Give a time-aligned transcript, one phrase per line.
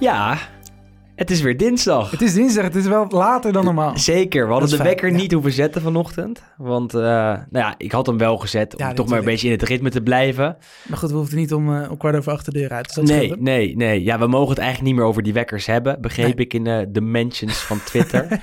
[0.00, 0.38] Ja,
[1.14, 2.10] het is weer dinsdag.
[2.10, 3.98] Het is dinsdag, het is wel later dan normaal.
[3.98, 5.16] Zeker, we hadden de fijn, wekker ja.
[5.16, 6.42] niet hoeven zetten vanochtend.
[6.56, 9.46] Want eh, nou ja, ik had hem wel gezet om Ja, toch maar een beetje
[9.46, 10.56] in het ritme te blijven.
[10.88, 12.84] Maar goed, we hoefden niet om, om kwart over acht de deur uit.
[12.84, 14.02] Dus dat nee, nee, nee.
[14.02, 16.00] Ja, we mogen het eigenlijk niet meer over die wekkers hebben.
[16.00, 16.46] Begreep Nee.
[16.46, 18.26] ik in eh, de mentions van Twitter.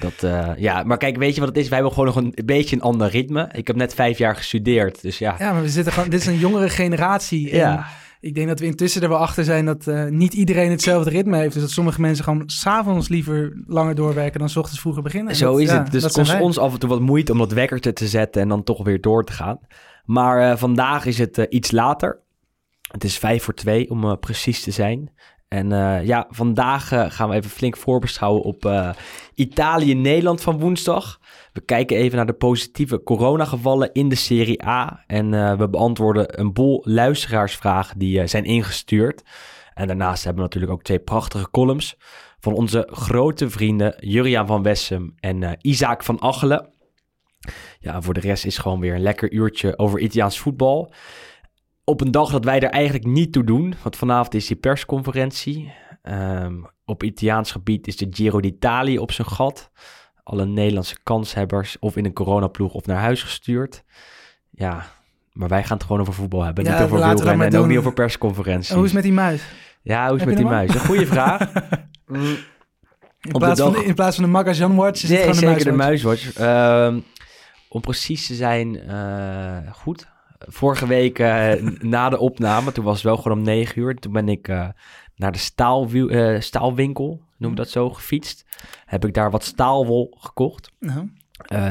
[0.00, 1.68] Dat, ja, maar kijk, weet je wat het is?
[1.68, 3.48] Wij hebben gewoon nog een, een beetje een ander ritme.
[3.52, 5.34] Ik heb net vijf jaar gestudeerd, dus ja.
[5.38, 7.50] Ja, maar we zitten gewoon, dit is een jongere generatie.
[7.50, 7.86] En Ja.
[8.20, 11.36] Ik denk dat we intussen er wel achter zijn dat eh, niet iedereen hetzelfde ritme
[11.36, 11.52] heeft.
[11.52, 15.30] Dus dat sommige mensen gewoon s'avonds liever langer doorwerken dan s ochtends vroeger beginnen.
[15.30, 15.92] En Zo dat- is ja, het.
[15.92, 18.48] Dus het kost ons af en toe wat moeite om dat wekkertje te zetten en
[18.48, 19.58] dan toch weer door te gaan.
[20.04, 22.20] Maar eh, vandaag is het eh, iets later.
[22.90, 25.10] Het is vijf voor twee om precies te zijn.
[25.48, 25.68] En
[26.04, 28.64] ja, vandaag gaan we even flink voorbeschouwen op
[29.34, 31.20] Italië-Nederland van woensdag.
[31.56, 35.04] We kijken even naar de positieve coronagevallen in de Serie A.
[35.06, 39.22] En eh, we beantwoorden een boel luisteraarsvragen die eh, zijn ingestuurd.
[39.74, 41.96] En daarnaast hebben we natuurlijk ook twee prachtige columns
[42.40, 46.72] van onze grote vrienden Juriaan van Wessem en eh, Isaac van Achelen.
[47.78, 50.92] Ja, voor de rest is gewoon weer een lekker uurtje over Italiaans voetbal.
[51.84, 55.72] Op een dag dat wij er eigenlijk niet toe doen, want vanavond is die persconferentie.
[56.02, 59.70] Ehm, op Italiaans gebied is de Giro d'Italia op zijn gat.
[60.28, 63.84] Alle Nederlandse kanshebbers of in een coronaploeg of naar huis gestuurd.
[64.50, 64.86] Ja,
[65.32, 66.64] maar wij gaan het gewoon over voetbal hebben.
[66.64, 68.70] Ja, niet over wielrennen en ook niet over persconferenties.
[68.70, 69.42] En hoe is het met die muis?
[69.82, 70.74] Ja, hoe is het met die muis?
[70.74, 71.52] Een goede vraag.
[72.06, 72.36] Mm,
[73.20, 75.34] In, Op plaats, de van de, in plaats van de Magajan Watch is het gewoon
[75.34, 76.38] zeker de de muiswatch.
[76.38, 76.86] muiswatch.
[76.86, 76.98] Ehm,
[77.68, 80.06] om precies te zijn, eh, goed.
[80.38, 83.94] Vorige week eh, na de opname, toen was het wel gewoon om negen uur.
[83.98, 84.68] Toen ben ik eh,
[85.16, 88.44] naar de staalwiel, eh, staalwinkel, noem dat zo, gefietst.
[88.84, 90.70] Heb ik daar wat staalwol gekocht.
[90.78, 91.68] Nou, Eh,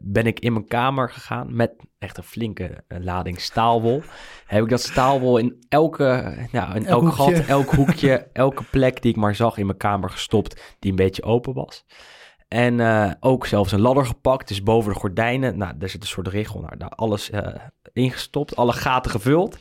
[0.00, 4.02] ben ik in mijn kamer gegaan met echt een flinke eh, lading staalwol.
[4.46, 9.02] Heb ik dat staalwol in elke, nou, in elk, Elk gat, elk hoekje, elke plek
[9.02, 11.84] die ik maar zag in mijn kamer gestopt, die een beetje open was.
[12.48, 12.80] En
[13.20, 15.58] ook zelfs een ladder gepakt, dus boven de gordijnen.
[15.58, 17.30] Nou, daar zit een soort richel, nou, daar alles
[17.92, 19.58] ingestopt, alle gaten gevuld.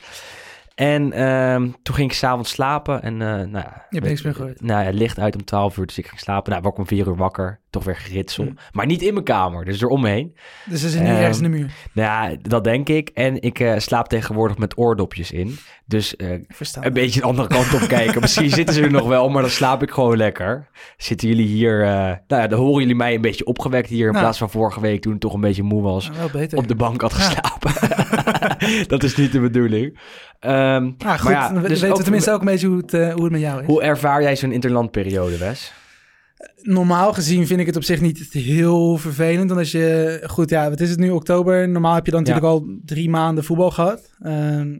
[0.78, 3.86] En ehm, toen ging ik s'avonds slapen en eh nou ja...
[3.90, 4.62] hebt niks meer gehoord?
[4.62, 6.52] Nou ja, licht uit om 12 uur, dus ik ging slapen.
[6.52, 8.44] Nou, ik om 4 uur wakker, toch weer geritsel.
[8.44, 8.52] Hm.
[8.72, 10.36] Maar niet in mijn kamer, dus eromheen.
[10.66, 11.72] dus ze zit niet Ehm, ergens in de muur.
[11.92, 13.10] Nou ja, dat denk ik.
[13.10, 15.58] En ik eh, slaap tegenwoordig met oordopjes in.
[15.86, 16.32] Dus eh,
[16.82, 18.22] een beetje de andere kant op kijken.
[18.22, 20.68] Misschien zitten ze er nog wel, maar dan slaap ik gewoon lekker.
[20.98, 21.78] Zitten jullie hier...
[21.86, 24.06] nou ja, dan horen jullie mij een beetje opgewekt hier...
[24.06, 24.24] in Nou.
[24.24, 26.10] plaats van vorige week toen ik toch een beetje moe was...
[26.10, 27.18] Nou, op de bank had Ja.
[27.18, 27.74] geslapen.
[28.94, 30.00] dat is niet de bedoeling.
[30.40, 33.32] Ah, goed, ja, dus weten we tenminste ook een beetje hoe het, eh, hoe het
[33.32, 33.68] met jou is.
[33.68, 35.74] Hoe ervaar jij zo'n interlandperiode, Wes?
[36.62, 39.48] Normaal gezien vind ik het op zich niet heel vervelend.
[39.48, 41.70] Want als je, goed, ja, wat is het nu, oktober?
[41.70, 42.28] Normaal heb je dan Ja.
[42.34, 44.10] natuurlijk al drie maanden voetbal gehad.
[44.22, 44.76] Ehm,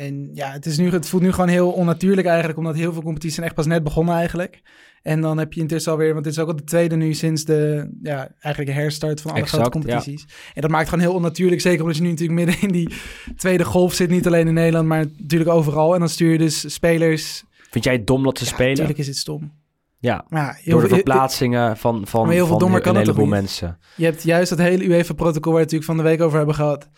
[0.00, 3.02] en ja, het, is nu, het voelt nu gewoon heel onnatuurlijk eigenlijk, omdat heel veel
[3.02, 4.62] competities zijn echt pas net begonnen eigenlijk.
[5.02, 7.44] En dan heb je intussen alweer, want dit is ook al de tweede nu sinds
[7.44, 10.26] de, ja, eigenlijk de herstart van alle Exact, grote competities.
[10.54, 12.94] En dat maakt gewoon heel onnatuurlijk, zeker omdat je nu natuurlijk midden in die
[13.36, 15.94] tweede golf zit, niet alleen in Nederland, maar natuurlijk overal.
[15.94, 18.70] En dan stuur je dus spelers, Vind jij het dom dat ze ja, spelen?
[18.70, 19.52] natuurlijk is het stom.
[19.98, 20.24] Ja,
[20.64, 23.78] door de verplaatsingen van, van, Maar heel veel van dommer een kan heleboel mensen.
[23.96, 26.88] Je hebt juist dat hele UEFA-protocol waar we natuurlijk van de week over hebben gehad.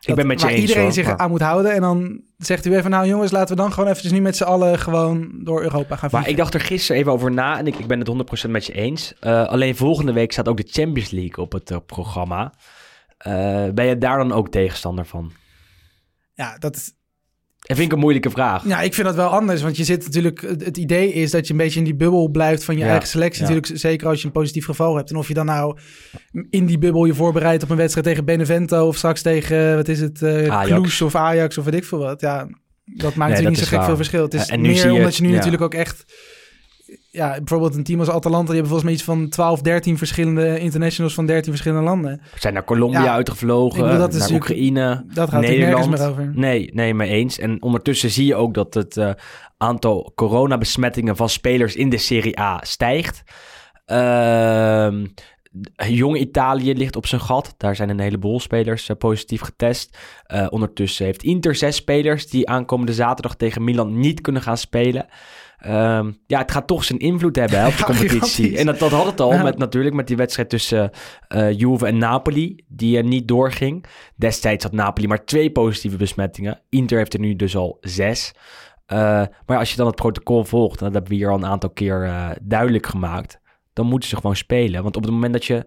[0.00, 1.72] Ik ben met je waar eens, iedereen hoor, zich maar- aan moet houden.
[1.72, 4.42] En dan zegt u even, nou jongens, laten we dan gewoon eventjes nu met z'n
[4.44, 6.30] allen gewoon door Europa gaan Maar vliegen.
[6.30, 8.72] ik dacht er gisteren even over na en ik, ik ben het 100% met je
[8.72, 9.14] eens.
[9.20, 12.52] Eh, alleen volgende week staat ook de Champions League op het eh, programma.
[13.18, 15.32] Eh, ben je daar dan ook tegenstander van?
[16.34, 16.92] Ja, dat is,
[17.70, 18.66] Dat vind ik een moeilijke vraag.
[18.66, 19.62] ja, ik vind dat wel anders.
[19.62, 22.64] Want je zit natuurlijk, het, idee is dat je een beetje in die bubbel blijft
[22.64, 23.42] van je Ja, eigen selectie.
[23.44, 23.48] ja.
[23.50, 25.10] Natuurlijk, zeker als je een positief geval hebt.
[25.10, 25.78] En of je dan nou
[26.50, 30.00] in die bubbel je voorbereidt op een wedstrijd tegen Benevento of straks tegen, wat is
[30.00, 30.96] het, eh Ajax.
[30.96, 32.20] Cluj of Ajax of weet ik veel wat.
[32.20, 32.48] Ja,
[32.84, 33.86] dat maakt natuurlijk niet zo gek waar.
[33.86, 34.22] veel verschil.
[34.22, 36.04] Het is en nu meer zie je- omdat je nu natuurlijk ook echt
[37.12, 40.58] ja, bijvoorbeeld een team als Atalanta, die hebben volgens mij iets van 12, 13 verschillende
[40.58, 42.20] internationals van 13 verschillende landen.
[42.38, 45.88] Zijn naar Colombia Ja, uitgevlogen, bedoel, dat naar Oekraïne, Dat gaat Nederland.
[45.88, 46.32] nergens meer over.
[46.34, 47.38] Nee, nee, mee eens.
[47.38, 49.10] En ondertussen zie je ook dat het eh,
[49.56, 53.22] aantal coronabesmettingen van spelers in de Serie A stijgt.
[53.86, 55.06] Ehm,
[55.88, 57.54] Jong Italië ligt op zijn gat.
[57.56, 59.98] Daar zijn een heleboel spelers eh, positief getest.
[60.26, 65.06] Eh, ondertussen heeft Inter zes spelers die aankomende zaterdag tegen Milan niet kunnen gaan spelen.
[65.60, 68.18] Ehm, ja, het gaat toch zijn invloed hebben hè, op de Ja, competitie.
[68.20, 68.58] gigantisch.
[68.58, 69.42] En dat, dat had het al Ja.
[69.42, 70.90] met, natuurlijk met die wedstrijd tussen
[71.28, 73.84] eh Juve en Napoli, die er niet doorging.
[74.16, 76.60] Destijds had Napoli maar twee positieve besmettingen.
[76.68, 78.32] Inter heeft er nu dus al zes.
[78.86, 81.46] Eh, maar als je dan het protocol volgt, en dat hebben we hier al een
[81.46, 83.40] aantal keer eh, duidelijk gemaakt,
[83.72, 84.82] dan moeten ze gewoon spelen.
[84.82, 85.66] Want op het moment dat je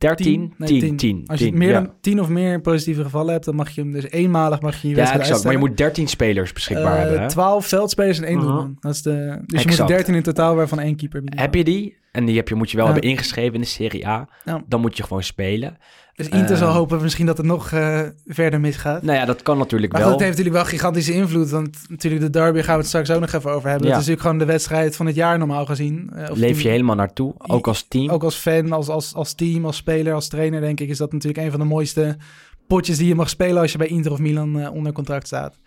[0.00, 1.80] 13, 10, Nee, 10, 10, Als je meer ja.
[1.80, 4.88] dan 10 of meer positieve gevallen hebt, dan mag je hem dus eenmalig mag je
[4.88, 5.44] je Ja, exact.
[5.44, 7.20] Maar je moet 13 spelers beschikbaar Eh, hebben.
[7.20, 7.28] Hè?
[7.28, 8.46] 12 veldspelers en één Mhm.
[8.46, 8.76] doelman.
[8.80, 11.20] Dat is de, dus je moet 13 in totaal, waarvan één keeper.
[11.22, 11.44] minimaal.
[11.44, 11.96] Heb je die?
[12.12, 12.92] En die heb je, moet je wel Ja.
[12.92, 14.28] hebben ingeschreven in de Serie A.
[14.44, 14.62] Ja.
[14.68, 15.76] Dan moet je gewoon spelen.
[16.20, 19.02] Dus Inter zal hopen misschien dat het nog eh, verder misgaat.
[19.02, 20.10] Nou ja, dat kan natuurlijk Maar wel.
[20.10, 21.50] goed, het heeft natuurlijk wel gigantische invloed.
[21.50, 23.86] Want natuurlijk de derby gaan we het straks ook nog even over hebben.
[23.88, 23.92] Ja.
[23.92, 26.10] Dat is natuurlijk gewoon de wedstrijd van het jaar normaal gezien.
[26.14, 28.08] Eh, of Leef je helemaal naartoe, ook als team.
[28.10, 30.88] Ook als fan, als, als, als team, als speler, als trainer denk ik...
[30.88, 32.16] is dat natuurlijk een van de mooiste
[32.66, 33.62] potjes die je mag spelen...
[33.62, 35.58] als je bij Inter of Milan eh, onder contract staat.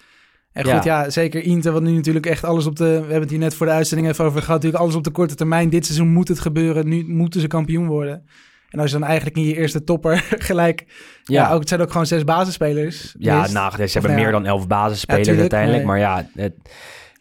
[0.51, 0.75] En Ja.
[0.75, 2.83] goed, ja, zeker Inter, wat nu natuurlijk echt alles op de...
[2.83, 4.56] We hebben het hier net voor de uitzending even over gehad.
[4.56, 5.69] Natuurlijk alles op de korte termijn.
[5.69, 6.88] Dit seizoen moet het gebeuren.
[6.88, 8.25] Nu moeten ze kampioen worden.
[8.73, 10.85] En als je dan eigenlijk in je eerste topper gelijk...
[11.23, 13.15] Ja, ook, het zijn ook gewoon zes basisspelers.
[13.19, 13.53] Ja, Meest.
[13.53, 15.83] nou, ze Of hebben nou meer dan elf basisspelers Ja, uiteindelijk.
[15.83, 15.91] nee.
[15.91, 16.53] Maar ja, het,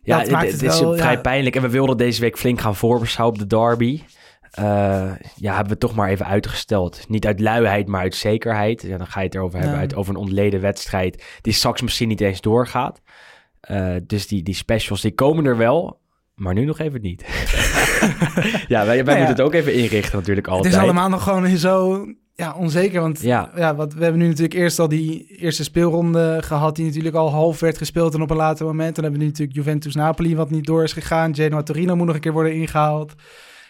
[0.02, 1.56] ja, het, maakt het het is wel, vrij pijnlijk.
[1.56, 4.02] En we wilden deze week flink gaan voorbeschouwen op de derby.
[4.50, 7.08] Eh, ja, hebben we toch maar even uitgesteld.
[7.08, 8.82] Niet uit luiheid, maar uit zekerheid.
[8.82, 11.25] Ja, dan ga je het erover hebben, uit, over een ontleden wedstrijd...
[11.40, 13.00] die straks misschien niet eens doorgaat.
[13.60, 16.00] Eh, dus die, die specials, die komen er wel...
[16.43, 17.25] Maar nu nog even niet.
[18.69, 19.21] ja, wij, wij ja.
[19.21, 20.75] moeten het ook even inrichten natuurlijk Het altijd.
[20.75, 23.00] is allemaal nog gewoon zo ja, onzeker.
[23.00, 23.50] Want Ja.
[23.56, 23.75] ja.
[23.75, 26.77] wat, we hebben nu natuurlijk eerst al die eerste speelronde gehad...
[26.77, 28.94] die natuurlijk al half werd gespeeld en op een later moment.
[28.94, 31.35] Dan hebben we nu natuurlijk Juventus-Napoli wat niet door is gegaan.
[31.35, 33.12] Genoa-Torino moet nog een keer worden ingehaald.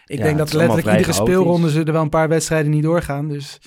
[0.07, 1.33] Ik Ja, denk het dat letterlijk iedere chaotisch.
[1.33, 1.71] speelronde...
[1.71, 3.29] zullen er wel een paar wedstrijden niet doorgaan.
[3.29, 3.59] Dus,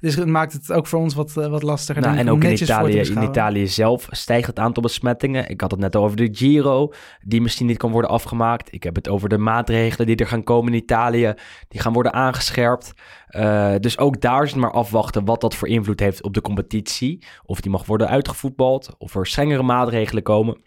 [0.00, 2.02] dus het maakt het ook voor ons wat, eh, wat lastiger.
[2.02, 3.22] Nou, en ook in Italië, in.
[3.22, 5.48] Italië zelf stijgt het aantal besmettingen.
[5.48, 6.92] Ik had het net over de Giro,
[7.22, 8.72] die misschien niet kan worden afgemaakt.
[8.72, 11.34] Ik heb het over de maatregelen die er gaan komen in Italië.
[11.68, 12.92] Die gaan worden aangescherpt.
[13.26, 16.40] Eh, dus ook daar is het maar afwachten wat dat voor invloed heeft op de
[16.40, 17.24] competitie.
[17.44, 20.66] Of die mag worden uitgevoetbald, of er strengere maatregelen komen.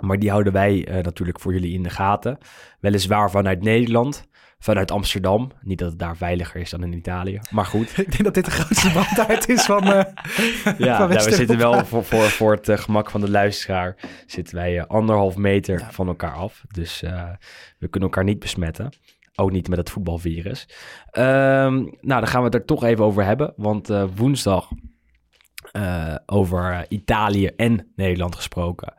[0.00, 2.38] Maar die houden wij eh, natuurlijk voor jullie in de gaten.
[2.80, 4.24] Weliswaar vanuit Nederland,
[4.64, 5.50] vanuit Amsterdam.
[5.62, 7.90] Niet dat het daar veiliger is dan in Italië, maar goed.
[7.98, 9.82] Ik denk dat dit de grootste bandaard is van...
[9.92, 9.92] eh,
[10.78, 13.96] Ja, van nou, we zitten wel voor, voor, voor het eh, gemak van de luisteraar.
[14.26, 15.90] Zitten wij eh, anderhalf meter Ja.
[15.92, 16.64] van elkaar af.
[16.68, 17.00] Dus
[17.78, 18.92] we kunnen elkaar niet besmetten.
[19.34, 20.68] Ook niet met het voetbalvirus.
[21.10, 23.52] Ehm, nou, dan gaan we het er toch even over hebben.
[23.56, 24.68] Want woensdag,
[26.26, 28.94] over Italië en Nederland gesproken,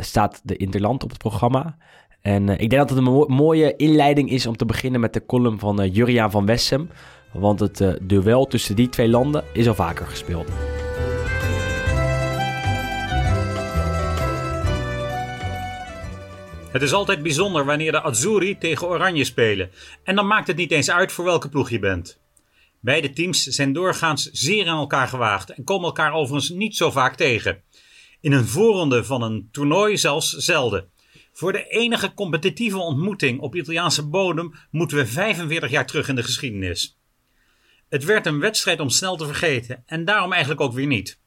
[0.00, 1.76] staat de Interland op het programma.
[2.22, 5.12] En eh, ik denk dat het een mo- mooie inleiding is om te beginnen met
[5.12, 6.90] de column van eh, Juriaan van Wessem.
[7.32, 10.48] Want het eh, duel tussen die twee landen is al vaker gespeeld.
[16.72, 19.70] Het is altijd bijzonder wanneer de Azzurri tegen Oranje spelen.
[20.04, 22.20] En dan maakt het niet eens uit voor welke ploeg je bent.
[22.80, 27.16] Beide teams zijn doorgaans zeer aan elkaar gewaagd en komen elkaar overigens niet zo vaak
[27.16, 27.62] tegen.
[28.20, 30.88] In een voorronde van een toernooi zelfs zelden.
[31.32, 36.22] Voor de enige competitieve ontmoeting op Italiaanse bodem moeten we 45 jaar terug in de
[36.22, 36.98] geschiedenis.
[37.88, 41.18] Het werd een wedstrijd om snel te vergeten en daarom eigenlijk ook weer niet.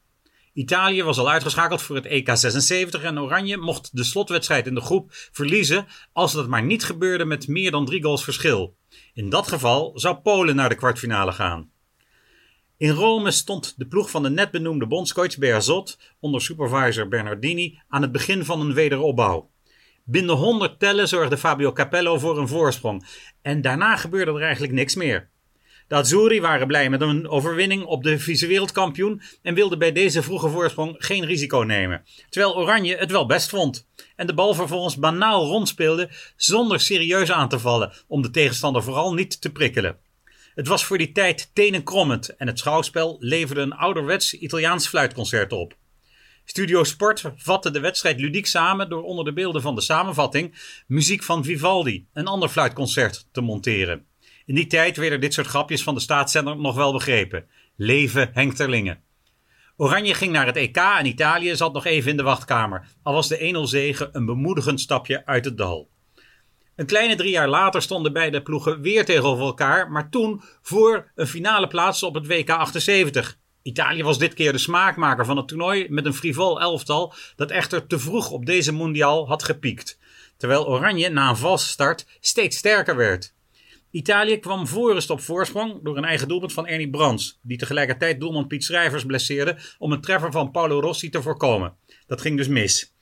[0.52, 4.80] Italië was al uitgeschakeld voor het EK 76 en Oranje mocht de slotwedstrijd in de
[4.80, 8.76] groep verliezen als dat maar niet gebeurde met meer dan drie goals verschil.
[9.14, 11.70] In dat geval zou Polen naar de kwartfinale gaan.
[12.76, 18.02] In Rome stond de ploeg van de net benoemde bondscoach Beazot onder supervisor Bernardini aan
[18.02, 19.50] het begin van een wederopbouw.
[20.06, 23.06] Binnen 100 tellen zorgde Fabio Capello voor een voorsprong
[23.42, 25.30] en daarna gebeurde er eigenlijk niks meer.
[25.88, 30.48] De Azzurri waren blij met een overwinning op de vice-wereldkampioen en wilden bij deze vroege
[30.48, 32.04] voorsprong geen risico nemen.
[32.28, 37.48] Terwijl Oranje het wel best vond en de bal vervolgens banaal rondspeelde zonder serieus aan
[37.48, 39.98] te vallen om de tegenstander vooral niet te prikkelen.
[40.54, 45.76] Het was voor die tijd tenenkrommend en het schouwspel leverde een ouderwets Italiaans fluitconcert op.
[46.44, 50.54] Studio Sport vatte de wedstrijd ludiek samen door onder de beelden van de samenvatting
[50.86, 54.06] muziek van Vivaldi, een ander fluitconcert, te monteren.
[54.46, 57.46] In die tijd werden dit soort grapjes van de staatszender nog wel begrepen.
[57.76, 59.02] Leven Henk Terlingen.
[59.76, 63.28] Oranje ging naar het EK en Italië zat nog even in de wachtkamer, al was
[63.28, 65.90] de 1-0 zege een bemoedigend stapje uit het dal.
[66.76, 71.26] Een kleine drie jaar later stonden beide ploegen weer tegenover elkaar, maar toen voor een
[71.26, 73.38] finale plaats op het WK 78.
[73.64, 77.86] Italië was dit keer de smaakmaker van het toernooi met een frivol elftal dat echter
[77.86, 79.98] te vroeg op deze mondiaal had gepiekt.
[80.36, 83.34] Terwijl Oranje na een valse start steeds sterker werd.
[83.90, 88.46] Italië kwam voorrust op voorsprong door een eigen doelpunt van Ernie Brands, die tegelijkertijd doelman
[88.46, 91.74] Piet Schrijvers blesseerde om een treffer van Paolo Rossi te voorkomen.
[92.06, 92.94] Dat ging dus mis.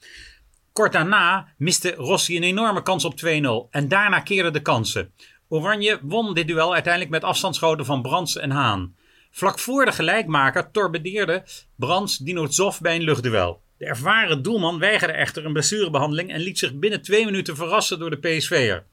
[0.73, 5.13] Kort daarna miste Rossi een enorme kans op 2-0 en daarna keerden de kansen.
[5.49, 8.95] Oranje won dit duel uiteindelijk met afstandsschoten van Brands en Haan.
[9.35, 11.43] Vlak voor de gelijkmaker torpedeerde
[11.77, 13.63] Brands Dino Zoff bij een luchtduel.
[13.79, 18.11] De ervaren doelman weigerde echter een blessurebehandeling en liet zich binnen twee minuten verrassen door
[18.11, 18.85] de PSV'er.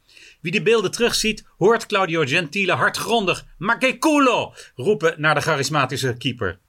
[0.42, 6.18] Wie de beelden terugziet, hoort Claudio Gentile hardgrondig Ma che culo roepen naar de charismatische
[6.18, 6.60] keeper.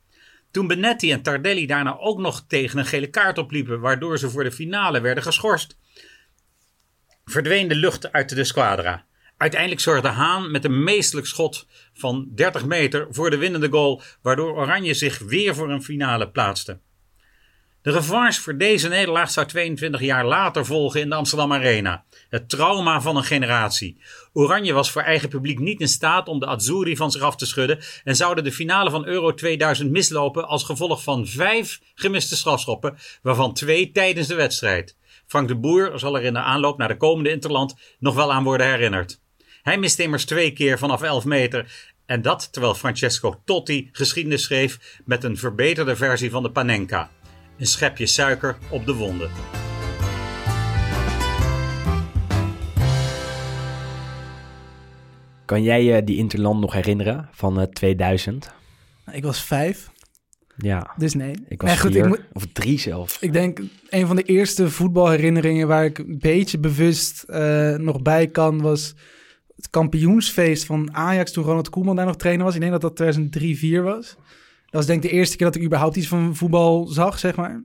[0.50, 4.45] Toen Benetti en Tardelli daarna ook nog tegen een gele kaart opliepen, waardoor ze voor
[4.45, 5.77] de finale werden geschorst,
[7.25, 9.05] verdween de lucht uit de squadra.
[9.40, 14.56] Uiteindelijk zorgde Haan met een meestelijk schot van 30 meter voor de winnende goal, waardoor
[14.56, 16.78] Oranje zich weer voor een finale plaatste.
[17.82, 22.04] De revanche voor deze nederlaag zou 22 jaar later volgen in de Amsterdam Arena.
[22.28, 24.00] Het trauma van een generatie.
[24.32, 27.47] Oranje was voor eigen publiek niet in staat om de Azzurri van zich af te
[27.47, 32.97] schudden en zouden de finale van Euro 2000 mislopen als gevolg van vijf gemiste strafschoppen,
[33.23, 34.97] waarvan twee tijdens de wedstrijd.
[35.26, 38.44] Frank de Boer zal er in de aanloop naar de komende Interland nog wel aan
[38.44, 39.20] worden herinnerd.
[39.62, 45.00] Hij miste immers twee keer vanaf 11 meter en dat terwijl Francesco Totti geschiedenis schreef
[45.05, 47.11] met een verbeterde versie van de Panenka.
[47.59, 49.31] Een schepje suiker op de wonden.
[55.45, 58.50] Kan jij je die Interland nog herinneren van eh 2000?
[59.12, 59.90] Ik was vijf,
[60.57, 61.35] Ja, dus nee.
[61.49, 63.19] ik was Nee, goed, vier, ik moet- of drie zelfs.
[63.21, 68.26] Ik denk een van de eerste voetbalherinneringen waar ik een beetje bewust eh, nog bij
[68.26, 68.95] kan, was
[69.62, 72.55] het kampioensfeest van Ajax toen Ronald Koeman daar nog trainer was.
[72.55, 74.07] Ik denk dat dat 2003-4 was.
[74.64, 77.37] Dat was denk ik de eerste keer dat ik überhaupt iets van voetbal zag, zeg
[77.37, 77.62] maar.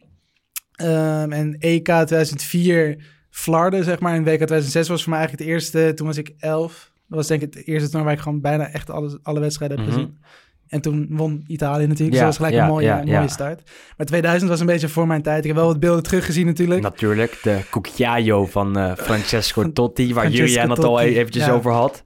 [0.76, 4.14] Ehm, en EK 2004 Flarden, zeg maar.
[4.14, 5.94] En WK 2006 was voor mij eigenlijk het eerste.
[5.94, 6.92] Toen was ik 11.
[7.08, 9.78] Dat was denk ik het eerste toernooi waar ik gewoon bijna echt alles, alle wedstrijden
[9.78, 9.96] heb Mhm.
[9.96, 10.18] gezien.
[10.68, 12.18] En toen won Italië natuurlijk.
[12.18, 13.72] Ja, dus dat was gelijk een mooie, mooie start.
[13.98, 15.40] Maar 2000 was een beetje voor mijn tijd.
[15.40, 16.82] Ik heb wel wat beelden teruggezien natuurlijk.
[16.82, 22.04] Natuurlijk, de Cucchiaio van eh, Francesco Totti, waar Julian het al eventjes over had.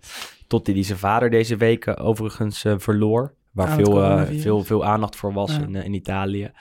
[0.47, 3.33] Totti die zijn vader deze week overigens eh, verloor.
[3.51, 6.51] Waar veel, eh, veel, veel aandacht voor was in, in Italië.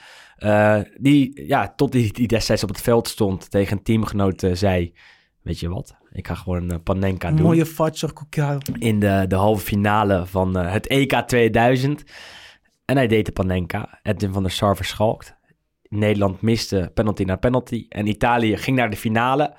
[0.97, 4.93] Die, ja, Totti die destijds op het veld stond tegen een teamgenoot zei...
[5.41, 7.45] Weet je wat, ik ga gewoon een eh, Panenka Een doen.
[7.45, 7.65] mooie
[8.79, 12.03] in de, de halve finale van eh, het EK 2000.
[12.85, 13.99] En hij deed de Panenka.
[14.03, 15.37] Edwin van der Sar verschalkt.
[15.89, 17.85] Nederland miste penalty na penalty.
[17.89, 19.55] En Italië ging naar de finale.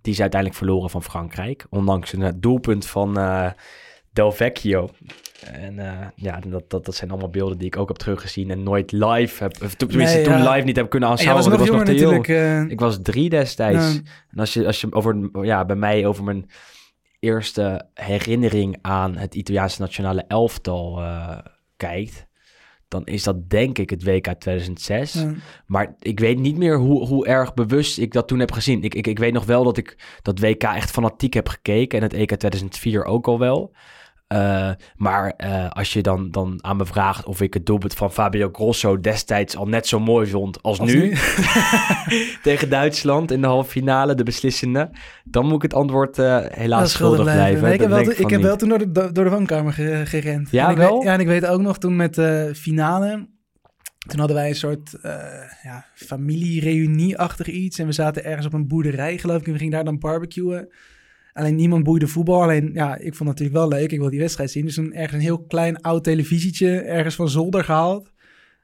[0.00, 1.66] Die is uiteindelijk verloren van Frankrijk.
[1.70, 3.18] Ondanks een eh, doelpunt van
[4.12, 4.88] Del Vecchio.
[5.52, 8.50] En eh, ja, dat, dat, dat zijn allemaal beelden die ik ook heb teruggezien.
[8.50, 9.56] En nooit live heb...
[9.62, 10.52] of Tenminste, Nee, toen ja.
[10.52, 11.44] live niet heb kunnen aanschouwen.
[11.44, 12.64] was nog want ik jonger te jong.
[12.66, 13.92] eh, Ik was drie destijds.
[13.94, 14.00] Ja.
[14.30, 16.50] En als je, als je over, ja, bij mij over mijn
[17.18, 21.38] eerste herinnering aan het Italiaanse nationale elftal eh,
[21.76, 22.26] kijkt,
[22.88, 25.12] dan is dat denk ik het WK 2006.
[25.12, 25.32] ja.
[25.66, 28.82] Maar ik weet niet meer hoe, hoe erg bewust ik dat toen heb gezien.
[28.82, 32.04] Ik, ik, ik weet nog wel dat ik dat WK echt fanatiek heb gekeken en
[32.04, 33.72] het EK 2004 ook al wel.
[34.32, 38.12] Eh, maar eh, als je dan, dan aan me vraagt of ik het doelpunt van
[38.12, 41.16] Fabio Grosso destijds al net zo mooi vond als, Als nu, nu.
[42.42, 44.90] tegen Duitsland in de halve finale, de beslissende,
[45.24, 47.62] dan moet ik het antwoord eh, helaas schuldig blijven.
[47.62, 50.50] Nee, ik heb, wel, ik heb wel toen door de, door de woonkamer ge- gerend.
[50.50, 50.94] Ja, en ik wel?
[50.94, 53.28] Weet, ja, en ik weet ook nog toen met de finale.
[54.08, 54.98] Toen hadden wij een soort
[55.62, 57.78] ja, familiereunie-achtig iets.
[57.78, 59.46] En we zaten ergens op een boerderij, geloof ik.
[59.46, 60.68] En we gingen daar dan barbecuen.
[61.32, 62.42] Alleen niemand boeide voetbal.
[62.42, 63.92] Alleen, ja, ik vond het natuurlijk wel leuk.
[63.92, 64.64] Ik wil die wedstrijd zien.
[64.64, 68.10] Dus toen ergens een heel klein oud televisietje ergens van zolder gehaald.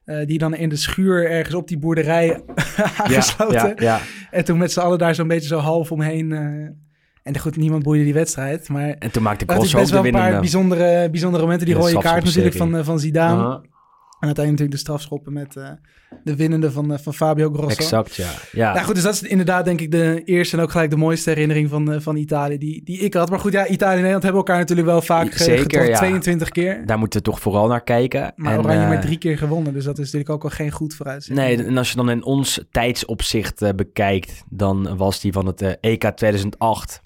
[0.05, 2.43] Eh, die dan in de schuur ergens op die boerderij
[3.03, 3.69] aangesloten.
[3.69, 4.01] ja, ja.
[4.31, 6.33] En toen met z'n allen daar zo'n beetje zo half omheen.
[6.33, 6.39] eh,
[7.23, 8.69] en goed, niemand boeide die wedstrijd.
[8.69, 10.41] Maar En toen maakte het is Grosso ook best de wel een paar winnende.
[10.41, 11.67] bijzondere, bijzondere momenten.
[11.67, 13.61] Die rode kaart natuurlijk van, eh, van Zidane.
[14.21, 15.71] En uiteindelijk natuurlijk de strafschoppen met eh,
[16.25, 17.83] de winnende van, eh, van Fabio Grosso.
[17.83, 18.31] exact, ja.
[18.53, 18.73] ja.
[18.73, 21.31] Nou goed, dus dat is inderdaad denk ik de eerste en ook gelijk de mooiste
[21.31, 23.31] herinnering van, eh, van Italië die, die ik had.
[23.31, 25.97] Maar goed, ja, Italië en Nederland hebben elkaar natuurlijk wel vaak Zeker, ja.
[25.97, 26.87] 22 keer.
[26.87, 28.33] Daar moeten we toch vooral naar kijken.
[28.37, 29.73] Maar En, Oranje maar drie keer gewonnen.
[29.73, 31.39] Dus dat is natuurlijk ook al geen goed vooruitzicht.
[31.39, 36.05] Nee, en als je dan in ons tijdsopzicht bekijkt, dan was die van het EK
[36.05, 37.01] 2008,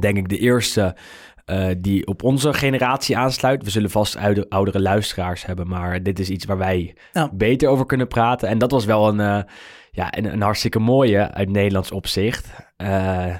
[0.00, 0.96] denk ik de eerste
[1.44, 3.64] eh, die op onze generatie aansluit.
[3.64, 6.96] We zullen vast oude, oudere luisteraars hebben, maar dit is iets waar wij
[7.32, 8.48] beter over kunnen praten.
[8.48, 9.50] En dat was wel een, eh,
[9.90, 12.52] ja, een, een hartstikke mooie uit Nederlands opzicht.
[12.76, 13.34] Eh,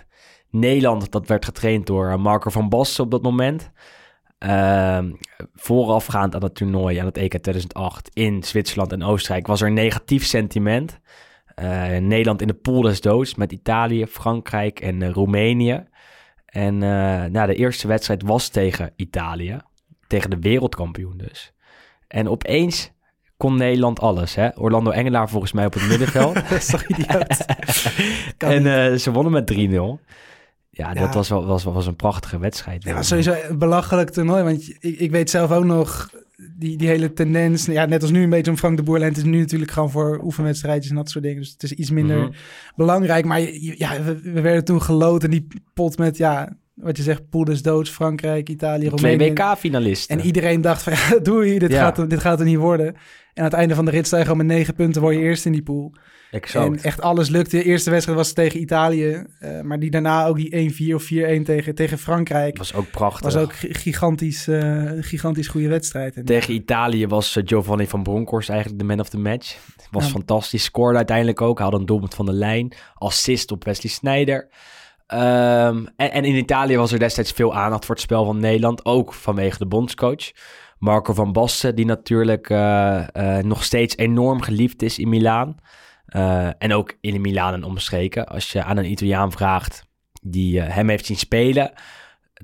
[0.51, 3.71] Nederland, dat werd getraind door Marco van Basten op dat moment.
[4.39, 5.13] Ehm,
[5.55, 10.25] voorafgaand aan het toernooi, aan het EK 2008 in Zwitserland en Oostenrijk, was er negatief
[10.25, 11.01] sentiment.
[12.01, 15.85] Nederland in de pool des doods met Italië, Frankrijk en Roemenië.
[16.55, 19.59] En eh, nou, de eerste wedstrijd was tegen Italië,
[20.07, 21.53] tegen de wereldkampioen dus.
[22.09, 22.93] En opeens
[23.37, 24.35] kon Nederland alles.
[24.35, 24.49] Hè?
[24.59, 26.35] Orlando Engelaar volgens mij op het middenveld.
[26.35, 27.45] Dat is toch idioot?
[28.39, 29.57] En eh, ze wonnen met 3-0.
[30.77, 31.01] Ja, Ja.
[31.01, 32.83] dat was, wel, was, was een prachtige wedstrijd.
[32.83, 34.43] Ja, sowieso een belachelijk toernooi.
[34.43, 36.11] Want ik, ik weet zelf ook nog
[36.57, 37.67] die, die hele tendens.
[37.67, 39.03] Ja, net als nu een beetje om Frank de Boer.
[39.03, 41.41] Het is nu natuurlijk gewoon voor oefenwedstrijdjes en dat soort dingen.
[41.41, 42.31] Dus het is iets minder Mhm.
[42.77, 43.25] belangrijk.
[43.25, 45.31] Maar ja, we, we werden toen geloten.
[45.31, 47.91] Die pot met, ja, wat je zegt, pool des doods.
[47.91, 49.31] Frankrijk, Italië, Twee Roemenië.
[49.33, 50.19] WK-finalisten.
[50.19, 51.79] En iedereen dacht van, ja, doei, dit, Ja.
[51.93, 52.87] gaat, dit gaat er niet worden.
[52.87, 52.95] En
[53.35, 55.47] aan het einde van de rit sta je gewoon met negen punten, word je eerst
[55.47, 55.95] in die pool.
[56.35, 56.67] Exact.
[56.67, 57.57] En echt alles lukte.
[57.57, 59.25] De eerste wedstrijd was tegen Italië.
[59.39, 62.59] eh, maar die daarna ook die 1-4 of 4-1 tegen, tegen Frankrijk.
[62.59, 63.21] was ook prachtig.
[63.33, 66.15] was ook gi- gigantisch, eh, een gigantisch goede wedstrijd.
[66.17, 69.57] En, Tegen Italië was eh, Giovanni van Bronckhorst eigenlijk de man of the match.
[69.91, 70.11] Was Ja.
[70.11, 70.65] fantastisch.
[70.65, 71.59] Scoorde uiteindelijk ook.
[71.59, 72.73] Had een doelpunt van de lijn.
[72.95, 74.49] Assist op Wesley Sneijder.
[75.07, 78.85] Ehm, en, en in Italië was er destijds veel aandacht voor het spel van Nederland.
[78.85, 80.31] Ook vanwege de bondscoach.
[80.79, 82.49] Marco van Basten, die natuurlijk
[83.43, 85.55] nog steeds enorm geliefd is in Milaan.
[86.15, 88.27] Eh, en ook in Milaan en omstreken.
[88.27, 89.87] Als je aan een Italiaan vraagt
[90.23, 91.73] die eh, hem heeft zien spelen...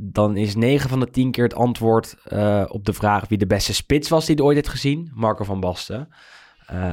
[0.01, 3.29] dan is 9 van de 10 keer het antwoord eh, op de vraag...
[3.29, 5.11] wie de beste spits was die hij ooit heeft gezien.
[5.15, 6.09] Marco van Basten.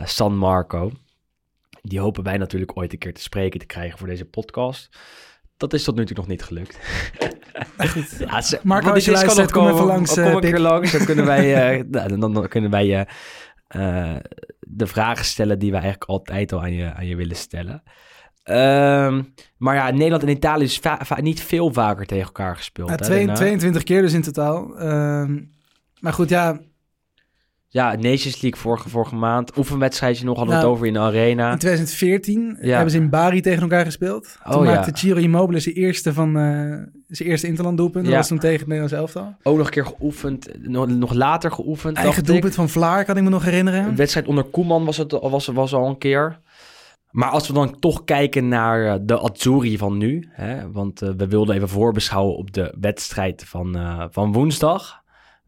[0.04, 0.92] San Marco.
[1.82, 4.98] Die hopen wij natuurlijk ooit een keer te spreken te krijgen voor deze podcast.
[5.58, 6.80] Dat is tot nu toe nog niet gelukt.
[8.20, 9.94] Ja, ze- Marco, als je luistert, kom even komen.
[9.94, 13.08] langs, Kom eh, een keer langs, dan kunnen wij, nou, dan, dan kunnen wij
[14.78, 17.84] de vragen stellen die wij eigenlijk altijd al aan je, aan je willen stellen.
[18.44, 19.22] Ehm,
[19.58, 20.80] maar ja, Nederland en Italië is
[21.22, 22.90] niet veel vaker tegen elkaar gespeeld.
[22.90, 23.34] Ja, hè, twee- daarna.
[23.34, 24.78] 22 keer dus in totaal.
[24.80, 25.40] Ehm,
[26.00, 26.60] maar goed, ja,
[27.70, 29.58] Ja, Nations League vorige, vorige maand.
[29.58, 31.52] Oefenwedstrijdje nog, hadden we Nou, het over in de arena.
[31.52, 32.74] in 2014 Ja.
[32.74, 34.38] hebben ze in Bari tegen elkaar gespeeld.
[34.44, 34.72] Toen Oh, ja.
[34.74, 38.04] maakte Ciro Immobile zijn eerste, van, eh, zijn eerste Interland doelpunt.
[38.04, 38.20] Dat Ja.
[38.20, 39.36] was toen tegen het Nederlands elftal.
[39.44, 41.98] Ook nog een keer geoefend, nog, nog later geoefend.
[41.98, 43.86] Eigen doelpunt van Vlaar, kan ik me nog herinneren.
[43.88, 46.40] Een wedstrijd onder Koeman was het was, was al een keer.
[47.12, 50.30] Maar als we dan toch kijken naar eh, de Azzurri van nu.
[50.32, 55.02] Hè, want eh, we wilden even voorbeschouwen op de wedstrijd van, eh, van woensdag.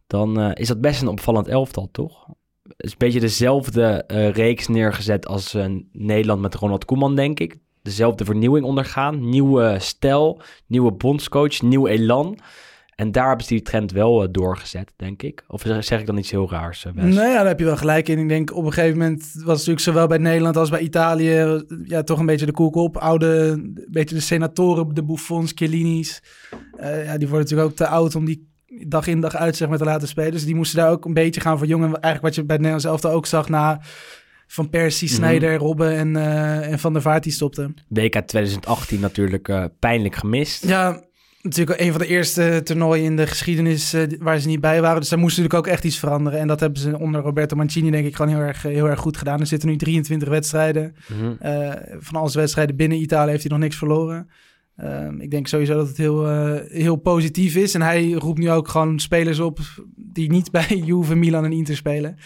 [0.07, 2.27] Dan is dat best een opvallend elftal, toch?
[2.63, 5.57] Het is een beetje dezelfde reeks neergezet als
[5.91, 7.57] Nederland met Ronald Koeman, denk ik.
[7.81, 9.29] Dezelfde vernieuwing ondergaan.
[9.29, 12.39] Nieuwe stijl, nieuwe bondscoach, nieuw elan.
[12.99, 15.43] En daar hebben ze die trend wel eh, doorgezet, denk ik.
[15.47, 17.15] Of zeg ik dan iets heel raars, eh, Wes?
[17.15, 18.19] Nee, ja, daar heb je wel gelijk in.
[18.19, 21.63] Ik denk op een gegeven moment was het natuurlijk zowel bij Nederland als bij Italië
[21.83, 22.97] ja, toch een beetje de koek op.
[22.97, 26.23] Oude, een beetje de senatoren, de Buffons, Chiellini's.
[26.77, 28.47] Eh, ja, die worden natuurlijk ook te oud om die
[28.87, 30.31] dag in dag uit zeg maar, te laten spelen.
[30.31, 31.87] Dus die moesten daar ook een beetje gaan verjongen.
[31.87, 33.81] Eigenlijk wat je bij het Nederlands elftal ook zag na
[34.51, 35.17] Van Persie, Mhm.
[35.17, 37.73] Sneijder, Robben en, eh, en Van der Vaart die stopten.
[37.87, 40.67] WK 2018 natuurlijk eh, pijnlijk gemist.
[40.67, 41.03] Ja,
[41.41, 44.99] natuurlijk een van de eerste toernooien in de geschiedenis eh, waar ze niet bij waren.
[44.99, 46.39] Dus daar moest natuurlijk ook echt iets veranderen.
[46.39, 49.17] En dat hebben ze onder Roberto Mancini denk ik gewoon heel erg, heel erg goed
[49.17, 49.39] gedaan.
[49.39, 50.95] Er zitten nu 23 wedstrijden.
[51.07, 51.33] Mhm.
[51.99, 54.29] Van alle wedstrijden binnen Italië heeft hij nog niks verloren.
[54.75, 56.27] Ehm, ik denk sowieso dat het heel,
[56.67, 57.73] heel positief is.
[57.73, 59.59] En hij roept nu ook gewoon spelers op
[59.95, 62.17] die niet bij Juve, Milan en Inter spelen.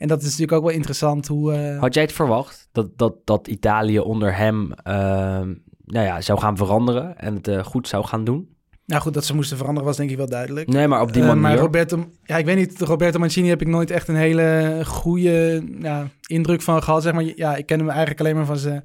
[0.00, 1.52] En dat is natuurlijk ook wel interessant hoe...
[1.52, 6.38] eh, Had jij het verwacht dat, dat, dat Italië onder hem ehm, nou ja, zou
[6.38, 8.48] gaan veranderen en het eh, goed zou gaan doen?
[8.86, 10.68] Nou goed, dat ze moesten veranderen was denk ik wel duidelijk.
[10.68, 11.42] Nee, maar op die Eh, manier.
[11.42, 15.62] maar Roberto, ja, ik weet niet, Roberto Mancini heb ik nooit echt een hele goede
[15.80, 17.02] ja, indruk van gehad.
[17.02, 18.82] Zeg maar, ja, ik ken hem eigenlijk alleen maar van zijn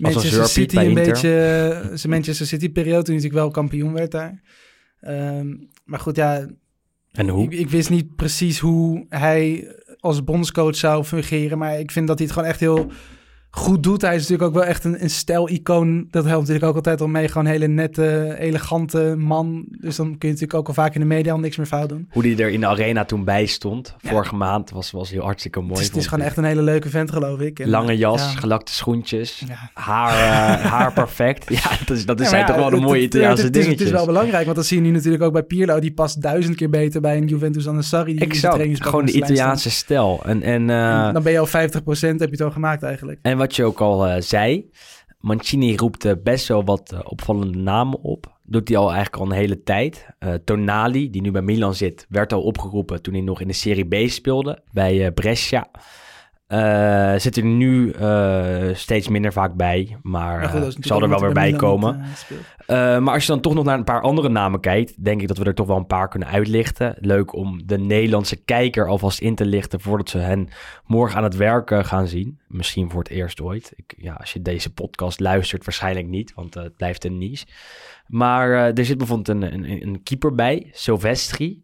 [0.00, 1.04] Manchester City, een Inter.
[1.04, 4.40] beetje zijn Manchester City periode, toen hij natuurlijk wel kampioen werd daar.
[5.00, 5.46] Ehm,
[5.84, 6.46] maar goed, ja,
[7.12, 7.44] en hoe?
[7.44, 9.68] ik, ik wist niet precies hoe hij
[10.00, 12.90] als bondscoach zou fungeren, maar ik vind dat hij het gewoon echt heel
[13.50, 14.02] goed doet.
[14.02, 16.06] Hij is natuurlijk ook wel echt een, een stijl-icoon.
[16.10, 17.28] Dat helpt natuurlijk ook altijd al mee.
[17.28, 19.64] Gewoon een hele nette, elegante man.
[19.80, 21.88] Dus dan kun je natuurlijk ook al vaak in de media al niks meer fout
[21.88, 22.08] doen.
[22.10, 23.94] Hoe die er in de arena toen bij stond.
[24.00, 24.10] Ja.
[24.10, 25.72] Vorige maand was, was heel hartstikke mooi.
[25.72, 26.28] Het is, het is vond gewoon ik.
[26.30, 27.58] echt een hele leuke vent, geloof ik.
[27.58, 28.38] En, Lange jas, ja.
[28.38, 29.70] gelakte schoentjes, Ja.
[29.74, 31.44] haar, eh, haar perfect.
[31.48, 33.88] Ja, dat, is, dat is zijn toch wel de het- mooie Italiaanse het, is- dingetjes.
[33.88, 35.78] Het is wel belangrijk, want dat zie je nu natuurlijk ook bij Pirlo.
[35.80, 38.12] Die past duizend keer beter bij een Juventus dan een Sarri.
[38.14, 40.20] Die Exact, gewoon de Italiaanse stijl.
[40.24, 41.50] En, en, eh, Dan ben je al 50%,
[42.20, 43.18] heb je het al gemaakt eigenlijk.
[43.22, 44.70] En wat je ook al eh, zei,
[45.20, 48.38] Mancini roept eh, best wel wat eh, opvallende namen op.
[48.42, 50.06] Doet hij al eigenlijk al een hele tijd.
[50.44, 54.06] Tonali, die nu bij Milan zit, werd al opgeroepen toen hij nog in de Serie
[54.06, 55.70] B speelde bij Brescia.
[56.50, 61.20] Eh, zit er nu eh, steeds minder vaak bij, maar goed, eh, zal er wel
[61.20, 62.04] weer bij komen.
[63.02, 65.38] maar als je dan toch nog naar een paar andere namen kijkt, denk ik dat
[65.38, 66.94] we er toch wel een paar kunnen uitlichten.
[66.98, 70.48] Leuk om de Nederlandse kijker alvast in te lichten voordat ze hen
[70.86, 72.38] morgen aan het werk gaan zien.
[72.48, 73.72] Misschien voor het eerst ooit.
[73.76, 77.46] Ik, ja, als je deze podcast luistert, waarschijnlijk niet, want het blijft een niche.
[78.06, 81.60] Maar er zit bijvoorbeeld een, een, een keeper bij, Silvestri.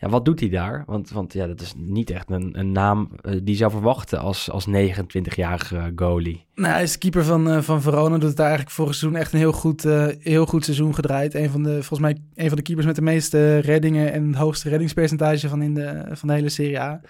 [0.00, 0.82] Ja, wat doet hij daar?
[0.86, 4.18] Want, want ja, dat is niet echt een, een naam eh, die je zou verwachten
[4.18, 6.44] als, als 29-jarige goalie.
[6.54, 8.18] Nou, hij is de keeper van, eh, van Verona.
[8.18, 11.34] Doet het daar eigenlijk vorig seizoen echt een heel goed, eh, heel goed seizoen gedraaid.
[11.34, 14.36] Een van de, volgens mij een van de keepers met de meeste reddingen en het
[14.36, 16.90] hoogste reddingspercentage van, in de, van de hele Serie A.
[16.90, 17.00] En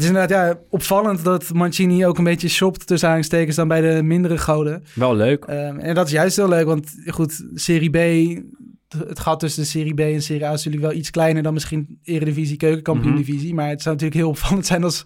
[0.00, 3.80] het is inderdaad ja, opvallend dat Mancini ook een beetje shopt tussen aanstekens dan bij
[3.80, 4.84] de mindere goden.
[4.94, 5.44] Wel leuk.
[5.44, 7.96] Ehm, en dat is juist heel leuk, want goed, Serie B,
[9.08, 11.52] het gat tussen de Serie B en Serie A is natuurlijk wel iets kleiner dan
[11.52, 13.54] misschien Eredivisie, Keukenkampioen-divisie.
[13.54, 15.02] Maar het zou natuurlijk heel opvallend zijn als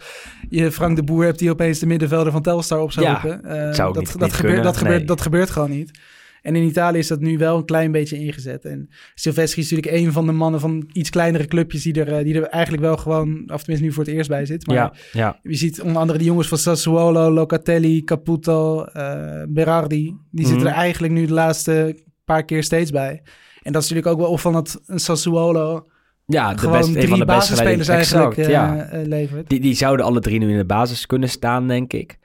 [0.48, 3.44] je Frank de Boer hebt die opeens de middenvelder van Telstar op zou Ja, roepen.
[3.44, 5.90] Eh, zou dat, niet- dat, niet gebeurt, dat, gebeurt, dat gebeurt gewoon niet.
[6.42, 8.64] En in Italië is dat nu wel een klein beetje ingezet.
[8.64, 12.24] En Silvestri is natuurlijk een van de mannen van iets kleinere clubjes die er, eh,
[12.24, 14.66] die er eigenlijk wel gewoon, of tenminste nu voor het eerst bij zit.
[14.66, 15.38] Maar ja, ja.
[15.42, 20.16] je ziet onder andere die jongens van Sassuolo, Locatelli, Caputo, eh, Berardi.
[20.30, 20.74] Die zitten Mhm.
[20.74, 23.22] er eigenlijk nu de laatste paar keer steeds bij.
[23.68, 25.86] En dat is natuurlijk ook wel opvallend dat een Sassuolo
[26.26, 28.76] Ja, de beste, een van de beste eigenlijk Exact, eh, ja.
[28.76, 29.48] eh, levert.
[29.48, 32.18] Die, die zouden alle drie nu in de basis kunnen staan, denk ik.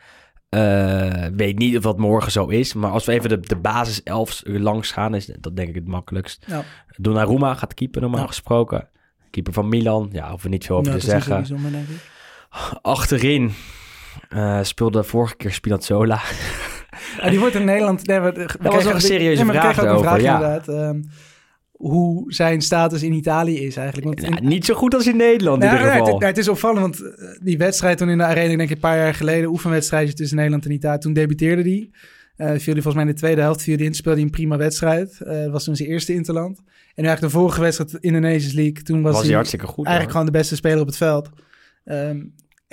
[0.49, 2.73] Eh, weet niet of dat morgen zo is.
[2.73, 5.87] Maar als we even de, de basis elf langs gaan, is dat denk ik het
[5.87, 6.45] makkelijkst.
[6.47, 6.63] Ja.
[6.97, 8.27] Donnarumma gaat keeper normaal Ja.
[8.27, 8.89] gesproken.
[9.29, 11.45] Keeper van Milan, ja, hoeven we niet veel over Ja, te dat zeggen.
[11.45, 11.99] zo bijzonder, denk ik.
[12.81, 13.53] Achterin
[14.29, 16.21] eh, speelde vorige keer Spinazzola.
[17.19, 18.07] Ah, die wordt in Nederland...
[18.07, 20.33] Nee, we, we was een serieuze nee, vraag ook een vraag ja.
[20.33, 20.67] inderdaad.
[20.67, 21.01] ehm,
[21.89, 24.07] hoe zijn status in Italië is eigenlijk.
[24.07, 26.07] Want in- Ja, niet zo goed als in Nederland in Nou, ieder geval.
[26.07, 28.69] het, nou, het is opvallend, want eh, die wedstrijd toen in de arena, denk ik
[28.75, 31.89] een paar jaar geleden, oefenwedstrijdje tussen Nederland en Italië, toen debuteerde hij.
[32.35, 34.33] Eh viel hij volgens mij in de tweede helft, viel hij in, speelde hij een
[34.33, 35.21] prima wedstrijd.
[35.21, 36.57] Eh was toen zijn eerste interland.
[36.95, 39.85] En eigenlijk de vorige wedstrijd in de Nations League, toen was, was hij hartstikke goed.
[39.85, 40.11] eigenlijk hoor.
[40.21, 41.29] gewoon de beste speler op het veld.
[41.85, 42.17] Ehm,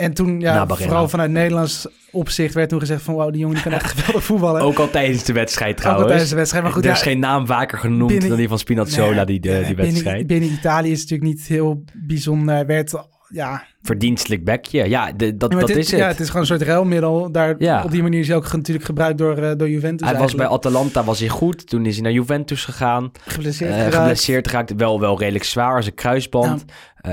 [0.00, 0.86] en toen, ja, Barella.
[0.88, 4.24] vooral vanuit Nederlands opzicht werd toen gezegd van, wauw, die jongen die kan echt geweldig
[4.24, 4.62] voetballen.
[4.62, 6.08] Ook al tijdens de wedstrijd Ook al trouwens.
[6.08, 6.64] tijdens de wedstrijd.
[6.64, 9.24] Maar goed, er ja, is geen naam vaker genoemd binnen- dan die van Spinazzola, Nee,
[9.24, 10.26] die, de, die binnen, wedstrijd.
[10.26, 12.54] binnen Italië is het natuurlijk niet heel bijzonder.
[12.54, 12.92] Hij werd,
[13.30, 14.88] ja, Verdienstelijk bekje.
[14.88, 16.00] Ja, de, dat, Ja, dat is het.
[16.00, 17.32] Ja, het is gewoon een soort ruilmiddel.
[17.32, 17.82] Daar, Ja.
[17.84, 20.46] Op die manier is hij ook natuurlijk gebruikt door, eh, door Juventus hij was bij.
[20.46, 21.66] Atalanta was hij goed.
[21.66, 23.10] Toen is hij naar Juventus gegaan.
[23.26, 23.94] geblesseerd geraakt.
[23.94, 24.74] geblesseerd geraakt.
[24.76, 25.82] Wel, wel redelijk zwaar.
[25.82, 26.64] Zijn kruisband.
[26.96, 27.12] Eh,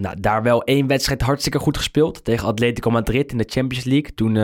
[0.00, 2.24] nou, daar wel één wedstrijd hartstikke goed gespeeld.
[2.24, 4.14] Tegen Atletico Madrid in de Champions League.
[4.14, 4.34] Toen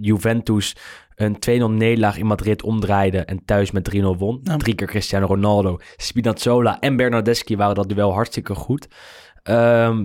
[0.00, 0.76] Juventus
[1.14, 3.18] een 2-0 nederlaag in Madrid omdraaide.
[3.18, 4.40] En thuis met 3-0 won.
[4.42, 4.56] Ja.
[4.56, 5.78] Drie keer Cristiano Ronaldo.
[5.96, 8.88] Spinazzola en Bernardeschi waren dat duel hartstikke goed.
[9.42, 10.04] Ehm,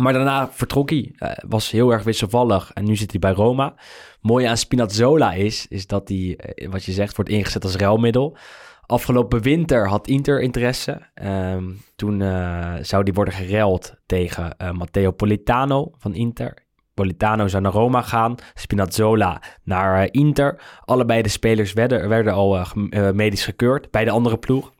[0.00, 1.12] maar daarna vertrok hij.
[1.16, 2.70] Eh, was heel erg wisselvallig.
[2.72, 3.74] En nu zit hij bij Roma.
[4.20, 8.36] Mooi aan Spinazzola is, is dat hij, eh, wat je zegt, wordt ingezet als ruilmiddel.
[8.86, 11.10] Afgelopen winter had Inter interesse.
[11.14, 11.64] Ehm,
[11.96, 16.68] toen eh, zou die worden gereld tegen Matteo Politano van Inter.
[16.94, 20.62] Politano zou naar Roma gaan, Spinazzola naar Inter.
[20.84, 22.66] Allebei de spelers werden, werden al
[23.12, 24.72] medisch gekeurd bij de andere ploeg.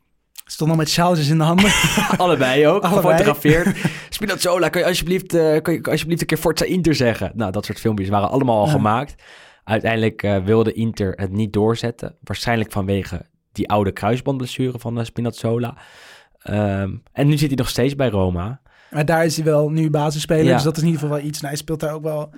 [0.51, 1.71] Stond al met sjaaltjes in de handen.
[2.17, 3.03] Allebei ook, Allebei.
[3.17, 3.77] gefotografeerd.
[4.09, 7.33] Spinazzola, kan je alsjeblieft, eh, kan je alsjeblieft een keer Forza Inter zeggen?
[7.35, 8.71] Nou, dat soort filmpjes waren allemaal al Ja.
[8.73, 9.15] gemaakt.
[9.65, 12.17] Uiteindelijk eh, wilde Inter het niet doorzetten.
[12.23, 15.77] Waarschijnlijk vanwege die oude kruisbandblessure van eh, Spinazzola.
[16.43, 18.61] Ehm, en nu zit hij nog steeds bij Roma.
[18.91, 20.45] maar daar is hij wel nu basisspeler.
[20.45, 20.55] Ja.
[20.55, 21.39] Dus dat is in ieder geval wel iets.
[21.41, 22.31] Nou, hij speelt daar ook wel...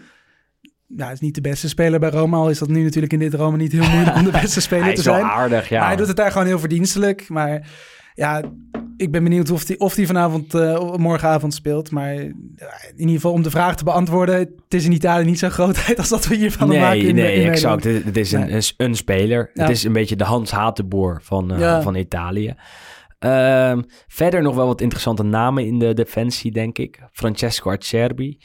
[0.96, 2.36] Ja, hij is niet de beste speler bij Roma.
[2.36, 4.84] Al is dat nu natuurlijk in dit Roma niet heel moeilijk om de beste speler
[4.84, 5.26] Hij te is wel zijn.
[5.26, 5.78] aardig, ja.
[5.78, 7.28] Maar hij doet het daar gewoon heel verdienstelijk.
[7.28, 7.66] Maar
[8.14, 8.42] ja,
[8.96, 11.90] ik ben benieuwd of hij of die vanavond, eh, of morgenavond speelt.
[11.90, 12.30] Maar ja,
[12.90, 14.38] in ieder geval om de vraag te beantwoorden.
[14.38, 17.14] Het is in Italië niet zo'n grootheid als dat we hier van nee, maken in,
[17.14, 17.84] nee, in exact.
[17.84, 18.62] Het, het is een, Nee.
[18.76, 19.50] een, speler.
[19.54, 19.62] Ja.
[19.62, 21.82] Het is een beetje de Hans Hatenboer van, eh, Ja.
[21.82, 22.54] van Italië.
[23.18, 27.00] Ehm, verder nog wel wat interessante namen in de defensie, denk ik.
[27.12, 28.38] Francesco Acerbi.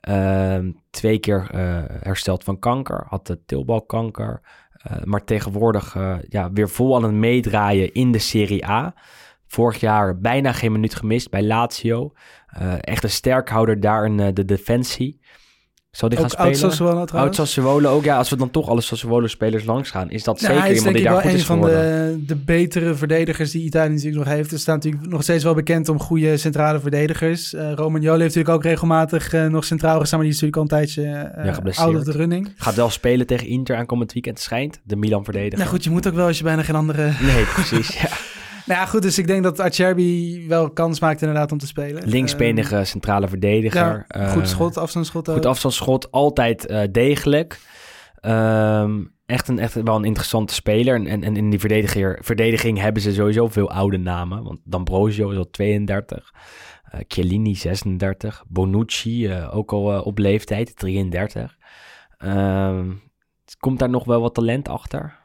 [0.00, 3.04] Ehm, twee keer eh, hersteld van kanker.
[3.08, 4.40] Had de tilbalkanker.
[4.82, 8.94] Eh, maar tegenwoordig eh, ja, weer vol aan het meedraaien in de Serie A.
[9.46, 12.12] Vorig jaar bijna geen minuut gemist bij Lazio.
[12.46, 15.20] Eh, echt een sterkhouder daar in de defensie.
[15.96, 16.56] Zal die Ook gaan spelen?
[16.56, 17.34] Sassuolo Oud.
[17.34, 18.04] Sassuolo ook.
[18.04, 20.94] Ja, als we dan toch alle Sassuolo-spelers langs gaan, is dat Nou, zeker is iemand
[20.94, 22.18] die daar wel goed een is van geworden.
[22.20, 24.52] de, de betere verdedigers die Italië natuurlijk nog heeft.
[24.52, 27.54] Er staan natuurlijk nog steeds wel bekend om goede centrale verdedigers.
[27.54, 30.78] Eh Romagnoli heeft natuurlijk ook regelmatig eh, nog centraal gestaan, maar die is natuurlijk al
[30.78, 31.88] een tijdje Ja, geblesseerd.
[31.88, 32.52] out of the running.
[32.56, 34.80] Gaat wel spelen tegen Inter aankomend weekend, schijnt.
[34.84, 35.58] De Milan-verdediger.
[35.58, 37.10] Nou goed, je moet ook wel als je bijna geen andere...
[37.20, 38.00] Nee, precies.
[38.00, 38.08] Ja.
[38.66, 42.08] Nou ja, goed, dus ik denk dat Acerbi wel kans maakt inderdaad om te spelen.
[42.08, 44.04] Linksbenige centrale verdediger.
[44.08, 45.28] Ehm, ja, goed Eh, schot, afstandsschot.
[45.28, 45.34] ook.
[45.34, 47.60] Goed afstandsschot, altijd eh, degelijk.
[48.20, 50.94] Ehm, echt, een, echt wel een interessante speler.
[50.94, 54.42] En, en, en in die verdediger, verdediging hebben ze sowieso veel oude namen.
[54.42, 56.32] Want D'Ambrosio is al 32.
[56.90, 58.44] eh Chiellini 36.
[58.48, 61.56] Bonucci eh, ook al eh, op leeftijd, 33.
[62.18, 62.90] Ehm,
[63.58, 65.20] komt daar nog wel wat talent achter?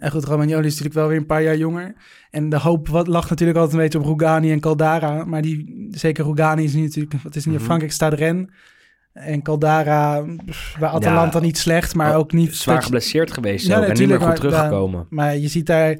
[0.00, 1.94] En goed, Romagnoli is natuurlijk wel weer een paar jaar jonger.
[2.30, 5.24] En de hoop wat, lag natuurlijk altijd een beetje op Rugani en Caldara.
[5.24, 7.64] Maar die, zeker Rugani is nu natuurlijk, wat is niet, Mhm.
[7.64, 8.50] Frankrijk staat ren.
[9.12, 10.24] En Caldara,
[10.78, 12.56] bij Atalanta Ja, niet slecht, maar ook niet...
[12.56, 15.06] Zwaar dat geblesseerd geweest Ja, ook, en niet meer goed maar, ja, teruggekomen.
[15.10, 15.96] Maar je ziet daar...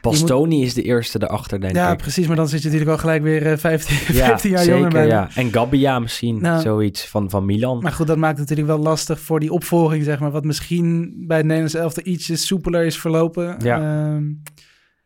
[0.00, 1.98] Bastoni is de eerste erachter, denk ja, ik.
[1.98, 2.26] precies.
[2.26, 5.06] Maar dan zit je natuurlijk wel gelijk weer eh, 15, 15 jaar zeker, jonger bij.
[5.06, 5.28] ja.
[5.34, 6.60] En Gabbia misschien, Nou.
[6.60, 7.78] zoiets van, van Milan.
[7.82, 10.30] Maar goed, dat maakt het natuurlijk wel lastig voor die opvolging, zeg maar.
[10.30, 13.56] Wat misschien bij het Nederlands elftal ietsje soepeler is verlopen.
[13.58, 13.76] Ja.
[13.76, 14.22] Ehm,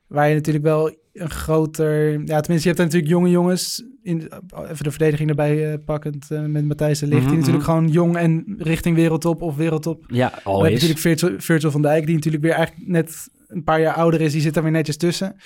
[0.06, 2.10] waar je natuurlijk wel een groter...
[2.12, 3.84] Ja, tenminste, je hebt daar natuurlijk jonge jongens...
[4.02, 4.28] In,
[4.70, 7.20] even de verdediging erbij eh, pakkend eh, met Matthijs de Ligt.
[7.20, 7.74] Mhm, Die natuurlijk mhm.
[7.74, 10.04] gewoon jong en richting wereldtop of wereldtop.
[10.08, 10.72] ja, al is.
[10.72, 14.32] natuurlijk Virgil, Virgil van Dijk, die natuurlijk weer eigenlijk net een paar jaar ouder is.
[14.32, 15.36] Die zit daar weer netjes tussen.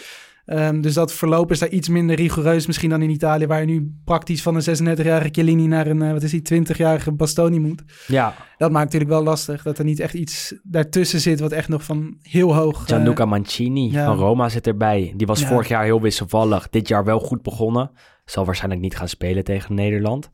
[0.45, 3.67] Ehm, dus dat verloop is daar iets minder rigoureus misschien dan in Italië, waar je
[3.67, 7.83] nu praktisch van een 36-jarige Chiellini naar een, eh, wat is die, 20-jarige Bastoni moet.
[8.07, 11.69] Ja, Dat maakt natuurlijk wel lastig, dat er niet echt iets daartussen zit wat echt
[11.69, 12.81] nog van heel hoog...
[12.81, 14.05] eh, Gianluca Mancini ja.
[14.05, 15.13] van Roma zit erbij.
[15.17, 15.47] Die was Ja.
[15.47, 16.69] vorig jaar heel wisselvallig.
[16.69, 17.91] Dit jaar wel goed begonnen.
[18.25, 20.31] Zal waarschijnlijk niet gaan spelen tegen Nederland.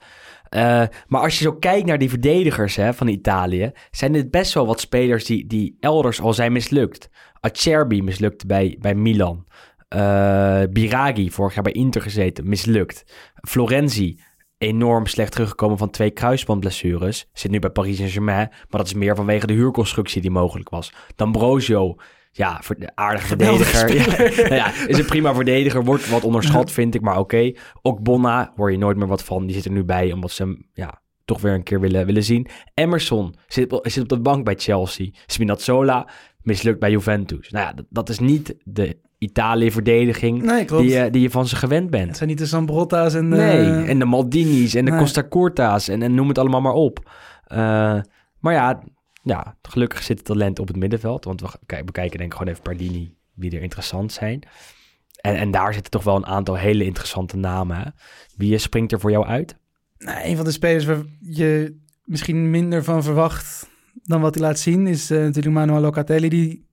[0.49, 3.73] Eh, maar als je zo kijkt naar die verdedigers hè, van Italië...
[3.91, 7.11] zijn dit best wel wat spelers die, die elders al zijn mislukt.
[7.41, 9.47] Acerbi mislukt bij, bij Milan.
[9.89, 13.05] Eh, Biraghi, vorig jaar bij Inter gezeten, mislukt.
[13.49, 14.21] Florenzi,
[14.59, 17.29] enorm slecht teruggekomen van twee kruisbandblessures.
[17.33, 20.93] Zit nu bij Paris Saint-Germain, maar dat is meer vanwege de huurconstructie die mogelijk was.
[21.17, 21.97] D'Ambrosio,
[22.33, 23.95] ja, Geweldige verdediger.
[23.95, 27.53] Ja, nou ja, is een prima verdediger, wordt wat onderschat, vind ik, maar oké.
[27.83, 29.47] Ook Bonna, hoor je nooit meer wat van.
[29.47, 32.25] Die zit er nu bij, omdat ze hem, ja, toch weer een keer willen, willen
[32.25, 32.47] zien.
[32.75, 35.11] Emerson zit, op- zit op de bank bij Chelsea.
[35.27, 36.09] Spinazzola
[36.43, 37.51] mislukt bij Juventus.
[37.51, 41.57] Nou ja, dat, dat is niet de Italië-verdediging Nee, die, je- die je van ze
[41.57, 42.17] gewend Het bent.
[42.17, 43.29] zijn niet de Zambrotta's en...
[43.29, 45.01] Nee, eh, en de Maldini's en de nee.
[45.01, 47.11] Costa Curta's en, en noem het allemaal maar op.
[47.47, 47.59] Eh,
[48.41, 48.83] maar ja,
[49.23, 51.25] ja, gelukkig zit het talent op het middenveld.
[51.25, 54.43] Want we kijk- bekijken denk ik gewoon even Pardini, wie er interessant zijn.
[55.21, 57.77] En, en daar zitten toch wel een aantal hele interessante namen.
[57.77, 57.85] Hè?
[58.37, 59.57] Wie eh, springt er voor jou uit?
[59.99, 63.69] Nou, een van de spelers waar je misschien minder van verwacht
[64.03, 66.29] dan wat hij laat zien, is eh, natuurlijk Manuel Locatelli.
[66.29, 66.67] Die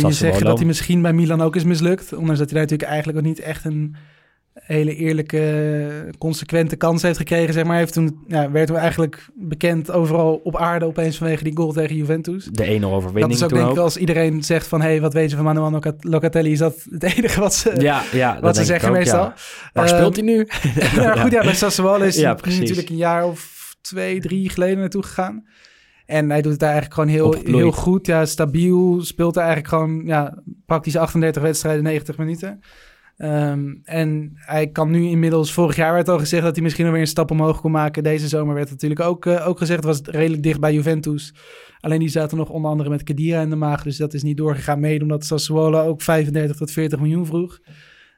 [0.00, 2.12] kun je zeggen dat hij misschien bij Milan ook is mislukt.
[2.12, 3.96] Ondanks dat hij daar natuurlijk eigenlijk ook niet echt een
[4.52, 7.54] hele eerlijke, consequente kans heeft gekregen.
[7.54, 7.76] Zeg maar.
[7.76, 11.96] Heeft toen, ja, werd hij eigenlijk bekend overal op aarde opeens vanwege die goal tegen
[11.96, 12.44] Juventus.
[12.44, 15.00] De 1-0 Dat overwinning is ook toen denk ik als iedereen zegt van, hé, hey,
[15.00, 16.52] wat weet je van Manuel Loca- Locatelli?
[16.52, 19.24] Is dat het enige wat ze, Ja, ja, dat wat ze zeggen ook, meestal?
[19.24, 19.34] ja.
[19.72, 20.38] Waar Ehm, speelt hij nu?
[21.22, 25.44] goed, ja, bij Sassuolo is hij natuurlijk een jaar of twee, drie geleden naartoe gegaan.
[26.12, 28.06] En hij doet het daar eigenlijk gewoon heel, heel goed.
[28.06, 29.00] Ja, stabiel.
[29.00, 32.60] Speelt er eigenlijk gewoon ja, praktisch 38 wedstrijden, 90 minuten.
[33.16, 37.00] Ehm, en hij kan nu inmiddels, vorig jaar werd al gezegd dat hij misschien alweer
[37.00, 38.02] een stap omhoog kon maken.
[38.02, 41.34] Deze zomer werd natuurlijk ook, eh, ook gezegd, was redelijk dicht bij Juventus.
[41.80, 44.36] Alleen die zaten nog onder andere met Kedira in de maag, dus dat is niet
[44.36, 47.58] doorgegaan mede, omdat Sassuolo ook 35 tot 40 miljoen vroeg.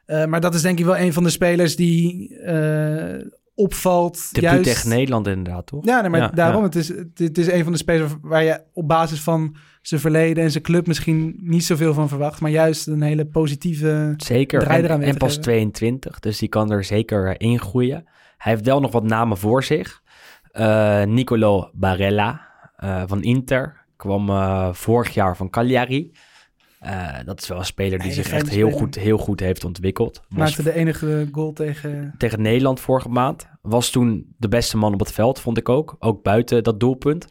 [0.06, 4.34] Eh, maar dat is denk ik wel een van de spelers die eh, opvalt.
[4.34, 4.64] De juist...
[4.64, 5.84] tegen Nederland inderdaad, toch?
[5.84, 6.60] Ja, nee, maar Ja, daarom.
[6.60, 6.66] ja.
[6.66, 10.00] Het, is, het, het is een van de spelers waar je op basis van zijn
[10.00, 12.40] verleden en zijn club misschien niet zoveel van verwacht.
[12.40, 14.14] Maar juist een hele positieve...
[14.16, 14.60] Zeker.
[14.60, 15.42] draai En, en pas geven.
[15.42, 18.04] 22, dus die kan er zeker eh, in groeien.
[18.36, 20.02] Hij heeft wel nog wat namen voor zich.
[20.50, 22.40] Eh, Nicolo Barella
[22.76, 24.28] eh, van Inter kwam
[24.74, 26.12] vorig jaar van Cagliari.
[26.84, 30.20] Eh, dat is wel een speler die zich echt heel goed, heel goed heeft ontwikkeld.
[30.28, 32.14] Was Maakte de enige goal tegen...
[32.18, 33.48] tegen Nederland vorige maand.
[33.62, 35.96] Was toen de beste man op het veld, vond ik ook.
[35.98, 37.26] Ook buiten dat doelpunt.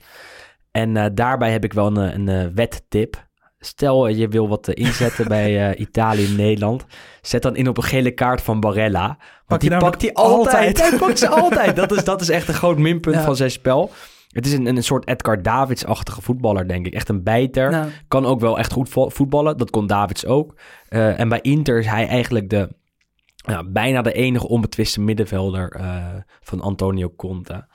[0.71, 3.27] En eh, daarbij heb ik wel een, een eh, wettip.
[3.59, 6.85] Stel je wil wat inzetten bij Italië en Nederland.
[7.21, 9.05] Zet dan in op een gele kaart van Barella.
[9.07, 10.55] Want Pak die pakt hij altijd.
[10.55, 10.81] altijd.
[10.89, 11.75] Hij pakt ze altijd.
[11.75, 13.23] Dat is, dat is echt een groot minpunt Ja.
[13.23, 13.91] van zijn spel.
[14.33, 16.93] Het is een, een soort Edgar Davids-achtige voetballer, denk ik.
[16.93, 17.69] Echt een bijter.
[17.71, 19.57] Nou, Kan ook wel echt goed vo- voetballen.
[19.57, 20.55] Dat kon Davids ook.
[20.87, 22.69] Eh, en bij Inter is hij eigenlijk de,
[23.65, 26.05] bijna de enige onbetwiste middenvelder eh,
[26.41, 27.65] van Antonio Conte.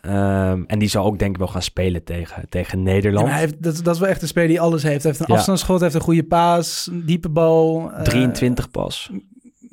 [0.00, 3.28] Ehm, en die zal ook denk ik wel gaan spelen tegen, tegen Nederland.
[3.28, 5.02] hij heeft, dat, dat is wel echt een speler die alles heeft.
[5.02, 5.34] Hij heeft een Ja.
[5.34, 7.90] afstandsschot, heeft een goede paas, een diepe bal.
[7.92, 9.10] eh, 23 pas.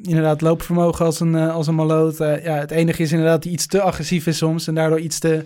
[0.04, 2.20] inderdaad loopvermogen als een, eh, als een maloot.
[2.20, 5.00] Eh, ja, het enige is inderdaad dat hij iets te agressief is soms en daardoor
[5.00, 5.44] iets te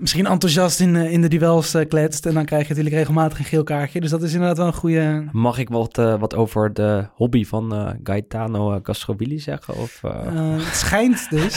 [0.00, 2.26] misschien enthousiast in, eh, in de duels eh, kletst.
[2.26, 4.00] En dan krijg je natuurlijk regelmatig een geel kaartje.
[4.00, 5.24] Dus dat is inderdaad wel een goede...
[5.32, 9.76] Mag ik wat, eh, wat over de hobby van Gaetano Castrovilli zeggen?
[9.76, 11.54] Of, het schijnt dus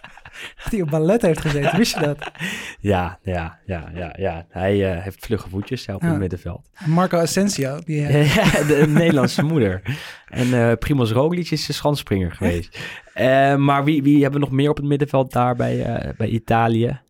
[0.62, 1.76] dat hij op ballet heeft gezeten.
[1.76, 2.30] Wist je dat?
[2.80, 4.46] Ja, ja, ja, ja, ja.
[4.48, 6.08] Hij heeft vlugge voetjes ja, op Ja.
[6.08, 6.68] het middenveld.
[6.86, 7.78] Marco Asensio.
[7.84, 8.06] Die,
[8.70, 9.82] de Nederlandse moeder.
[10.28, 12.78] En Primoz Roglic is de schansspringer geweest.
[13.58, 17.02] Maar wie, wie hebben we nog meer op het middenveld daar bij, bij Italië?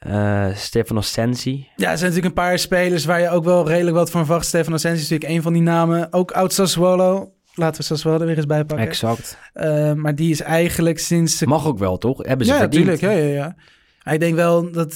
[0.00, 1.68] Eh, Stefano Sensi.
[1.76, 4.46] Ja, er zijn natuurlijk een paar spelers waar je ook wel redelijk wat van verwacht.
[4.46, 6.12] Stefano Sensi is natuurlijk een van die namen.
[6.12, 7.32] Ook oud Sassuolo.
[7.54, 8.86] Laten we Sassuolo er weer eens bij pakken.
[8.86, 9.38] Exact.
[9.52, 11.38] Eh, maar die is eigenlijk sinds...
[11.38, 12.26] de- Mag ook wel, toch?
[12.26, 12.86] Hebben ze ja, verdiend.
[12.86, 13.18] natuurlijk.
[13.20, 13.56] Ja, ja, ja.
[14.04, 14.94] Maar ik denk wel dat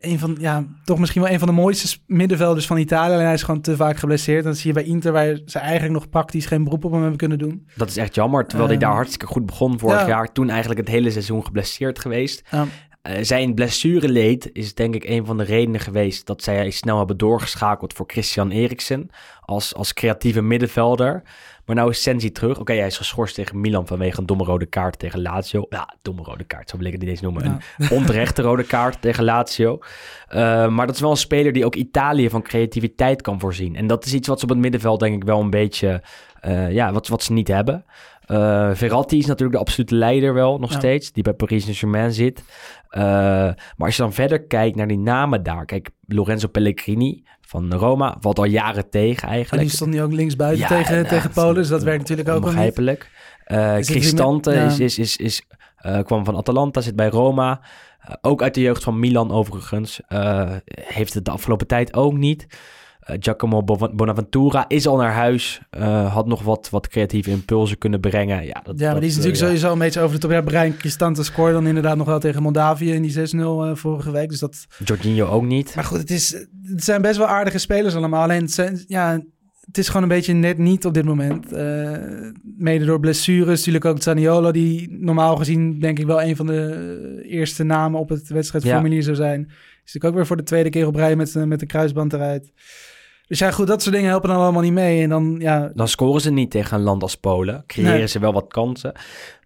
[0.00, 3.12] een van, ja, toch misschien wel een van de mooiste middenvelders van Italië.
[3.12, 4.44] Alleen hij is gewoon te vaak geblesseerd.
[4.44, 7.18] Dat zie je bij Inter, waar ze eigenlijk nog praktisch geen beroep op hem hebben
[7.18, 7.68] kunnen doen.
[7.76, 10.06] Dat is echt jammer, terwijl hij Ehm, daar hartstikke goed begon vorig ja.
[10.06, 10.32] jaar.
[10.32, 12.42] Toen eigenlijk het hele seizoen geblesseerd geweest.
[12.50, 12.66] Ja.
[13.04, 17.16] Eh, zijn blessureleed is denk ik een van de redenen geweest dat zij snel hebben
[17.16, 21.22] doorgeschakeld voor Christian Eriksen als, als creatieve middenvelder.
[21.64, 22.58] Maar nou is Sensi terug.
[22.58, 25.66] Oké, hij is geschorst tegen Milan vanwege een domme rode kaart tegen Lazio.
[25.68, 27.44] Ja, domme rode kaart, zo wil ik het niet eens noemen.
[27.44, 27.58] Ja.
[27.78, 29.78] Een onterechte rode kaart tegen Lazio.
[30.28, 33.76] Eh, maar dat is wel een speler die ook Italië van creativiteit kan voorzien.
[33.76, 36.02] En dat is iets wat ze op het middenveld denk ik wel een beetje,
[36.40, 37.84] eh, ja, wat, wat ze niet hebben.
[38.24, 40.76] Eh, Verratti is natuurlijk de absolute leider wel nog Ja.
[40.78, 42.42] steeds, die bij Paris Saint-Germain zit.
[42.88, 43.56] Eh, maar
[43.86, 45.64] als je dan verder kijkt naar die namen daar.
[45.64, 49.62] Kijk, Lorenzo Pellegrini van Roma valt al jaren tegen En eigenlijk.
[49.66, 51.54] die stond nu ook linksbuiten Ja, tegen, nou, tegen Polen.
[51.54, 52.44] Dus dat werkt natuurlijk ook niet.
[52.44, 53.10] Onbegrijpelijk.
[53.44, 54.84] Eh Is Cristante met- is, ja.
[54.84, 55.42] is, is, is,
[56.04, 57.60] kwam van Atalanta, zit bij Roma.
[58.20, 60.00] Ook uit de jeugd van Milan overigens.
[60.74, 62.46] Heeft het de afgelopen tijd ook niet.
[63.04, 65.60] Eh, Giacomo Bo- Bonaventura is al naar huis.
[65.70, 68.44] Eh, had nog wat, wat creatieve impulsen kunnen brengen.
[68.44, 69.54] Ja, dat, Ja, maar die is natuurlijk eh, ja.
[69.54, 70.30] sowieso een beetje over de top.
[70.30, 74.10] Ja, Brian Cristante scoorde dan inderdaad nog wel tegen Moldavië in die 6-0 eh, vorige
[74.10, 74.28] week.
[74.28, 74.66] Dus dat...
[74.84, 75.74] Jorginho ook niet.
[75.74, 76.30] Maar goed, het, is,
[76.62, 78.22] het zijn best wel aardige spelers allemaal.
[78.22, 79.20] Alleen het, zijn, ja,
[79.66, 81.50] het is gewoon een beetje net niet op dit moment.
[82.56, 83.58] Mede door blessures.
[83.58, 88.08] Natuurlijk ook Zaniolo, die normaal gezien denk ik wel een van de eerste namen op
[88.08, 89.40] het wedstrijdformulier zou zijn.
[89.40, 92.52] Is natuurlijk ook weer voor de tweede keer op rij met, met een kruisband eruit.
[93.26, 95.02] Dus ja, goed, dat soort dingen helpen dan allemaal niet mee.
[95.02, 97.64] En dan, ja, Dan scoren ze niet tegen een land als Polen.
[97.66, 98.06] Creëren Nee.
[98.08, 98.92] ze wel wat kansen.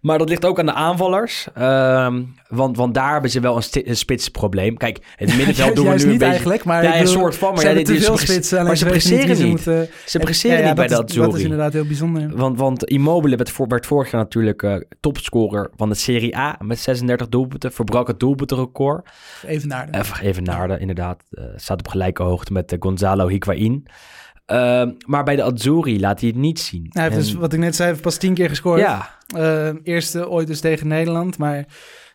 [0.01, 1.47] Maar dat ligt ook aan de aanvallers.
[1.53, 4.77] Ehm, want, want daar hebben ze wel een, een spitsprobleem.
[4.77, 6.25] Kijk, het middenveld doen we nu niet een beetje...
[6.25, 6.63] eigenlijk.
[6.63, 8.65] Maar Ja, ik een bedoel, soort van, maar ze ja, dit is- spitsen.
[8.65, 9.61] maar ze weten niet presteren wie niet.
[9.61, 12.35] Ze, moeten, Ze presteren Ja, ja, niet bij dat is, dat is inderdaad heel bijzonder.
[12.37, 16.55] Want, want Immobile werd, voor, werd vorig jaar natuurlijk eh, topscorer van de Serie A
[16.59, 17.71] met 36 doelpunten.
[17.71, 19.09] Verbrak het doelpuntenrecord.
[19.45, 19.97] Even naar de.
[19.97, 21.23] Even, even naar de, inderdaad.
[21.31, 23.85] eh, staat op gelijke hoogte met eh, Gonzalo Higuain.
[24.49, 26.85] Ehm, maar bij de Azzurri laat hij het niet zien.
[26.89, 28.79] Hij heeft dus, wat ik net zei, heeft pas tien keer gescoord.
[28.79, 31.37] ja, Eh, eerste ooit dus tegen Nederland.
[31.37, 31.65] Maar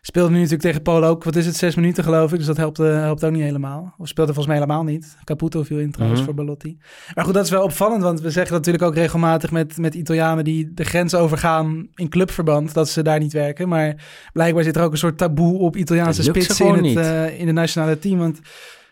[0.01, 1.23] speelde nu natuurlijk tegen Polen ook.
[1.23, 1.55] Wat is het?
[1.55, 2.37] Zes minuten geloof ik.
[2.37, 3.93] Dus dat helpt, eh, helpt ook niet helemaal.
[3.97, 5.17] Of speelde volgens mij helemaal niet.
[5.23, 6.29] Caputo viel in trouwens Mhm.
[6.29, 6.77] voor Ballotti.
[7.13, 8.01] Maar goed, dat is wel opvallend.
[8.03, 12.73] Want we zeggen natuurlijk ook regelmatig met, met Italianen die de grens overgaan in clubverband.
[12.73, 13.67] Dat ze daar niet werken.
[13.67, 13.95] Maar
[14.33, 17.55] blijkbaar zit er ook een soort taboe op Italiaanse spitsen in het, eh, in het
[17.55, 18.17] nationale team.
[18.19, 18.39] Want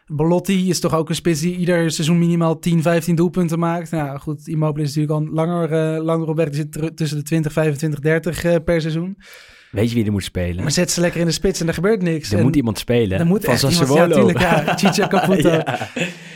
[0.05, 3.91] Ballotti is toch ook een spits die ieder seizoen minimaal 10, 15 doelpunten maakt.
[3.91, 6.49] Nou goed, Immobile is natuurlijk al langer, eh, langer op weg.
[6.49, 9.17] Die zit tussen de 20, 25, 30 eh, per seizoen.
[9.71, 10.61] weet je wie er moet spelen?
[10.63, 12.31] Maar zet ze lekker in de spits en er gebeurt niks.
[12.31, 13.19] er En moet iemand spelen.
[13.19, 14.15] er moet van echt iemand, ja, Sassuolo.
[14.15, 14.75] tuurlijk, ja.
[14.77, 15.49] Chicha Caputo.
[15.49, 15.79] ja.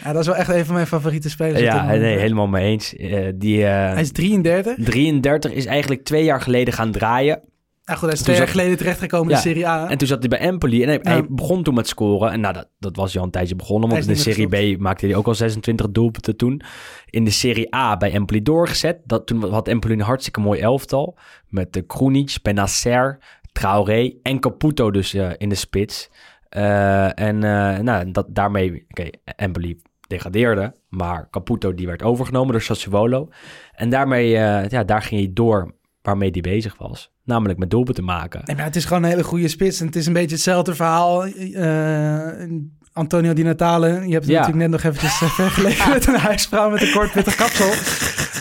[0.03, 1.59] ja, dat is wel echt een van mijn favoriete spelers.
[1.59, 2.93] ja nee, helemaal mee eens.
[3.35, 4.75] Die eh, Hij is 33.
[4.85, 7.41] 33 is eigenlijk twee jaar geleden gaan draaien.
[7.87, 9.89] Nou goed, hij is twee jaar geleden terechtgekomen in de Serie A.
[9.89, 11.11] En toen zat hij bij Empoli en hij, Ja.
[11.11, 12.31] hij begon toen met scoren.
[12.31, 14.79] En nou, dat, dat was hij al een tijdje begonnen, want in de Serie B
[14.79, 16.61] maakte hij ook al 26 doelpunten toen.
[17.09, 18.97] In de Serie A bij Empoli doorgezet.
[19.05, 21.17] Dat, toen had Empoli een hartstikke mooi elftal.
[21.47, 23.19] Met de Krunic, Benacer,
[23.51, 26.09] Traoré en Caputo dus eh, in de spits.
[26.49, 30.75] Eh, en eh, nou, dat, daarmee, oké, Empoli degradeerde.
[30.89, 33.29] Maar Caputo die werd overgenomen door Sassuolo.
[33.75, 35.75] En daarmee, eh, ja, daar ging hij door
[36.07, 37.11] waarmee hij bezig was.
[37.23, 38.41] Namelijk met doelpunten maken.
[38.45, 39.79] Nee, maar het is gewoon een hele goede spits.
[39.79, 41.25] En het is een beetje hetzelfde verhaal.
[41.25, 42.47] Eh,
[42.93, 43.87] Antonio Di Natale.
[43.87, 44.39] Je hebt het Ja.
[44.39, 47.69] natuurlijk net nog eventjes eh, vergeleken met een huisvrouw met een kort pittig kapsel.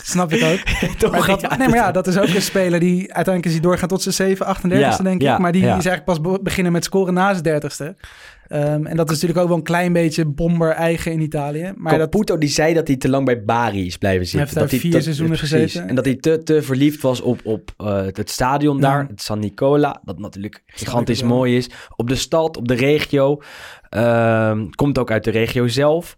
[0.07, 0.59] Snap ik ook.
[0.99, 3.61] Toch, Maar dat, nee, maar ja, dat is ook een speler die uiteindelijk is hij
[3.61, 5.38] doorgaan tot zijn 7, 38ste, Ja, denk ik.
[5.38, 5.66] maar die ja.
[5.77, 7.95] is eigenlijk pas be- beginnen met scoren na zijn 30ste.
[8.49, 11.73] Ehm, en dat is natuurlijk ook wel een klein beetje bomber eigen in Italië.
[11.77, 14.40] Maar dat, Caputo die zei dat hij te lang bij Bari is blijven zitten.
[14.40, 15.57] heeft daar dat hij, vier dat- seizoenen precies.
[15.62, 15.88] gezeten.
[15.88, 19.38] En dat hij te, te verliefd was op, op eh, het stadion daar, het San
[19.38, 20.01] Nicola.
[20.05, 21.70] Dat natuurlijk gigantisch mooi is.
[21.97, 23.41] Op de stad, op de regio.
[23.89, 26.16] Ehm, komt ook uit de regio zelf.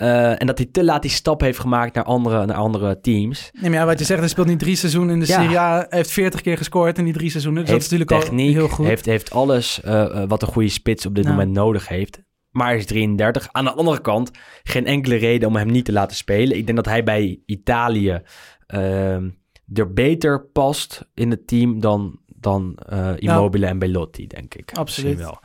[0.00, 3.50] Eh, en dat hij te laat die stap heeft gemaakt naar andere, naar andere teams.
[3.52, 5.26] nee, maar ja, wat je zegt, hij speelt nu drie seizoenen in de.
[5.26, 5.74] Serie A.
[5.76, 7.62] Hij heeft 40 keer gescoord in die drie seizoenen.
[7.62, 8.86] Dus heeft dat is natuurlijk techniek, al heel goed.
[8.86, 11.30] Heeft, heeft alles eh, eh, wat een goede spits op dit Ja.
[11.30, 12.22] moment nodig heeft.
[12.50, 13.48] maar hij is 33.
[13.52, 14.30] Aan de andere kant,
[14.62, 16.56] geen enkele reden om hem niet te laten spelen.
[16.56, 18.22] Ik denk dat hij bij Italië
[18.66, 19.28] ehm,
[19.72, 24.70] er beter past in het team dan, dan eh, Immobile en Belotti, denk ik.
[24.72, 25.18] Absoluut.
[25.18, 25.38] Wel.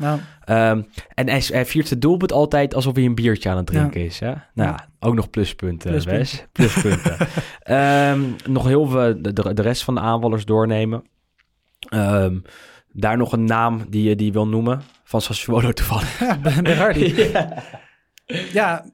[0.45, 0.81] Ehm,
[1.13, 4.05] en hij, hij viert zijn doelpunt altijd alsof hij een biertje aan het drinken Ja.
[4.05, 4.19] is.
[4.19, 4.27] Hè?
[4.27, 4.63] Nou, Ja.
[4.65, 6.19] ja, ook nog pluspunten, Pluspunten.
[6.19, 6.45] Wes.
[6.51, 7.17] Pluspunten.
[7.59, 11.03] Ehm, nog heel veel de, de, rest van de aanvallers doornemen.
[11.89, 12.37] Ehm,
[12.91, 14.81] daar nog een naam die je die wil noemen.
[15.03, 16.19] Van Sassuolo toevallig.
[16.19, 17.31] ja, Berardi.
[18.51, 18.85] ja,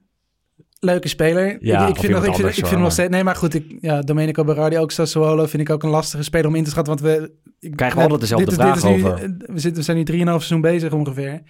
[0.84, 1.56] leuke speler.
[1.60, 3.10] Ja, ik, vind, nog, ik vind, ik nog steeds...
[3.10, 6.46] Nee, maar goed, ik, ja, Domenico Berardi, ook Sassuolo, vind ik ook een lastige speler
[6.46, 6.96] om in te schatten.
[6.96, 7.32] Want we...
[7.60, 9.34] Ik, Krijgen we altijd dezelfde dit, vraag dit nu, over.
[9.46, 11.42] We, zitten, we zijn nu 3,5 seizoen bezig ongeveer.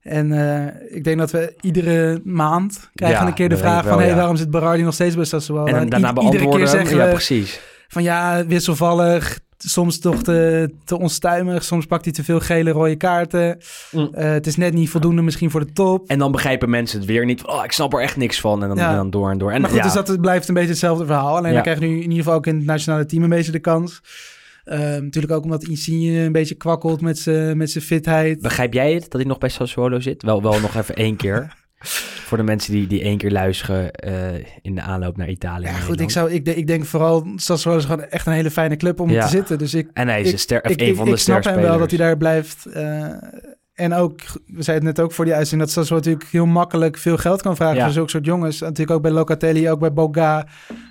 [0.00, 3.98] En eh, ik denk dat we iedere maand krijgen Ja, een keer de vraag van...
[3.98, 5.66] hey, waarom zit Berardi nog steeds bij Sassuolo?
[5.66, 6.58] en I- daarna iedere beantwoorden.
[6.58, 7.60] keer zeggen ja, precies.
[7.88, 12.96] van ja, wisselvallig, soms toch te, te onstuimig, soms pakt hij te veel gele rode
[12.96, 13.58] kaarten.
[13.90, 14.08] Mm.
[14.12, 16.08] Eh, het is net niet voldoende misschien voor de top.
[16.08, 17.46] En dan begrijpen mensen het weer niet.
[17.46, 18.62] Oh, ik snap er echt niks van.
[18.62, 18.90] En dan, Ja.
[18.90, 19.52] en dan door en door.
[19.52, 21.36] En, maar goed, ja, dus dat het blijft een beetje hetzelfde verhaal.
[21.36, 21.54] Alleen Ja.
[21.54, 23.58] dan krijg je nu in ieder geval ook in het nationale team een beetje de
[23.58, 24.00] kans.
[24.64, 28.40] Eh, natuurlijk ook omdat Insigne een beetje kwakkelt met zijn met zijn fitheid.
[28.40, 30.22] Begrijp jij het, dat hij nog bij Sassuolo zit?
[30.22, 31.62] Wel, wel nog even één keer.
[31.78, 35.64] Voor de mensen die, die één keer luisteren eh, in de aanloop naar Italië.
[35.66, 38.50] Ja, goed, ik, zou, ik, denk- ik denk vooral, Sassuolo is gewoon echt een hele
[38.50, 39.22] fijne club om Ja.
[39.22, 39.58] te zitten.
[39.58, 41.44] Dus ik, En hij is ik, een, ster, of ik, een van de ik snap
[41.44, 42.66] hem wel dat hij daar blijft.
[42.66, 43.06] eh,
[43.74, 46.98] en ook, we zeiden het net ook voor die uitzending, dat Sassuolo natuurlijk heel makkelijk
[46.98, 47.84] veel geld kan vragen Ja.
[47.84, 48.60] voor zulke soort jongens.
[48.60, 50.46] Natuurlijk ook bij Locatelli, ook bij Boga,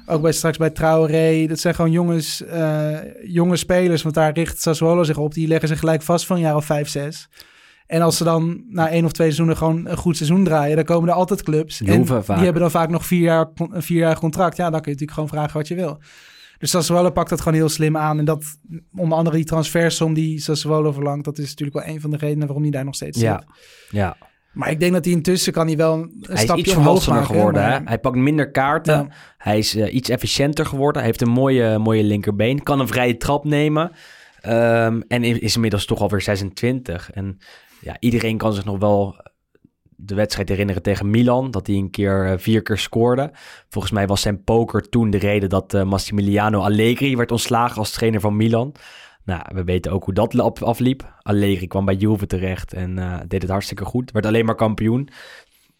[0.06, 1.46] ook bij straks bij Traoré.
[1.48, 5.34] Dat zijn gewoon jongens, eh, jonge spelers, want daar richt Sassuolo zich op.
[5.34, 7.30] Die leggen zich gelijk vast van een jaar of vijf, zes.
[7.94, 10.86] En als ze dan na één of twee seizoenen gewoon een goed seizoen draaien, dan
[10.86, 11.78] komen er altijd clubs.
[11.78, 12.36] Die en hoeven vaak.
[12.36, 14.58] die hebben dan vaak nog vier jaar, vier jaar contract.
[14.58, 16.00] Ja, dan kun je natuurlijk gewoon vragen wat je wil.
[16.58, 18.20] Dus Sassuolo pakt dat gewoon heel slim aan.
[18.20, 18.44] En dat,
[18.96, 22.46] onder andere die transfersom die Sassuolo verlangt, dat is natuurlijk wel een van de redenen
[22.46, 23.48] waarom hij daar nog steeds Ja, zit.
[23.92, 24.18] ja.
[24.54, 26.76] Maar ik denk dat hij intussen kan hij wel een Hij is stapje iets
[27.08, 27.62] maken, geworden.
[27.62, 27.80] maar- Hè?
[27.86, 28.94] Hij pakt minder kaarten.
[28.98, 29.08] Ja.
[29.38, 31.02] Hij is eh, iets efficiënter geworden.
[31.02, 32.64] Hij heeft een mooie, mooie linkerbeen.
[32.64, 33.92] Kan een vrije trap nemen.
[34.42, 37.12] Ehm, en is is inmiddels toch alweer 26.
[37.12, 37.38] En
[37.84, 39.16] ja, iedereen kan zich nog wel
[39.96, 41.52] de wedstrijd herinneren tegen Milan.
[41.52, 43.32] Dat hij een keer eh, vier keer scoorde.
[43.70, 47.92] Volgens mij was zijn poker toen de reden dat eh, Massimiliano Allegri werd ontslagen als
[47.92, 48.76] trainer van Milan.
[49.26, 51.14] Nou, we weten ook hoe dat af- afliep.
[51.22, 54.12] Allegri kwam bij Juve terecht en eh, deed het hartstikke goed.
[54.12, 55.10] Werd alleen maar kampioen.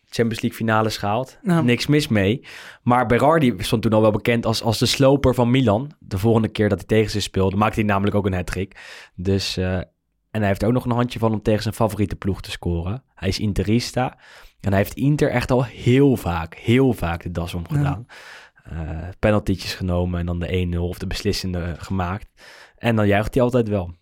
[0.10, 1.38] Champions League finales gehaald.
[1.42, 1.64] Nou.
[1.64, 2.46] Niks mis mee.
[2.84, 5.92] Maar Berardi stond toen al wel bekend als, als de sloper van Milan.
[6.00, 8.80] De volgende keer dat hij tegen ze speelde, maakte hij namelijk ook een hat-trick.
[9.16, 9.60] Dus,
[10.34, 13.04] en hij heeft ook nog een handje van om tegen zijn favoriete ploeg te scoren.
[13.16, 14.18] Hij is Interista.
[14.60, 18.06] En hij heeft Inter echt al heel vaak, heel vaak de das omgedaan.
[18.64, 18.80] Eh
[19.20, 22.28] penaltytjes genomen en dan de 1-0 of de beslissende gemaakt.
[22.78, 23.94] En dan juicht hij altijd wel.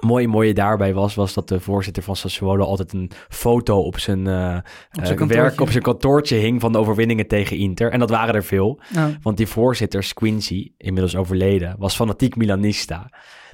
[0.00, 4.26] Mooie, mooie daarbij was, was dat de voorzitter van Sassuolo altijd een foto op zijn,
[4.26, 4.58] eh,
[4.90, 7.90] zijn eh, werk, op zijn kantoortje hing van de overwinningen tegen Inter.
[7.90, 8.80] En dat waren er veel.
[8.94, 9.10] Ja.
[9.22, 13.10] Want die voorzitter, Squincy, inmiddels overleden, was fanatiek Milanista.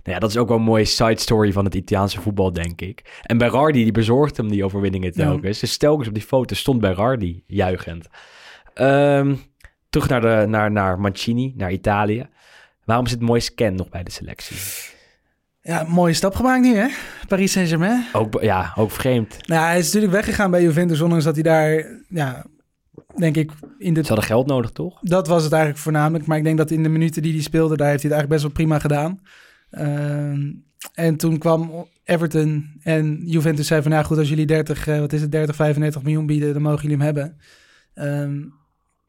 [0.09, 2.81] Nou ja, dat is ook wel een mooie side story van het Italiaanse voetbal, denk
[2.81, 3.21] ik.
[3.23, 5.61] En Berardi, die bezorgde hem die overwinningen telkens.
[5.61, 8.07] Dus telkens op die foto stond Berardi juichend.
[8.75, 9.35] Ehm,
[9.91, 12.29] terug naar, de, naar, naar Mancini, naar Italië.
[12.85, 14.57] Waarom zit Moise Ken nog bij de selectie?
[15.63, 16.89] ja, mooie stap gemaakt nu, hè?
[17.27, 18.05] Paris Saint-Germain.
[18.13, 19.49] Ook, ja, ook vreemd.
[19.49, 22.45] Nou, hij is natuurlijk weggegaan bij Juventus, ondanks dat hij daar, ja,
[23.17, 24.99] denk ik, in de Ze hadden geld nodig, toch?
[25.01, 26.27] Dat was het eigenlijk voornamelijk.
[26.27, 28.29] Maar ik denk dat in de minuten die hij speelde, daar heeft hij het eigenlijk
[28.29, 29.21] best wel prima gedaan.
[29.71, 30.53] Ehm,
[30.95, 33.91] en toen kwam Everton en Juventus zei van...
[33.91, 36.83] nou goed, als jullie 30, eh, wat is het, 30, 35 miljoen bieden, dan mogen
[36.83, 37.37] jullie hem hebben.
[37.95, 38.41] Ehm,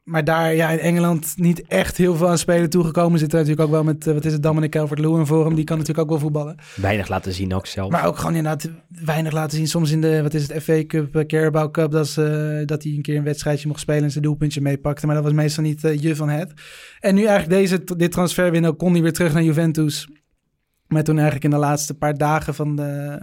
[0.02, 3.18] maar daar ja, in Engeland niet echt heel veel aan spelen toegekomen.
[3.18, 5.54] Zit er natuurlijk ook wel met, eh, wat is het, Dominic Calvert-Lewin voor hem.
[5.54, 6.56] Die kan natuurlijk ook wel voetballen.
[6.74, 7.90] Weinig laten zien ook zelf.
[7.90, 8.70] Maar ook gewoon inderdaad
[9.04, 9.68] weinig laten zien.
[9.68, 12.92] Soms in de, wat is het, FA Cup, eh, Carabao Cup, dat, ze, dat hij
[12.92, 15.06] een keer een wedstrijdje mocht spelen en zijn doelpuntje meepakte.
[15.06, 16.52] Maar dat was meestal niet je van het.
[17.00, 20.08] En nu eigenlijk deze, dit transferwindow kon hij weer terug naar Juventus.
[20.90, 23.18] Maar toen eigenlijk in de laatste paar dagen van de,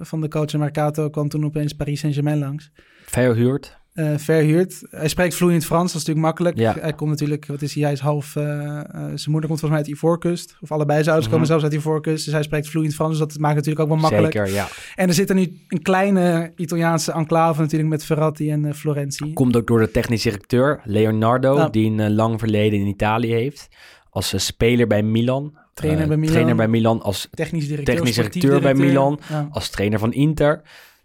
[0.00, 2.70] van de coach en Mercato kwam toen opeens Paris Saint-Germain langs.
[3.04, 3.76] Verhuurd.
[3.92, 4.82] Eh, verhuurd.
[4.90, 6.58] Hij spreekt vloeiend Frans, dat is natuurlijk makkelijk.
[6.58, 6.80] Ja.
[6.80, 9.70] Hij komt natuurlijk, wat is hij, hij is half, eh, eh, zijn moeder komt volgens
[9.70, 10.56] mij uit Ivoorkust.
[10.60, 11.32] Of allebei zijn ouders Mhm.
[11.32, 12.24] komen zelfs uit Ivoorkust.
[12.24, 14.32] Dus hij spreekt vloeiend Frans, dus dat maakt natuurlijk ook wel makkelijk.
[14.32, 14.66] Zeker, ja.
[14.94, 19.32] En er zit er nu een kleine Italiaanse enclave natuurlijk met Ferrati en Florentie.
[19.32, 23.68] Komt ook door de technisch directeur Leonardo, die een lang verleden in Italië heeft.
[24.10, 25.62] Als speler bij Milan.
[25.74, 26.32] Trainer Eh, bij Milan.
[26.32, 27.02] Trainer bij Milan.
[27.02, 27.94] Als, Technisch directeur.
[27.94, 29.20] Technisch directeur bij Milan.
[29.28, 29.48] Ja.
[29.50, 30.62] als trainer van Inter.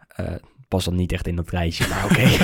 [0.07, 0.25] Eh
[0.67, 2.23] past dan niet echt in dat rijtje, maar oké.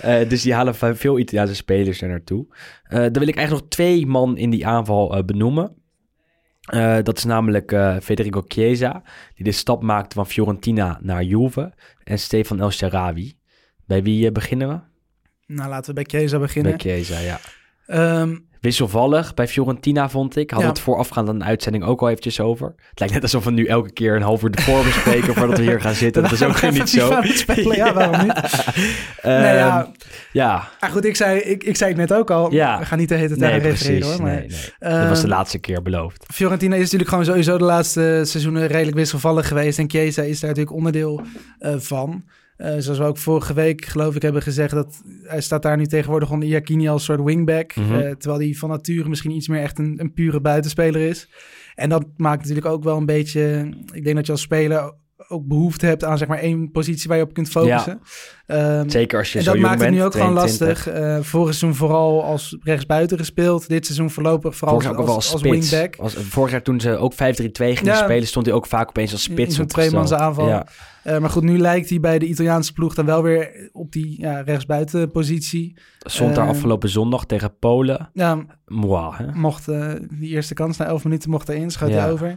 [0.00, 2.46] Eh, dus die halen ve- veel Italiaanse spelers er naartoe.
[2.88, 5.76] Dan wil ik eigenlijk nog twee man in die aanval benoemen.
[7.02, 9.02] Dat is namelijk Federico Chiesa,
[9.34, 11.74] die de stap maakte van Fiorentina naar Juve.
[12.04, 13.38] En Stefan El Sharawi.
[13.86, 14.78] Bij wie beginnen we?
[15.54, 16.76] Nou, laten we bij Chiesa beginnen.
[16.76, 17.38] Bij Chiesa, ja.
[17.86, 20.50] Ehm, Wisselvallig bij Fiorentina, vond ik.
[20.50, 20.72] Hadden Ja.
[20.74, 22.66] we het voorafgaand aan de uitzending ook al eventjes over.
[22.90, 25.62] Het lijkt net alsof we nu elke keer een half uur ervoor bespreken voordat we
[25.64, 26.22] hier gaan zitten.
[26.22, 27.20] Dat is ook Even niet zo.
[27.24, 28.32] Spelen, ja, waarom niet?
[29.22, 29.92] Ehm, nee, ja,
[30.32, 30.68] ja.
[30.80, 32.52] ah, goed, ik zei, ik, ik zei het net ook al.
[32.52, 32.78] Ja.
[32.78, 34.04] We gaan niet de hele tijd Nee, precies.
[34.04, 34.22] hoor.
[34.22, 34.48] Maar, Nee, nee.
[35.00, 36.24] Dat was de ehm, laatste keer beloofd.
[36.32, 39.78] Fiorentina is natuurlijk gewoon sowieso de laatste seizoenen redelijk wisselvallig geweest.
[39.78, 41.20] En Chiesa is daar natuurlijk onderdeel
[41.58, 42.24] eh, van.
[42.58, 44.74] Eh, zoals we ook vorige week, geloof ik, hebben gezegd...
[44.74, 47.76] dat hij staat daar nu tegenwoordig onder Iacchini als soort wingback.
[47.76, 47.94] Mhm.
[47.94, 51.28] eh, terwijl hij van nature misschien iets meer echt een, een pure buitenspeler is.
[51.74, 53.68] En dat maakt natuurlijk ook wel een beetje...
[53.92, 54.92] Ik denk dat je als speler
[55.28, 58.00] ook behoefte hebt aan zeg maar één positie waar je op kunt focussen.
[58.46, 59.90] Ehm, Zeker als je en zo dat jong maakt bent.
[59.94, 60.86] het nu ook gewoon 22.
[60.86, 61.02] lastig.
[61.02, 63.68] Eh vorig seizoen vooral als rechtsbuiten gespeeld.
[63.68, 65.94] Dit seizoen voorlopig vooral als, als, als, als wingback.
[66.10, 67.16] Vorig jaar toen ze ook 5-3-2
[67.76, 67.94] gingen Ja.
[68.04, 70.48] spelen, stond hij ook vaak opeens als In- spits in zo'n tweemans aanval.
[70.48, 70.66] Ja.
[71.02, 74.20] Eh, maar goed, nu lijkt hij bij de Italiaanse ploeg dan wel weer op die
[74.20, 75.76] ja, rechtsbuitenpositie.
[75.98, 78.10] Stond daar Eh, afgelopen zondag tegen Polen.
[78.12, 78.44] Ja,
[79.16, 79.32] hè?
[79.34, 79.64] mocht
[80.10, 81.98] die eerste kans na 11 minuten mocht erin, schoot Ja.
[82.00, 82.36] hij over.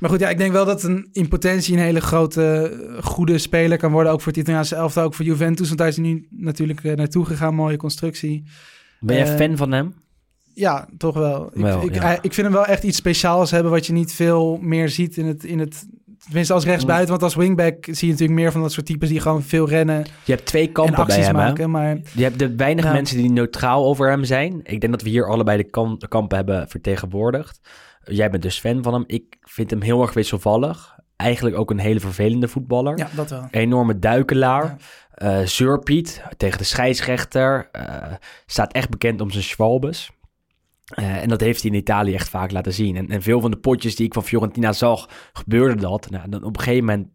[0.00, 3.38] Maar goed, ja, ik denk wel dat een in potentie een hele grote, eh, goede
[3.38, 4.12] speler kan worden.
[4.12, 5.66] Ook voor het Italiaanse elftal, ook voor Juventus.
[5.66, 7.54] Want daar is hij nu natuurlijk eh, naartoe gegaan.
[7.54, 8.42] Mooie constructie.
[9.00, 9.94] Ben jij Eh, fan van hem?
[10.54, 11.46] Ja, toch wel.
[11.54, 12.00] Ik, Wel, ik, ja.
[12.02, 15.16] hij- ik vind hem wel echt iets speciaals hebben wat je niet veel meer ziet
[15.16, 15.44] in het...
[15.44, 15.86] In het
[16.24, 19.20] Tenminste als rechtsbuiten, want als wingback zie je natuurlijk meer van dat soort types die
[19.20, 21.32] gewoon veel rennen Je hebt twee en kampen bij hem, hè?
[21.32, 21.70] maken.
[21.70, 24.60] Maar Je hebt de weinig mensen die neutraal over hem zijn.
[24.62, 25.56] Ik denk dat we hier allebei
[25.98, 27.60] de kampen hebben vertegenwoordigd.
[28.04, 29.04] Jij bent dus fan van hem.
[29.06, 30.98] Ik vind hem heel erg wisselvallig.
[31.16, 32.98] Eigenlijk ook een hele vervelende voetballer.
[32.98, 33.48] ja, dat wel.
[33.50, 34.64] Enorme duikelaar.
[34.64, 34.76] Ja.
[35.14, 35.46] Eh
[36.36, 37.68] tegen de scheidsrechter.
[37.72, 38.12] eh,
[38.46, 40.10] staat echt bekend om zijn schwalbes.
[40.94, 42.96] Eh, en dat heeft hij in Italië echt vaak laten zien.
[42.96, 46.10] En, en veel van de potjes die ik van Fiorentina zag, gebeurde dat.
[46.10, 47.08] Nou, dan op een gegeven moment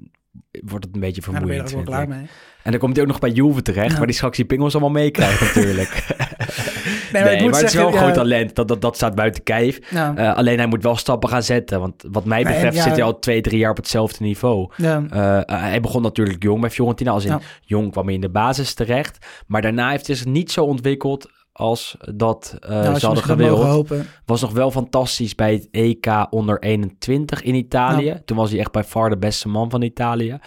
[0.65, 1.71] wordt het een beetje Ja, daar ben je vermoeiend.
[1.71, 2.09] er ook wel klaar ik.
[2.09, 2.29] mee.
[2.63, 3.97] En dan komt hij ook nog bij Juve terecht, Ja.
[3.97, 5.89] waar die straks die pingels allemaal meekrijgt natuurlijk.
[7.23, 8.55] Nee, Nee, ik moet maar het is wel een groot talent.
[8.55, 9.77] Dat, dat, dat staat buiten kijf.
[9.77, 11.79] Eh, alleen hij moet wel stappen gaan zetten.
[11.79, 14.71] Want wat mij betreft zit hij al twee, drie jaar op hetzelfde niveau.
[14.77, 17.11] Eh, eh, hij begon natuurlijk jong bij Fiorentina.
[17.11, 19.25] Als in jong kwam hij in de basis terecht.
[19.47, 23.87] Maar daarna heeft hij zich niet zo ontwikkeld als dat Nou, als ze hadden gewild.
[24.25, 28.21] Was nog wel fantastisch bij het EK onder 21 in Italië.
[28.25, 30.39] Toen was hij echt bij far de beste man van Italië.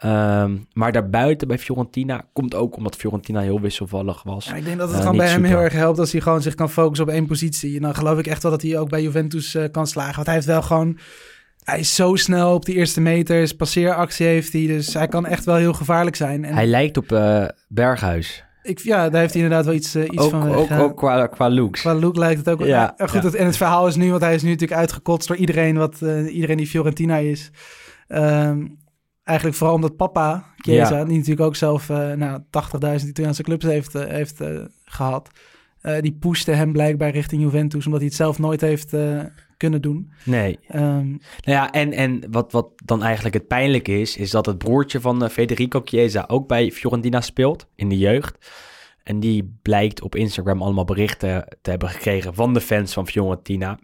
[0.00, 4.44] Ehm, maar daarbuiten bij Fiorentina komt ook omdat Fiorentina heel wisselvallig was.
[4.44, 5.50] Ja, ik denk dat het Eh, gewoon bij hem super.
[5.50, 7.76] heel erg helpt als hij gewoon zich kan focussen op één positie.
[7.76, 10.14] En dan geloof ik echt wel dat hij ook bij Juventus eh, kan slagen.
[10.14, 10.98] Want hij heeft wel gewoon...
[11.64, 13.52] Hij is zo snel op die eerste meters.
[13.52, 14.66] Passeeractie heeft hij.
[14.66, 16.44] Dus hij kan echt wel heel gevaarlijk zijn.
[16.44, 18.44] En Hij lijkt op eh, Berghuis.
[18.62, 20.56] ik, ja, daar heeft hij inderdaad wel iets, iets Ook, van weg.
[20.56, 20.78] ook, ja.
[20.80, 21.80] ook qua, qua looks.
[21.80, 22.68] Qua look lijkt het ook wel.
[22.68, 23.20] Ja, goed, ja.
[23.20, 26.00] het- en het verhaal is nu, want hij is nu natuurlijk uitgekotst door iedereen, wat,
[26.28, 27.50] iedereen die Fiorentina is.
[28.08, 28.66] Ehm,
[29.30, 31.04] eigenlijk vooral omdat papa, Chiesa, Ja.
[31.04, 35.30] die natuurlijk ook zelf eh nou, 80.000 Italiaanse clubs heeft, eh, heeft eh, gehad.
[35.80, 38.94] eh, die pushte hem blijkbaar richting Juventus, omdat hij het zelf nooit heeft
[39.56, 40.10] kunnen doen.
[40.24, 40.58] Nee.
[40.68, 44.58] Ehm, Nou ja, en, en wat, wat dan eigenlijk het pijnlijke is, is dat het
[44.58, 48.50] broertje van Federico Chiesa ook bij Fiorentina speelt in de jeugd.
[49.02, 53.78] En die blijkt op Instagram allemaal berichten te hebben gekregen van de fans van Fiorentina.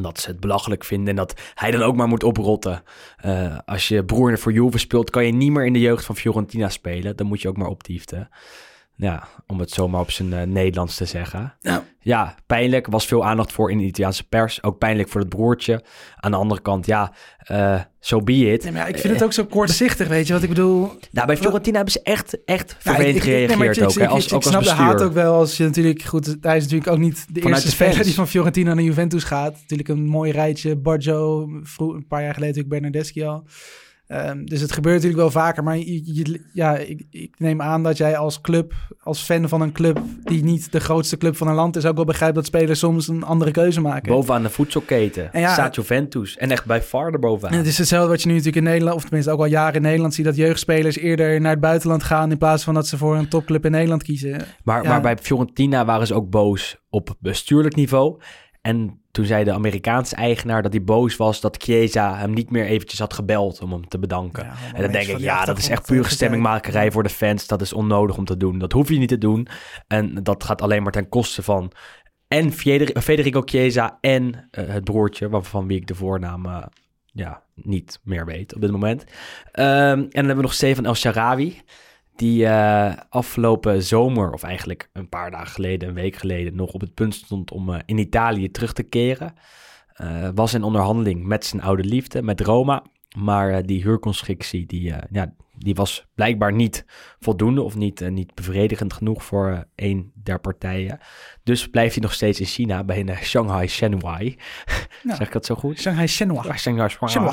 [0.00, 2.82] Dat ze het belachelijk vinden en dat hij dan ook maar moet oprotten.
[3.16, 6.16] Eh, als je broer voor Juve speelt, kan je niet meer in de jeugd van
[6.16, 7.16] Fiorentina spelen.
[7.16, 8.28] Dan moet je ook maar optieften.
[8.96, 11.54] Ja, om het zomaar op zijn eh, Nederlands te zeggen.
[11.60, 11.84] Ja.
[12.00, 12.86] ja, pijnlijk.
[12.86, 14.62] Was veel aandacht voor in de Italiaanse pers.
[14.62, 15.84] Ook pijnlijk voor het broertje.
[16.16, 18.62] Aan de andere kant, ja, eh so be it.
[18.62, 20.90] nee, maar ja, ik vind het ook zo kortzichtig, weet je wat ik bedoel?
[21.10, 23.90] Nou, bij Fiorentina hebben ze echt, echt vervelend ik- nee, gereageerd ik- ook.
[23.90, 24.84] ik- hè, ik- als, ik ook als snap de bestuur.
[24.86, 26.02] haat ook wel als je natuurlijk...
[26.02, 28.84] Goed, hij is natuurlijk ook niet de Vanuit eerste de speler die van Fiorentina naar
[28.84, 29.52] Juventus gaat.
[29.60, 30.76] Natuurlijk een mooi rijtje.
[30.76, 31.42] Barjo,
[31.78, 33.44] een paar jaar geleden natuurlijk Bernardeschi al.
[34.12, 35.62] Ehm, dus het gebeurt natuurlijk wel vaker.
[35.64, 39.60] Maar je, je- ja, ik, ik neem aan dat jij als club, als fan van
[39.60, 40.00] een club...
[40.24, 41.86] die niet de grootste club van een land is...
[41.86, 44.12] ook wel begrijpt dat spelers soms een andere keuze maken.
[44.12, 46.36] Bovenaan de voedselketen En ja, staat Juventus.
[46.36, 47.52] En echt bij far erbovenaan.
[47.52, 49.74] En het is hetzelfde wat je nu natuurlijk in Nederland, of tenminste ook al jaren
[49.74, 52.96] in Nederland ziet, dat jeugdspelers eerder naar het buitenland gaan in plaats van dat ze
[52.96, 54.40] voor een topclub in Nederland kiezen.
[54.64, 54.88] Maar, Ja.
[54.88, 58.20] maar bij Fiorentina waren ze ook boos op bestuurlijk niveau.
[58.60, 62.64] En toen zei de Amerikaanse eigenaar dat hij boos was dat Chiesa hem niet meer
[62.64, 64.44] eventjes had gebeld om hem te bedanken.
[64.44, 67.46] Ja, en dan denk ik, ja, dat is echt pure eh, stemmingmakerij voor de fans.
[67.46, 68.58] Dat is onnodig om te doen.
[68.58, 69.48] Dat hoef je niet te doen.
[69.86, 71.72] En dat gaat alleen maar ten koste van
[72.28, 76.62] en Feder- Federico Chiesa en eh, het broertje, waarvan wie ik de voornaam eh,
[77.06, 79.04] ja, niet meer weet op dit moment.
[79.52, 81.60] Ehm, en dan hebben we nog Stefan El Sharawi.
[82.22, 86.80] Die eh, afgelopen zomer, of eigenlijk een paar dagen geleden, een week geleden, nog op
[86.80, 89.34] het punt stond om eh, in Italië terug te keren.
[89.92, 92.84] Eh, was in onderhandeling met zijn oude liefde, met Roma.
[93.16, 96.84] Maar die huurconstructie, die, ja, die was blijkbaar niet
[97.18, 100.98] voldoende of niet, niet bevredigend genoeg voor een der partijen.
[101.42, 104.18] Dus blijft hij nog steeds in China bij een Shanghai Shenhua.
[105.02, 105.14] Ja.
[105.14, 105.80] Zeg ik dat zo goed?
[105.80, 106.42] Shanghai Shenhua.
[106.44, 107.32] Ja, Shanghai Shenhua.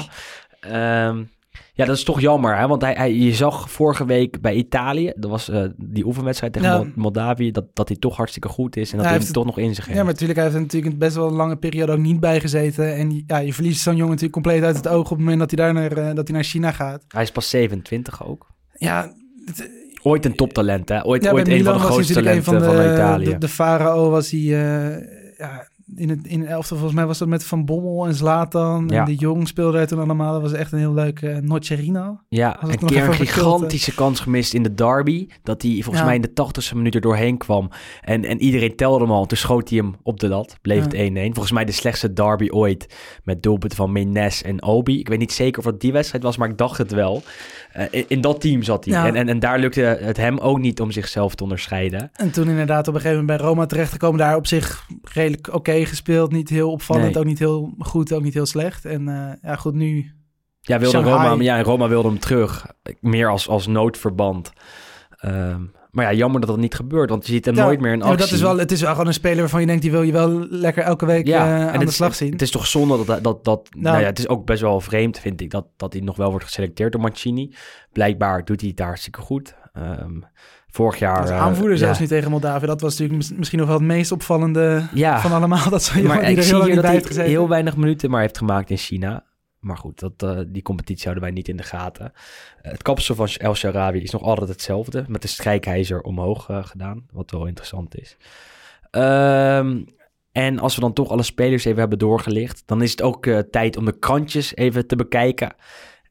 [0.59, 1.27] Shenhua.
[1.73, 2.67] Ja, dat is toch jammer, hè?
[2.67, 6.69] want hij, hij, je zag vorige week bij Italië, dat was eh, die oefenwedstrijd tegen
[6.69, 6.85] Ja.
[6.95, 9.57] Moldavië, dat, dat hij toch hartstikke goed is en dat Ja, hij hem toch nog
[9.57, 9.97] in zich heeft.
[9.97, 12.39] Ja, maar natuurlijk, hij heeft er natuurlijk best wel een lange periode ook niet bij
[12.39, 12.95] gezeten.
[12.95, 15.51] En ja, je verliest zo'n jongen natuurlijk compleet uit het oog op het moment dat
[15.51, 17.03] hij, daar naar, eh, dat hij naar China gaat.
[17.07, 18.47] Hij is pas 27 ook.
[18.73, 19.13] Ja,
[19.45, 19.69] het-
[20.01, 21.05] Ooit een toptalent, hè?
[21.05, 23.25] Ooit, ja ooit een van de grootste talenten van Italië.
[23.25, 24.39] de, de farao was hij...
[24.39, 24.97] eh,
[25.37, 28.87] ja, in het in elftal volgens mij was dat met Van Bommel en Zlatan.
[28.87, 28.99] Ja.
[28.99, 30.31] En de Jong speelde hij toen allemaal.
[30.33, 32.19] Dat was echt een heel leuk uh, Nocerino.
[32.29, 35.27] Ja, een keer een gigantische kans gemist in de derby.
[35.43, 36.05] Dat hij volgens Ja.
[36.05, 37.69] mij in de tachtigste minuut er doorheen kwam.
[38.01, 39.25] En, en iedereen telde hem al.
[39.25, 40.57] Toen schoot hij hem op de lat.
[40.61, 40.97] Bleef Ja.
[41.03, 41.33] het 1-1.
[41.33, 42.95] Volgens mij de slechtste derby ooit.
[43.23, 44.99] Met doelpunten van Menes en Obi.
[44.99, 47.21] Ik weet niet zeker of het die wedstrijd was, maar ik dacht het wel.
[47.79, 48.93] Eh, in, in dat team zat hij.
[48.93, 49.05] Ja.
[49.07, 52.11] En, en, en daar lukte het hem ook niet om zichzelf te onderscheiden.
[52.13, 54.19] En toen inderdaad op een gegeven moment bij Roma terechtgekomen.
[54.19, 56.31] Daar op zich redelijk oké gespeeld.
[56.31, 57.17] Niet heel opvallend, Nee.
[57.17, 58.85] ook niet heel goed, ook niet heel slecht.
[58.85, 60.11] En eh, ja, goed, nu...
[60.61, 61.29] Ja, wilde Shanghai.
[61.29, 62.65] Roma, ja, en Roma wilde hem terug.
[62.99, 64.51] Meer als, als noodverband.
[65.09, 65.61] Ehm,
[65.91, 67.09] maar ja, jammer dat dat niet gebeurt.
[67.09, 68.17] Want je ziet hem Ja, nooit meer in ja, actie.
[68.19, 70.11] dat is wel, het is wel gewoon een speler waarvan je denkt, die wil je
[70.11, 72.31] wel lekker elke week eh, aan de is- slag zien.
[72.31, 73.99] Het is toch zonde dat, dat, dat nou, Nou.
[73.99, 76.45] ja, het is ook best wel vreemd, vind ik, dat, dat hij nog wel wordt
[76.45, 77.53] geselecteerd door Mancini.
[77.91, 79.55] Blijkbaar doet hij het daar hartstikke goed.
[79.73, 80.19] Ehm,
[80.67, 81.19] vorig jaar...
[81.21, 81.77] Als eh, aanvoerder ja.
[81.79, 82.65] zelfs niet tegen Moldavië.
[82.65, 85.69] Dat was natuurlijk mis- misschien nog wel het meest opvallende Ja, van allemaal.
[85.69, 88.69] Dat zo'n maar die ik er heel dat hij heel weinig minuten maar heeft gemaakt
[88.69, 89.23] in China.
[89.59, 92.13] Maar goed, dat, eh, die competitie houden wij niet in de gaten.
[92.61, 95.05] Eh, het kapsel van El Sharawi is nog altijd hetzelfde.
[95.07, 97.05] Met de strijkijzer omhoog eh, gedaan.
[97.11, 98.17] Wat wel interessant is.
[98.91, 99.83] Ehm,
[100.31, 102.63] en als we dan toch alle spelers even hebben doorgelicht.
[102.65, 105.55] Dan is het ook tijd om de krantjes even te bekijken.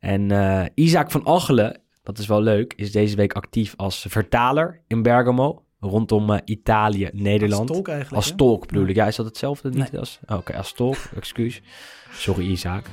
[0.01, 0.31] En
[0.75, 5.63] Isaac van Achelen, dat is wel leuk, is deze week actief als vertaler in Bergamo.
[5.81, 7.69] Rondom Italië, Nederland.
[7.69, 8.25] Als tolk eigenlijk.
[8.25, 8.97] Als tolk bedoel ik.
[8.97, 9.69] Ja, is dat hetzelfde?
[9.69, 10.01] Niet Nee.
[10.01, 10.19] als...
[10.27, 10.97] oh, Oké, als tolk.
[11.17, 11.63] Excuus.
[12.11, 12.87] Sorry, Isaac.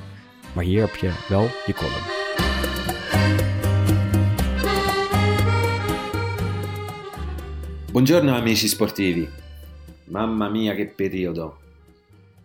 [0.56, 2.04] Maar hier heb je wel je column.
[7.92, 9.28] Buongiorno amici sportivi.
[10.04, 11.56] Mamma mia che periodo.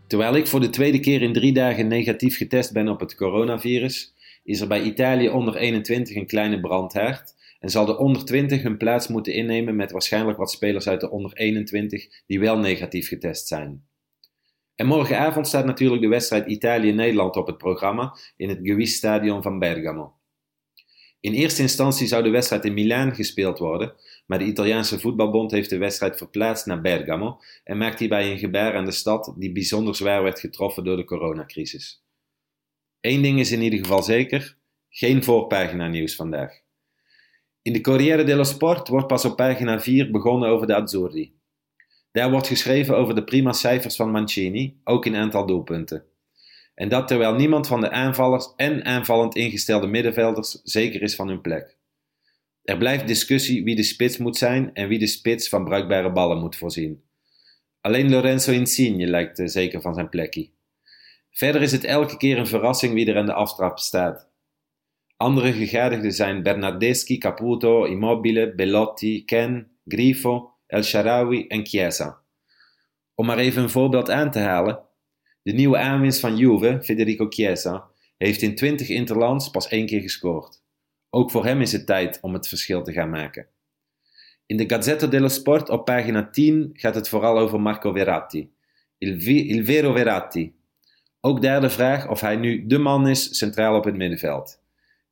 [0.08, 4.14] Terwijl ik voor de tweede keer in drie dagen negatief getest ben op het coronavirus,
[4.44, 8.78] is er bij Italië onder 21 een kleine brandhaard en zal de onder 20 hun
[8.78, 13.48] plaats moeten innemen met waarschijnlijk wat spelers uit de onder 21 die wel negatief getest
[13.48, 13.90] zijn.
[14.82, 19.60] En morgenavond staat natuurlijk de wedstrijd Italië-Nederland op het programma in het Gewis Stadion van
[19.60, 20.14] Bergamo.
[21.20, 23.94] In eerste instantie zou de wedstrijd in Milaan gespeeld worden,
[24.26, 28.76] maar de Italiaanse voetbalbond heeft de wedstrijd verplaatst naar Bergamo en maakt hierbij een gebaar
[28.76, 32.04] aan de stad die bijzonder zwaar werd getroffen door de coronacrisis.
[33.02, 34.58] Eén ding is in ieder geval zeker:
[34.90, 36.62] geen voorpagina nieuws vandaag.
[37.62, 41.40] In de Corriere dello Sport wordt pas op pagina 4 begonnen over de Azzurri.
[42.12, 46.04] Daar wordt geschreven over de prima cijfers van Mancini, ook in aantal doelpunten.
[46.76, 51.42] En dat terwijl niemand van de aanvallers en aanvallend ingestelde middenvelders zeker is van hun
[51.42, 51.78] plek.
[52.64, 56.40] Er blijft discussie wie de spits moet zijn en wie de spits van bruikbare ballen
[56.40, 57.04] moet voorzien.
[57.82, 60.50] Alleen Lorenzo Insigne lijkt zeker van zijn plekje.
[61.32, 64.30] Verder is het elke keer een verrassing wie er aan de aftrap staat.
[65.18, 72.22] Andere gegadigden zijn Bernardeschi, Caputo, Immobile, Bellotti, Ken, Grifo, El Sharawi en Chiesa.
[73.16, 74.80] Om maar even een voorbeeld aan te halen.
[75.42, 80.62] De nieuwe aanwinst van Juve, Federico Chiesa, heeft in 20 interlands pas één keer gescoord.
[81.10, 83.48] Ook voor hem is het tijd om het verschil te gaan maken.
[84.46, 88.52] In de Gazzetta dello Sport op pagina 10 gaat het vooral over Marco Verratti.
[88.98, 90.54] Il vero Verratti.
[91.22, 94.60] Ook daar de vraag of hij nu de man is centraal op het middenveld.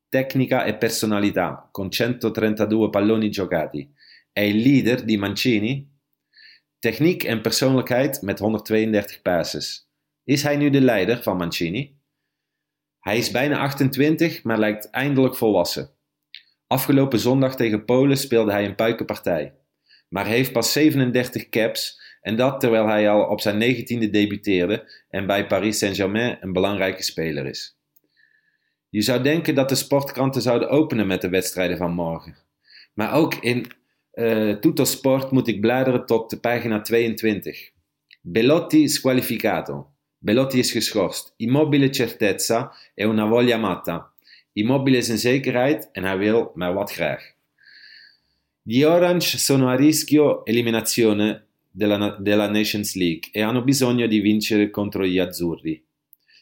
[0.10, 3.90] Tecnica e personalità, con 132 palloni giocati.
[4.34, 5.90] Il leader di Mancini?
[6.80, 9.90] Techniek en persoonlijkheid met 132 passes.
[10.24, 11.98] Is hij nu de leider van Mancini?
[13.00, 15.90] Hij is bijna 28, maar lijkt eindelijk volwassen.
[16.68, 19.54] Afgelopen zondag tegen Polen speelde hij een puikenpartij.
[20.10, 25.28] Maar heeft pas 37 caps en dat terwijl hij al op zijn 19e debuteerde en
[25.28, 27.78] bij Paris Saint-Germain een belangrijke speler is.
[28.90, 32.38] Je zou denken dat de sportkranten zouden openen met de wedstrijden van morgen.
[32.94, 33.72] Maar ook in
[34.20, 37.72] eh Tutto Sport moet ik bladeren tot de pagina 22.
[38.22, 39.88] Belotti squalificato.
[40.18, 41.34] Belotti is geschorst.
[41.38, 44.12] Immobile certezza e una voglia matta.
[44.54, 47.34] Immobile is een zekerheid en hij wil maar wat graag.
[48.62, 54.70] Gli Orange sono a rischio eliminazione della, della Nations League e hanno bisogno di vincere
[54.70, 55.84] contro gli Azzurri.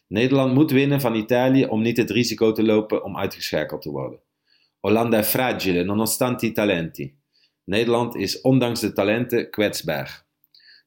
[0.08, 4.20] Nederland moet winnen van Italië om niet het risico te lopen om uitgeschakeld te worden.
[4.80, 7.17] Olanda è fragile nonostante i talenti.
[7.68, 10.26] Nederland is ondanks de talenten kwetsbaar.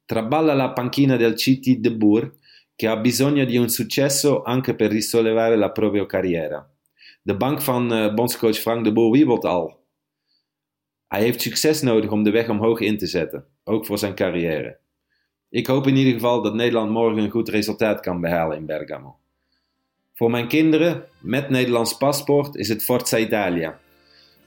[0.05, 2.31] Traballa la panchina del CT De Boer,
[2.75, 6.69] che ha bisogno di un successo anche per risollevare la propria carriera.
[7.21, 9.79] De bank van eh, bondscoach Frank de Boer wiebelt al.
[11.07, 14.79] Hij heeft succes nodig om de weg omhoog in te zetten, ook voor zijn carrière.
[15.49, 19.15] Ik hoop in ieder geval dat Nederland morgen een goed resultaat kan behalen in Bergamo.
[20.13, 23.79] Voor mijn kinderen met Nederlands paspoort is het Forza Italia.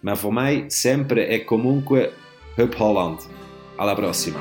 [0.00, 2.12] Maar voor mij sempre e comunque
[2.56, 3.28] Hup Holland.
[3.76, 4.38] Alla prossima.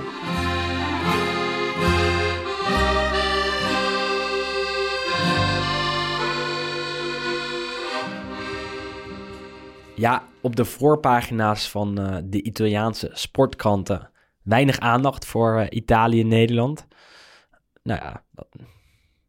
[9.96, 14.10] Ja, op de voorpagina's van eh, de Italiaanse sportkranten
[14.42, 16.88] weinig aandacht voor eh, Italië en Nederland.
[17.84, 18.24] Nou ja,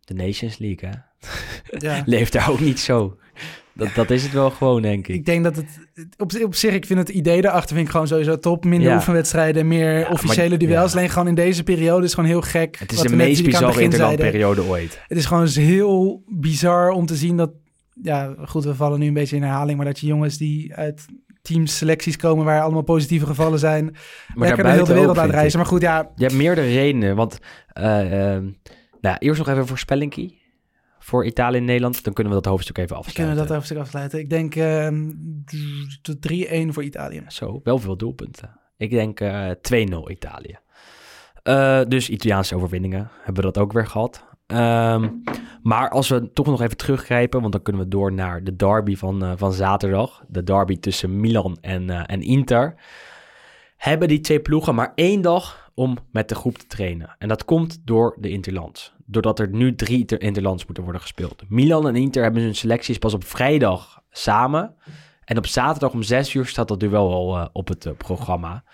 [0.00, 0.96] de Nations League, hè?
[1.78, 2.02] Ja.
[2.06, 3.18] Leeft daar ook niet zo.
[3.74, 5.14] Dat, dat is het wel gewoon, denk ik.
[5.14, 5.66] Ik denk dat het
[6.16, 8.64] op, op zich, ik vind het idee daarachter vind ik gewoon sowieso top.
[8.64, 8.94] Minder Ja.
[8.94, 10.92] oefenwedstrijden, meer maar- officiële duels.
[10.92, 12.78] Alleen gewoon in deze periode is gewoon heel gek.
[12.78, 15.02] het is Wat de meest bizarre interlandperiode ooit.
[15.08, 17.50] Het is gewoon heel bizar om te zien dat,
[18.02, 21.04] ja, goed, we vallen nu een beetje in herhaling, maar dat je jongens die uit
[21.42, 23.96] teamselecties komen waar allemaal positieve gevallen zijn,
[24.34, 25.58] lekker de hele wereld aan reizen.
[25.58, 27.38] Maar goed, ja, Je hebt meerdere redenen, want
[27.72, 28.50] eh, ehm,
[29.00, 30.42] nou, eerst nog even een voorspellingkie
[31.04, 32.04] voor Italië en Nederland.
[32.04, 33.36] Dan kunnen we dat hoofdstuk even kunnen afsluiten.
[33.36, 34.18] we dat hoofdstuk afsluiten.
[34.18, 35.10] Ik denk ehm,
[36.02, 37.24] tot 3-1 voor Italië.
[37.28, 38.60] Zo, wel veel doelpunten.
[38.76, 40.58] Ik denk eh 2-0 Italië.
[41.42, 44.24] Eh, dus Italiaanse overwinningen hebben we dat ook weer gehad.
[44.46, 45.08] Ehm,
[45.62, 48.96] maar als we toch nog even teruggrijpen, want dan kunnen we door naar de derby
[48.96, 50.24] van, eh, van zaterdag.
[50.28, 52.74] De derby tussen Milan en, eh, en Inter.
[53.76, 57.16] Hebben die twee ploegen maar één dag om met de groep te trainen.
[57.18, 58.94] En dat komt door de Interlands.
[59.06, 61.42] Doordat er nu drie Inter- Interlands moeten worden gespeeld.
[61.48, 64.74] Milan en Inter hebben hun selecties pas op vrijdag samen.
[65.24, 68.64] En op zaterdag om zes uur staat dat duel al eh, op het eh, programma.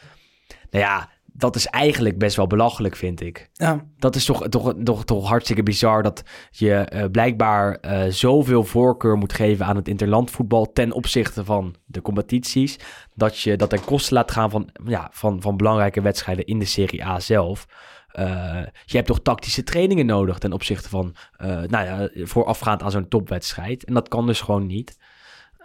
[0.70, 1.10] Nou ja,
[1.40, 3.50] dat is eigenlijk best wel belachelijk, vind ik.
[3.52, 8.64] Ja, Dat is toch, toch, toch, toch hartstikke bizar dat je eh, blijkbaar eh, zoveel
[8.64, 12.78] voorkeur moet geven aan het interlandvoetbal ten opzichte van de competities.
[13.14, 16.64] Dat je dat ten koste laat gaan van, ja, van, van belangrijke wedstrijden in de
[16.64, 17.66] Serie A zelf.
[18.10, 23.08] Eh, je hebt toch tactische trainingen nodig ten opzichte van, nou ja, voorafgaand aan zo'n
[23.08, 23.84] topwedstrijd.
[23.84, 24.96] En dat kan dus gewoon niet.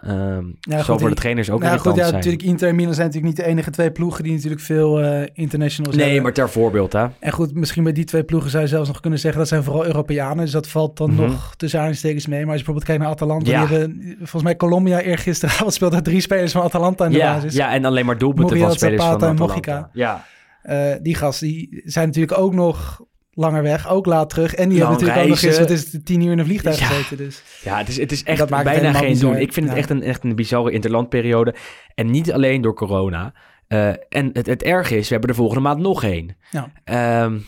[0.06, 2.14] Ehm Ja, die- trainers ook nou, irritant goed, ja, zijn.
[2.14, 5.26] natuurlijk Inter en Milan zijn natuurlijk niet de enige twee ploegen die natuurlijk veel eh,
[5.32, 6.22] internationals Nee, hebben.
[6.22, 7.06] maar ter voorbeeld, hè.
[7.20, 9.62] En goed, misschien bij die twee ploegen zou je zelfs nog kunnen zeggen dat zijn
[9.62, 10.44] vooral Europeanen.
[10.44, 11.22] Dus dat valt dan Mhm.
[11.22, 12.40] nog tussen aanstekens mee.
[12.44, 13.66] Maar als je bijvoorbeeld kijkt naar Atalanta, Ja.
[13.66, 17.34] die hebben volgens mij Colombia eergisteravond speelt er drie spelers van Atalanta aan de Ja,
[17.34, 17.54] basis.
[17.54, 19.70] ja, en alleen maar doelpunten van spelers Zapata van en Atalanta.
[19.72, 19.90] Mojica.
[19.92, 20.24] Ja,
[20.62, 23.00] Eh, die gasten die zijn natuurlijk ook nog
[23.36, 24.54] langer weg, ook laat terug.
[24.54, 25.62] En die Lang hebben natuurlijk ook nog eens, reizen.
[25.62, 26.86] wat is het, tien uur in een vliegtuig Ja.
[26.86, 27.16] gezeten.
[27.16, 27.42] Dus.
[27.62, 29.36] ja het, is, het is echt Dat maakt het bijna geen doen.
[29.36, 31.54] Ik vind het echt een, echt een bizarre interlandperiode.
[31.94, 33.32] En niet alleen door corona.
[33.68, 36.36] Eh, en het, het erge is, we hebben de volgende maand nog één.
[36.50, 36.70] Ja.
[36.84, 37.38] Ehm,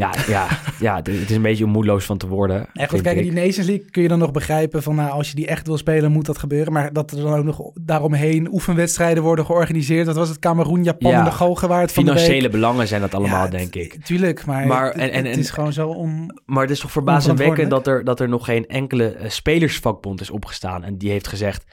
[0.00, 0.46] ja, ja,
[0.80, 2.66] ja, het is een beetje om moedeloos van te worden.
[2.72, 3.22] Ja, goed, kijk, ik.
[3.22, 5.76] die Nations League kun je dan nog begrijpen van, nou, als je die echt wil
[5.76, 6.72] spelen, moet dat gebeuren.
[6.72, 10.06] Maar dat er dan ook nog daaromheen oefenwedstrijden worden georganiseerd.
[10.06, 11.18] Dat was het Cameroen, Japan Ja.
[11.18, 12.50] en de Galgen waar het van de Financiële week...
[12.50, 14.04] belangen zijn dat allemaal, Ja, denk ik.
[14.04, 16.26] Tuurlijk, maar, Maar- het, en- en- het en- is gewoon zo om...
[16.46, 20.30] Maar het is toch verbazingwekkend dat er, dat er nog geen enkele eh, spelersvakbond is
[20.30, 20.84] opgestaan.
[20.84, 21.64] En die heeft gezegd,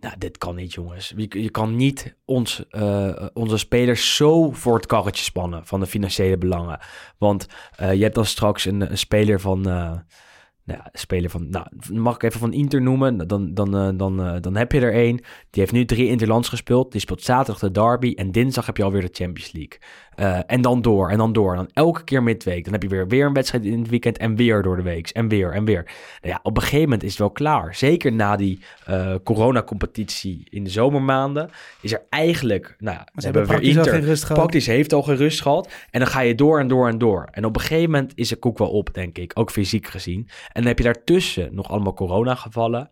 [0.00, 1.12] nou, dit kan niet, jongens.
[1.16, 6.38] Je, kan niet ons, eh, onze spelers zo voor het karretje spannen van de financiële
[6.38, 6.80] belangen.
[7.18, 9.64] Want eh, je hebt dan straks een, een speler van...
[10.66, 13.28] nou, ja, speler van, nou, mag ik even van Inter noemen?
[13.28, 15.16] Dan, dan, eh, dan, eh, dan heb je er één.
[15.16, 16.92] Die heeft nu drie Interlands gespeeld.
[16.92, 18.12] Die speelt zaterdag de derby.
[18.16, 19.78] En dinsdag heb je alweer de Champions League.
[20.14, 21.50] Eh, en dan door, en dan door.
[21.50, 22.64] En dan elke keer midweek.
[22.64, 24.18] Dan heb je weer, weer een wedstrijd in het weekend.
[24.18, 25.08] En weer door de week.
[25.08, 25.82] En weer, en weer.
[26.22, 27.74] Nou ja, op een gegeven moment is het wel klaar.
[27.74, 28.60] Zeker na die
[29.24, 31.50] coronacompetitie in de zomermaanden.
[31.80, 33.92] Is er eigenlijk, nou ja, Ze we hebben hebben weer Inter.
[33.92, 34.38] geen rust gehad.
[34.38, 35.72] Praktisch heeft al gerust gehad.
[35.90, 37.28] En dan ga je door en door en door.
[37.30, 39.32] En op een gegeven moment is de koek wel op, denk ik.
[39.34, 40.28] Ook fysiek gezien.
[40.56, 42.90] En dan heb je daartussen nog allemaal coronagevallen.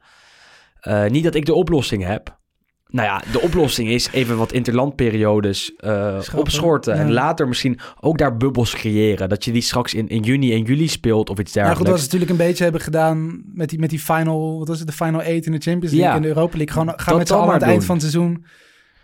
[0.80, 2.38] Eh niet dat ik de oplossing heb.
[2.86, 6.94] Nou ja, de oplossing is even wat interlandperiodes eh opschorten.
[6.94, 9.28] En later misschien ook daar bubbels creëren.
[9.28, 11.90] Dat je die straks in, in juni en juli speelt of iets Ja, goed, dergelijks.
[11.90, 14.86] wat ze natuurlijk een beetje hebben gedaan met die, met die final, wat was het,
[14.88, 16.14] de final 8 in de Champions League Ja.
[16.16, 16.72] in de Europa League.
[16.74, 18.44] Gewoon gaan Dat met z'n allen aan het eind van het seizoen.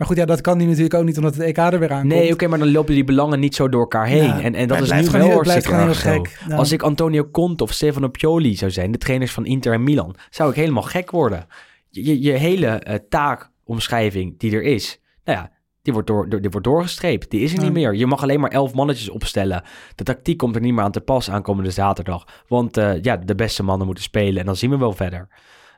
[0.01, 2.13] Maar goed, ja, dat kan die natuurlijk ook niet, omdat het EK er weer aankomt.
[2.13, 4.23] Nee, oké, maar dan lopen die belangen niet zo door elkaar heen.
[4.23, 6.39] Ja, en, en dat is nu wel hartstikke heel gek.
[6.49, 6.57] Ja.
[6.57, 10.15] Als ik Antonio Conte of Stefano Pioli zou zijn, de trainers van Inter en Milan,
[10.31, 11.47] zou ik helemaal gek worden.
[11.89, 15.51] Je, je, hele eh, taakomschrijving die er is, nou ja,
[15.83, 17.31] die wordt, door, die wordt doorgestreept.
[17.31, 17.65] Die is er Ja.
[17.65, 17.95] niet meer.
[17.95, 19.63] Je mag alleen maar elf mannetjes opstellen.
[19.95, 22.25] De tactiek komt er niet meer aan te pas aankomende zaterdag.
[22.49, 25.29] Want eh, ja, de beste mannen moeten spelen en dan zien we wel verder.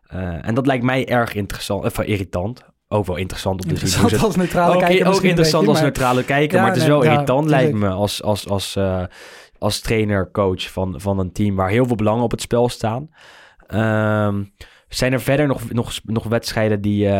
[0.02, 2.70] Eh, en dat lijkt mij erg interessant, of irritant.
[2.92, 4.08] Ook wel interessant om te zien.
[4.08, 6.80] Ze- als neutrale ook, kijker ook interessant beetje, als maar- neutrale kijker, Ja, maar het
[6.80, 9.02] is nee, wel irritant lijkt me als, als, als, eh,
[9.58, 13.08] als trainer, coach van, van een team waar heel veel belangen op het spel staan.
[13.66, 14.42] Ehm,
[14.88, 17.06] zijn er verder nog, nog, nog wedstrijden die...
[17.08, 17.12] eh,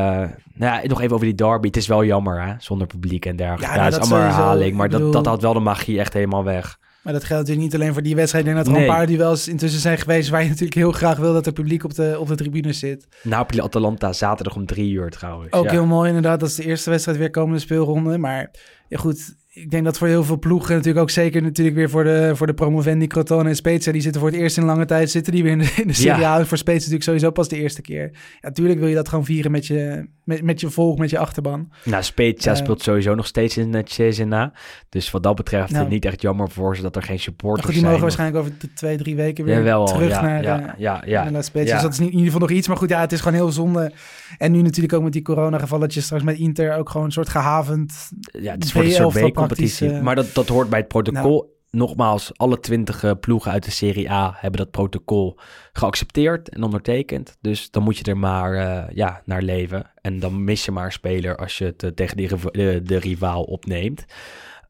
[0.55, 1.66] nou ja, nog even over die derby.
[1.66, 2.55] Het is wel jammer, hè?
[2.59, 3.64] Zonder publiek en dergelijke.
[3.66, 4.77] Ja, Ja, nou, het is allemaal herhaling.
[4.77, 6.79] Maar dat, dat had wel de magie echt helemaal weg.
[7.03, 8.47] Maar dat geldt natuurlijk niet alleen voor die wedstrijd.
[8.47, 8.89] Ik denk dat er Nee.
[8.91, 10.29] een paar duels intussen zijn geweest...
[10.29, 13.07] waar je natuurlijk heel graag wil dat er publiek op de, op de tribune zit.
[13.23, 15.53] Napoli-Atalanta zaterdag om drie uur trouwens.
[15.53, 15.71] Ook ja.
[15.71, 16.41] heel mooi inderdaad.
[16.41, 18.19] Dat is de eerste wedstrijd weer komende speelronde.
[18.19, 18.51] Maar
[18.89, 22.05] ja, goed, ik denk dat voor heel veel ploegen natuurlijk ook zeker natuurlijk weer voor
[22.05, 23.93] de, voor de promovendi Crotone en Spezia.
[23.93, 25.93] Die zitten voor het eerst in lange tijd zitten die weer in de, in de
[25.93, 26.35] Serie Ja.
[26.35, 26.45] A.
[26.45, 28.11] Voor Spezia natuurlijk sowieso pas de eerste keer.
[28.13, 31.19] Ja, natuurlijk wil je dat gewoon vieren met je, met, met je volk, met je
[31.19, 31.73] achterban.
[31.85, 34.53] Nou, Spezia Eh, speelt sowieso nog steeds in het Cesena.
[34.89, 35.89] Dus wat dat betreft Nou.
[35.89, 37.93] niet echt jammer voor ze dat er geen supporters goed, die zijn.
[37.93, 41.03] mogen waarschijnlijk over de twee, drie weken weer Jawel, terug ja, naar, ja, eh, ja,
[41.05, 41.31] ja.
[41.31, 41.73] naar Spezia.
[41.73, 42.69] Dus dat is niet, in ieder geval nog iets.
[42.69, 43.93] Maar goed, ja, het is gewoon heel zonde.
[44.39, 48.11] En nu natuurlijk ook met die coronagevalletjes straks met Inter ook gewoon een soort gehavend
[48.41, 49.33] Ja, het is voor B11 soort
[49.80, 51.53] eh, maar dat, dat hoort bij het protocol.
[51.72, 55.38] Nogmaals, alle twintig eh, ploegen uit de Serie A hebben dat protocol
[55.72, 57.36] geaccepteerd en ondertekend.
[57.40, 59.90] Dus dan moet je er maar eh, ja, naar leven.
[60.01, 62.99] En dan mis je maar een speler als je het eh, tegen die, de, de
[62.99, 64.05] rivaal opneemt.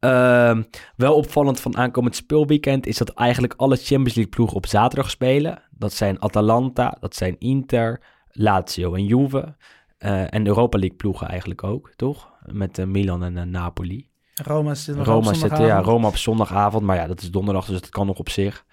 [0.01, 0.63] Ehm,
[0.97, 5.63] wel opvallend van aankomend speelweekend is dat eigenlijk alle Champions League ploegen op zaterdag spelen.
[5.71, 8.01] Dat zijn Atalanta, dat zijn Inter,
[8.31, 9.57] Lazio en Juve.
[9.99, 12.33] Eh, en Europa League ploegen eigenlijk ook, toch?
[12.47, 14.11] Met Milan en Napoli.
[14.35, 15.81] Roma zit Roma, ja.
[15.81, 18.65] Roma op zondagavond, maar ja, dat is donderdag, dus dat kan nog op zich.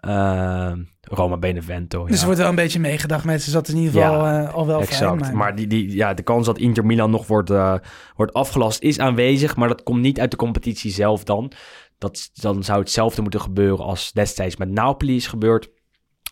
[0.00, 2.06] Ehm, Roma Benevento.
[2.06, 2.20] Dus ja.
[2.20, 3.60] er wordt wel een beetje meegedacht met ze.
[3.60, 5.24] Is in ieder geval Ja, eh, al wel Exact.
[5.24, 5.36] fijn.
[5.36, 7.74] Maar, die, die, ja, de kans dat Inter Milan nog wordt, eh,
[8.16, 11.52] wordt afgelast is aanwezig, maar dat komt niet uit de competitie zelf dan.
[11.98, 15.70] Dat, dan zou hetzelfde moeten gebeuren als destijds met Napoli is gebeurd.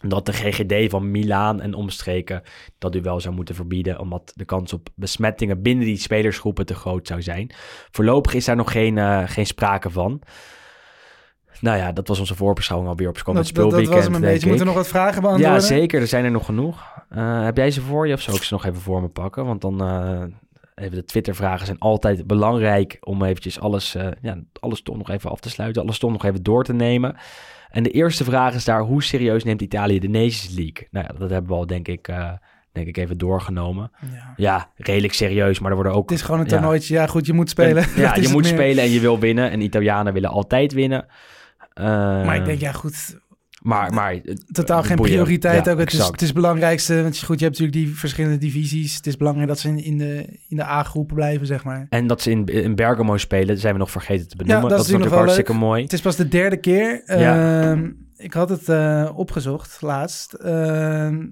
[0.08, 2.42] Dat de GGD van Milaan en omstreken
[2.78, 7.06] dat duel zou moeten verbieden, omdat de kans op besmettingen binnen die spelersgroepen te groot
[7.06, 7.50] zou zijn.
[7.90, 10.20] Voorlopig is daar nog geen, eh, geen sprake van.
[11.60, 13.94] Nou ja, dat was onze voorbeschouwing alweer op komend dat, dat, speelweekend.
[13.94, 14.48] was hem een beetje.
[14.48, 15.60] Moeten nog wat vragen beantwoorden?
[15.60, 16.00] Ja, zeker.
[16.00, 17.04] Er zijn er nog genoeg.
[17.08, 19.44] Eh, heb jij ze voor je of zou ik ze nog even voor me pakken?
[19.44, 20.22] Want dan eh,
[20.74, 25.40] even de Twitter-vragen zijn altijd belangrijk om eventjes alles, ja, alles toch nog even af
[25.40, 25.82] te sluiten.
[25.82, 27.16] Alles toch nog even door te nemen.
[27.74, 30.88] En de eerste vraag is daar, hoe serieus neemt Italië de Nations League?
[30.90, 32.32] Nou ja, dat hebben we al denk ik, eh,
[32.72, 33.90] denk ik even doorgenomen.
[34.12, 34.32] Ja.
[34.36, 36.10] Ja, redelijk serieus, maar er worden ook...
[36.10, 36.52] Het is gewoon een ja.
[36.52, 36.94] toernooitje.
[36.94, 37.82] Ja, goed, je moet spelen.
[37.82, 38.52] En- ja, je moet meer.
[38.52, 39.50] spelen en je wil winnen.
[39.50, 41.06] En Italianen willen altijd winnen.
[41.72, 41.84] Eh,
[42.24, 43.18] Maar ik denk, ja goed,
[43.64, 44.20] maar, maar
[44.52, 45.12] totaal geen boeien.
[45.12, 45.78] prioriteit Ja, ook.
[45.78, 48.96] Het is, het is het belangrijkste, want goed, je hebt natuurlijk die verschillende divisies.
[48.96, 51.86] Het is belangrijk dat ze in, in de, in de A-groepen blijven, zeg maar.
[51.88, 54.62] En dat ze in, in Bergamo spelen, zijn we nog vergeten te benoemen.
[54.62, 55.82] Ja, dat, dat is natuurlijk hartstikke mooi.
[55.82, 57.02] Het is pas de derde keer.
[57.06, 57.70] Ja.
[57.70, 60.32] Ehm, ik had het eh, opgezocht laatst.
[60.32, 61.26] Ehm,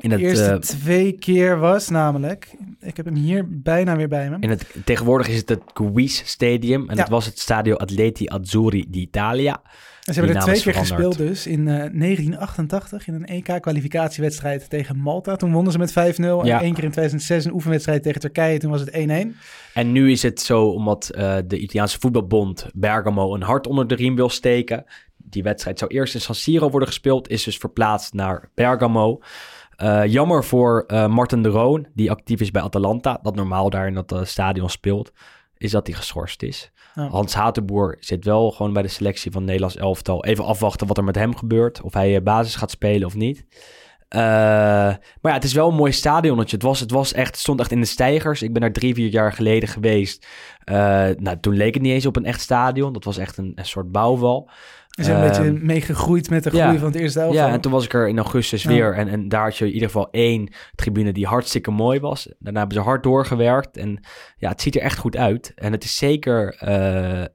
[0.00, 2.56] In de het, eerste eh, twee keer was namelijk...
[2.80, 4.36] Ik heb hem hier bijna weer bij me.
[4.40, 6.88] in het, tegenwoordig is het het Guis Stadium.
[6.88, 7.00] En Ja.
[7.00, 9.62] het was het Stadio Atleti Azzurri d'Italia.
[10.04, 10.96] En ze hebben er twee keer veranderd.
[11.14, 11.46] gespeeld dus.
[11.46, 15.36] In eh, 1988 in een EK-kwalificatiewedstrijd tegen Malta.
[15.36, 15.94] Toen wonnen ze met 5-0.
[16.40, 16.60] En Ja.
[16.62, 18.58] één keer in 2006 een oefenwedstrijd tegen Turkije.
[18.58, 19.36] Toen was het 1-1.
[19.74, 23.94] En nu is het zo, omdat eh, de Italiaanse voetbalbond Bergamo een hart onder de
[23.94, 24.84] riem wil steken.
[25.16, 29.20] Die wedstrijd zou eerst in San Siro worden gespeeld, is dus verplaatst naar Bergamo.
[29.78, 33.86] Eh, jammer voor eh Martin de Roon, die actief is bij Atalanta, dat normaal daar
[33.86, 35.12] in dat eh, stadion speelt,
[35.56, 36.70] is dat hij geschorst is.
[36.94, 40.24] Hans Hatenboer zit wel gewoon bij de selectie van Nederlands elftal.
[40.24, 43.44] Even afwachten wat er met hem gebeurt, of hij basis gaat spelen of niet.
[44.08, 46.56] Maar ja, het is wel een mooi stadionnetje.
[46.56, 48.42] Het, was, het, was echt, het stond echt in de stijgers.
[48.42, 50.26] Ik ben daar drie, vier jaar geleden geweest.
[51.18, 52.92] Nou, toen leek het niet eens op een echt stadion.
[52.92, 54.50] Dat was echt een, een soort bouwwal.
[54.98, 56.78] Ze zijn een Ehm, beetje meegegroeid met de groei ja.
[56.78, 57.46] van het eerste elftal.
[57.46, 58.68] Ja, en toen was ik er in augustus Ja.
[58.68, 58.94] weer.
[58.94, 62.28] En, en daar had je in ieder geval één tribune die hartstikke mooi was.
[62.38, 63.76] Daarna hebben ze hard doorgewerkt.
[63.76, 64.00] En
[64.36, 65.52] ja, het ziet er echt goed uit.
[65.54, 67.26] En het is zeker eh eh,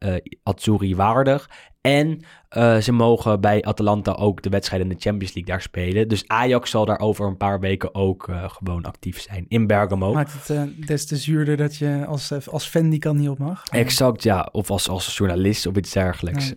[0.44, 1.50] Azzurri waardig.
[1.84, 2.20] En
[2.50, 6.08] eh, ze mogen bij Atalanta ook de wedstrijden in de Champions League daar spelen.
[6.08, 10.14] Dus Ajax zal daar over een paar weken ook eh, gewoon actief zijn in Bergamo.
[10.14, 13.38] Maakt het eh, des te zuurder dat je als, als fan die kan niet op
[13.38, 13.64] mag.
[13.72, 14.50] Exact, ja.
[14.52, 16.54] Of als, als journalist of iets dergelijks.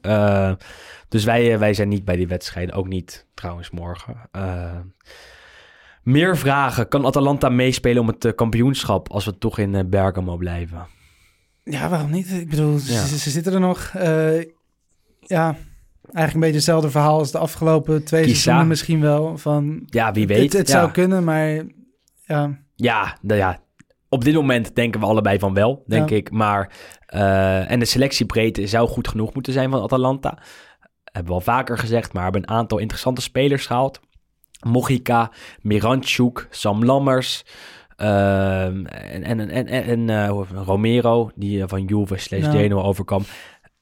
[1.09, 2.75] Dus wij, wij zijn niet bij die wedstrijden.
[2.75, 4.17] Ook niet trouwens morgen.
[6.03, 6.89] Meer vragen.
[6.89, 10.87] Kan Atalanta meespelen om het kampioenschap als we toch in Bergamo blijven?
[11.65, 12.31] Ja, waarom niet?
[12.33, 13.05] Ik bedoel, ze, Ja.
[13.05, 13.93] ze- ze zitten er nog.
[15.29, 15.45] Ja,
[16.03, 18.35] eigenlijk een beetje hetzelfde verhaal als de afgelopen twee Kisa.
[18.35, 19.39] seizoenen misschien wel.
[19.39, 20.43] Van, Ja, wie weet.
[20.43, 20.79] Het, het ja.
[20.79, 21.49] zou kunnen, maar
[22.27, 23.59] ja, Ja, nou ja,
[24.09, 26.17] op dit moment denken we allebei van wel, denk Ja.
[26.17, 26.31] ik.
[26.31, 26.73] Maar,
[27.07, 30.39] eh, en de selectiebreedte zou goed genoeg moeten zijn van Atalanta.
[31.05, 34.01] Hebben we al vaker gezegd, maar hebben een aantal interessante spelers gehaald.
[34.67, 37.45] Mojica, Miranchuk, Sam Lammers.
[37.97, 42.51] Ehm, en en, en, en, en, eh, Romero, die eh, van Juve slash.
[42.51, 43.23] Genoa overkwam.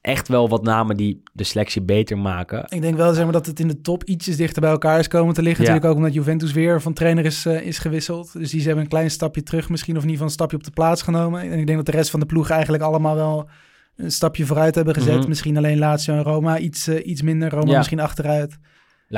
[0.05, 2.65] Echt wel wat namen die de selectie beter maken.
[2.69, 5.07] Ik denk wel zeg maar, dat het in de top ietsjes dichter bij elkaar is
[5.07, 5.63] komen te liggen.
[5.63, 5.69] Ja.
[5.69, 8.33] Natuurlijk ook omdat Juventus weer van trainer is, eh, is gewisseld.
[8.33, 10.63] Dus die hebben een klein stapje terug misschien, of in ieder geval een stapje op
[10.63, 11.41] de plaats genomen.
[11.41, 13.49] En ik denk dat de rest van de ploeg eigenlijk allemaal wel
[13.95, 15.19] een stapje vooruit hebben gezet.
[15.19, 15.27] Mhm.
[15.27, 17.49] Misschien alleen Lazio en Roma iets, eh, iets minder.
[17.49, 17.77] Roma Ja.
[17.77, 18.57] misschien achteruit.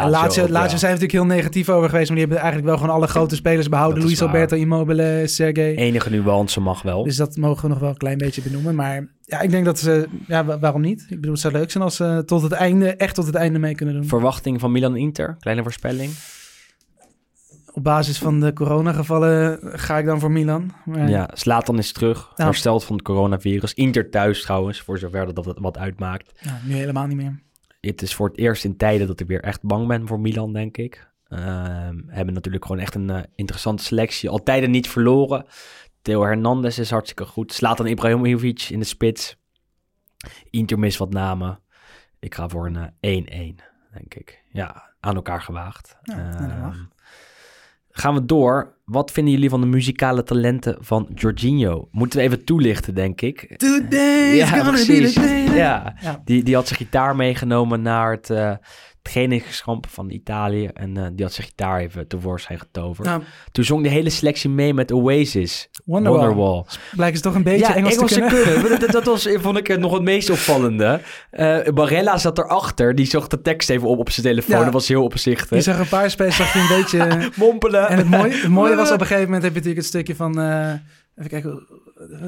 [0.06, 0.78] Lazio, Lazio, ja.
[0.78, 2.08] Zijn natuurlijk heel negatief over geweest.
[2.10, 4.04] Maar die hebben eigenlijk wel gewoon alle grote spelers behouden.
[4.04, 4.30] Luis waar.
[4.30, 5.76] Alberto, Immobile, Sergej.
[5.76, 7.04] Enige nuance mag wel.
[7.04, 8.76] Dus dat mogen we nog wel een klein beetje benoemen.
[8.76, 10.08] Maar ja, ik denk dat ze...
[10.28, 11.02] Ja, wa- waarom niet?
[11.02, 13.60] Ik bedoel, het zou leuk zijn als ze tot het einde, echt tot het einde
[13.60, 14.06] mee kunnen doen.
[14.06, 16.12] Verwachting van Milan-Inter, kleine voorspelling.
[17.74, 20.72] Op basis van de coronagevallen ga ik dan voor Milan.
[20.86, 22.46] Maar Ja, Slatan is terug, Ja.
[22.46, 23.74] hersteld van het coronavirus.
[23.74, 26.32] Inter thuis trouwens, voor zover dat dat wat uitmaakt.
[26.42, 27.40] ja, nu helemaal niet meer.
[27.92, 30.54] Het is voor het eerst in tijden dat ik weer echt bang ben voor Milan,
[30.54, 31.08] denk ik.
[31.28, 31.78] Ehm
[32.08, 34.30] hebben natuurlijk gewoon echt een eh, interessante selectie.
[34.30, 35.46] Al tijden niet verloren.
[36.02, 37.54] Theo Hernandez is hartstikke goed.
[37.54, 39.38] Slatan Ibrahimovic in de spits.
[40.50, 41.60] Inter mist wat namen.
[42.20, 43.56] Ik ga voor een eh, 1-1,
[43.94, 44.44] denk ik.
[44.50, 45.98] Ja, aan elkaar gewaagd.
[46.04, 46.16] Ja.
[46.16, 46.84] Ehm,
[47.90, 48.77] gaan we door.
[48.92, 51.88] Wat vinden jullie van de muzikale talenten van Jorginho?
[51.92, 53.54] Moeten we even toelichten, denk ik.
[53.58, 55.14] Today is gonna be precies.
[55.14, 55.56] the day.
[55.56, 56.22] Ja, Ja.
[56.26, 58.30] die, die had zijn gitaar meegenomen naar het
[59.08, 60.70] eh trainingskamp van Italië.
[60.74, 63.08] En eh, die had zijn gitaar even tevoorschijn getoverd.
[63.08, 65.70] Nou, Toen zong de hele selectie mee met Oasis.
[65.86, 66.20] Wonderwall.
[66.22, 66.64] Wonderwall.
[66.96, 68.62] Blijkt ze toch een beetje Ja, Engels, Engels te kunnen.
[68.62, 68.80] kunnen.
[68.80, 71.02] dat, dat was, vond ik, nog het meest opvallende.
[71.32, 72.96] Eh Barella zat erachter.
[72.96, 74.58] Die zocht de tekst even op op zijn telefoon.
[74.58, 74.64] Ja.
[74.64, 75.64] Dat was heel Je opzichtig.
[75.64, 77.30] zag een paar spelers zag je een beetje...
[77.46, 77.88] Mompelen.
[77.90, 80.16] En het mooie, het mooie was op een gegeven moment heb je natuurlijk het stukje
[80.16, 80.40] van...
[80.42, 80.74] eh,
[81.18, 81.68] even kijken,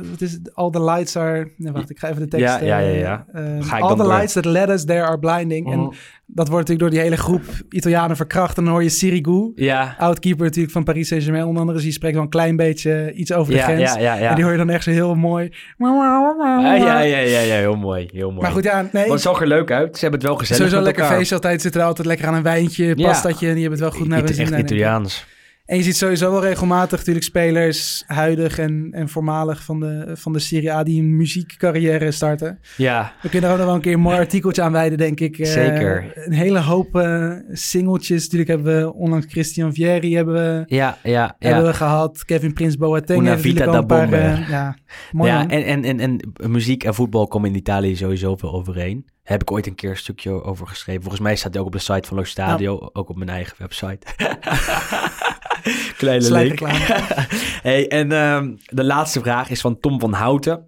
[0.10, 0.56] wat is het?
[0.56, 1.52] All the lights are...
[1.58, 2.46] Nee, wacht, ik ga even de tekst...
[2.46, 3.26] Ja, ja, ja, ja.
[3.34, 4.08] eh, Ga ik all the door.
[4.14, 5.72] lights that led us there are blinding.
[5.72, 5.94] En Oh.
[6.26, 8.58] dat wordt natuurlijk door die hele groep Italianen verkracht.
[8.58, 9.96] En dan hoor je Sirigu, Ja.
[9.98, 11.78] oud-keeper natuurlijk van Paris Saint-Germain onder andere.
[11.78, 13.94] Dus die spreekt wel een klein beetje iets over de Ja, grens.
[13.94, 14.30] ja, ja, ja.
[14.30, 15.52] En die hoor je dan echt zo heel mooi.
[15.78, 18.10] Ja, ja, ja, ja, ja, heel mooi.
[18.14, 18.42] Heel mooi.
[18.42, 19.12] Maar goed, ja, nee.
[19.12, 19.94] Het zag er leuk uit.
[19.96, 21.18] Ze hebben het wel gezellig Sowieso lekker elkaar.
[21.18, 21.62] feestje altijd.
[21.62, 23.08] Zitten er altijd lekker aan een wijntje, Ja.
[23.08, 23.48] pastatje.
[23.48, 24.54] En die hebben het wel goed naar zin.
[24.54, 24.60] Echt.
[24.64, 25.26] Italiaans.
[25.70, 30.34] En je ziet sowieso wel regelmatig natuurlijk spelers, huidig en, en voormalig van de, van
[30.34, 32.60] de Serie A, die een muziekcarrière starten.
[32.78, 35.20] Ja, We kunnen er ook nog wel een keer een mooi artikeltje aan wijden, denk
[35.20, 35.38] ik.
[35.38, 36.12] Eh, Zeker.
[36.16, 38.24] Een hele hoop eh singeltjes.
[38.24, 41.36] Natuurlijk hebben we onlangs Christian Vieri hebben we, ja, ja.
[41.40, 41.70] hebben ja.
[41.70, 42.26] we gehad.
[42.26, 43.22] Kevin Prins Boateng.
[43.22, 44.78] Una vita da paar, eh, ja,
[45.12, 49.06] mooi ja, en, en, en, en muziek en voetbal komen in Italië sowieso veel overeen.
[49.24, 51.02] Heb ik ooit een keer een stukje over geschreven.
[51.02, 53.56] Volgens mij staat hij ook op de site van Lo Stadio, ook op mijn eigen
[53.58, 54.08] website.
[55.98, 56.24] Kleine.
[56.24, 56.80] Slijkreclame.
[57.70, 60.68] hey, en ehm, de laatste vraag is van Tom van Houten.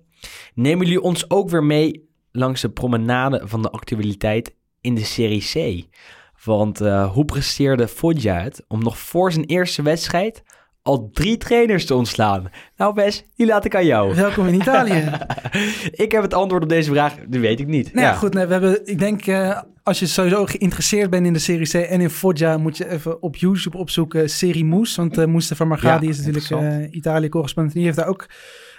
[0.53, 5.41] Nemen jullie ons ook weer mee langs de promenade van de actualiteit in de Serie
[5.53, 5.85] C?
[6.43, 10.43] Want eh, hoe presteerde Foggia het om nog voor zijn eerste wedstrijd
[10.81, 12.49] al drie trainers te ontslaan?
[12.77, 14.15] Nou Wes, die laat ik aan jou.
[14.15, 15.09] Welkom in Italië.
[16.05, 17.93] ik heb het antwoord op deze vraag, die weet ik niet.
[17.93, 18.33] Nou ja, goed.
[18.33, 21.73] Nee, we hebben, ik denk, eh, als je sowieso geïnteresseerd bent in de Serie C
[21.73, 24.95] en in Foggia, moet je even op YouTube opzoeken Serie Moes.
[24.95, 27.75] Want eh Mustafa Margadi Ja, is natuurlijk eh Italië-correspondent.
[27.75, 28.25] Die heeft daar ook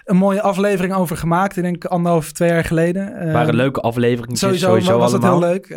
[0.04, 1.56] een mooie aflevering over gemaakt.
[1.56, 3.32] Ik denk anderhalf, twee jaar geleden.
[3.32, 4.36] Waren leuke afleveringen.
[4.36, 5.40] Sowieso, Sowieso, was het allemaal.
[5.40, 5.68] heel leuk.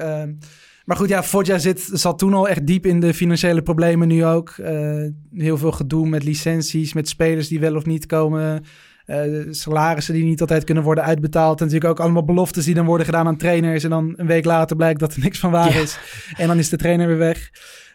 [0.86, 4.08] Maar goed, ja, Foggia zit, zat toen al echt diep in de financiële problemen.
[4.08, 4.50] Nu ook.
[4.50, 8.64] Eh, heel veel gedoe met licenties, met spelers die wel of niet komen.
[9.06, 11.60] eh, salarissen die niet altijd kunnen worden uitbetaald.
[11.60, 13.84] En natuurlijk ook allemaal beloftes die dan worden gedaan aan trainers.
[13.84, 15.80] En dan een week later blijkt dat er niks van waar Ja.
[15.82, 16.00] is.
[16.38, 17.50] En dan is de trainer weer weg.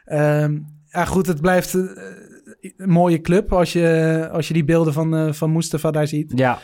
[0.04, 1.82] Ehm, ja, goed, het blijft eh,
[2.76, 6.32] een mooie club als je, als je die beelden van, eh, van Mustafa daar ziet.
[6.34, 6.58] Ja,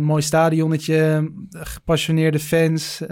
[0.00, 3.02] mooi stadionnetje, gepassioneerde fans.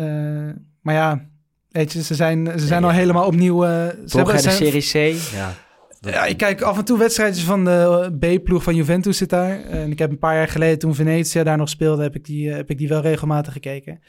[0.81, 1.31] maar ja,
[1.73, 2.87] weet je, ze zijn, ze zijn Ja.
[2.89, 3.65] al helemaal opnieuw...
[3.65, 3.71] eh,
[4.07, 5.19] ze hebben- de zijn- Serie C.
[5.35, 5.55] Ja.
[6.01, 9.65] ja, ik kijk af en toe wedstrijdjes van de B-ploeg van Juventus zit daar.
[9.65, 12.51] En ik heb een paar jaar geleden, toen Venetië daar nog speelde, heb ik die,
[12.51, 14.01] eh, heb ik die wel regelmatig gekeken.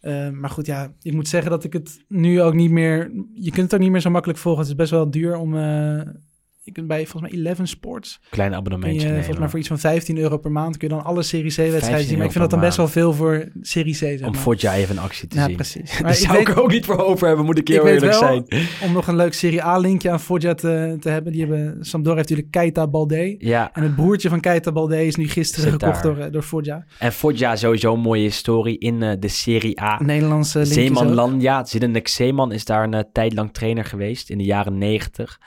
[0.00, 3.10] Eh, maar goed, ja, ik moet zeggen dat ik het nu ook niet meer...
[3.34, 4.60] Je kunt het ook niet meer zo makkelijk volgen.
[4.60, 5.54] Het is best wel duur om...
[6.70, 9.78] je kunt bij volgens mij 11 Sports Klein je abonnementje volgens mij voor iets van
[9.78, 12.16] 15 euro per maand kun je dan alle Serie C-wedstrijden 15 zien.
[12.16, 14.34] Maar ik vind dat dan best wel veel voor Serie C, zeg Om.
[14.34, 15.54] Foggia even in actie te Ja, zien.
[15.56, 15.90] precies.
[15.92, 18.18] Daar Maar zou ik er ook niet voor over hebben, moet ik heel eerlijk wel,
[18.20, 18.44] zijn.
[18.82, 21.32] om nog een leuk Serie A-linkje aan Foggia te, te hebben.
[21.32, 23.34] Die hebben, Sampdoria heeft natuurlijk Keita Balde.
[23.38, 26.14] Ja, En het broertje van Keita Balde is nu gisteren Zit gekocht daar.
[26.14, 26.84] door, eh, door Foggia.
[26.98, 30.02] en Foggia sowieso een mooie story in eh, de Serie A.
[30.02, 30.64] Nederlandse.
[30.64, 34.78] Zeeman ja, Zdenek Zeeman is daar een eh, tijd lang trainer geweest in de jaren
[34.78, 35.40] negentig.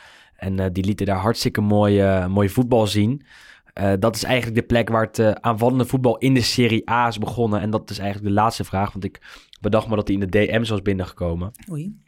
[0.43, 3.23] En eh, die lieten daar hartstikke mooi, mooi voetbal zien.
[3.73, 7.17] Eh, dat is eigenlijk de plek waar het aanvallende voetbal in de Serie A is
[7.17, 7.61] begonnen.
[7.61, 9.21] En dat is eigenlijk de laatste vraag, want ik
[9.61, 11.51] bedacht me dat hij in de DM's was binnengekomen.
[11.71, 12.01] Oei.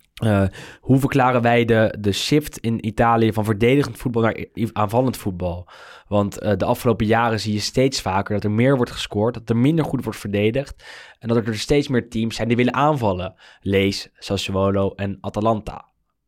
[0.82, 5.70] Hoe verklaren wij de, de shift in Italië van verdedigend voetbal naar aanvallend voetbal?
[6.08, 9.58] Want de afgelopen jaren zie je steeds vaker dat er meer wordt gescoord, dat er
[9.58, 10.84] minder goed wordt verdedigd
[11.20, 13.36] en dat er steeds meer teams zijn die willen aanvallen.
[13.62, 15.86] Lees Sassuolo en Atalanta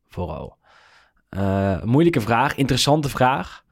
[0.08, 0.57] vooral.
[1.30, 3.64] Eh, moeilijke vraag, interessante vraag.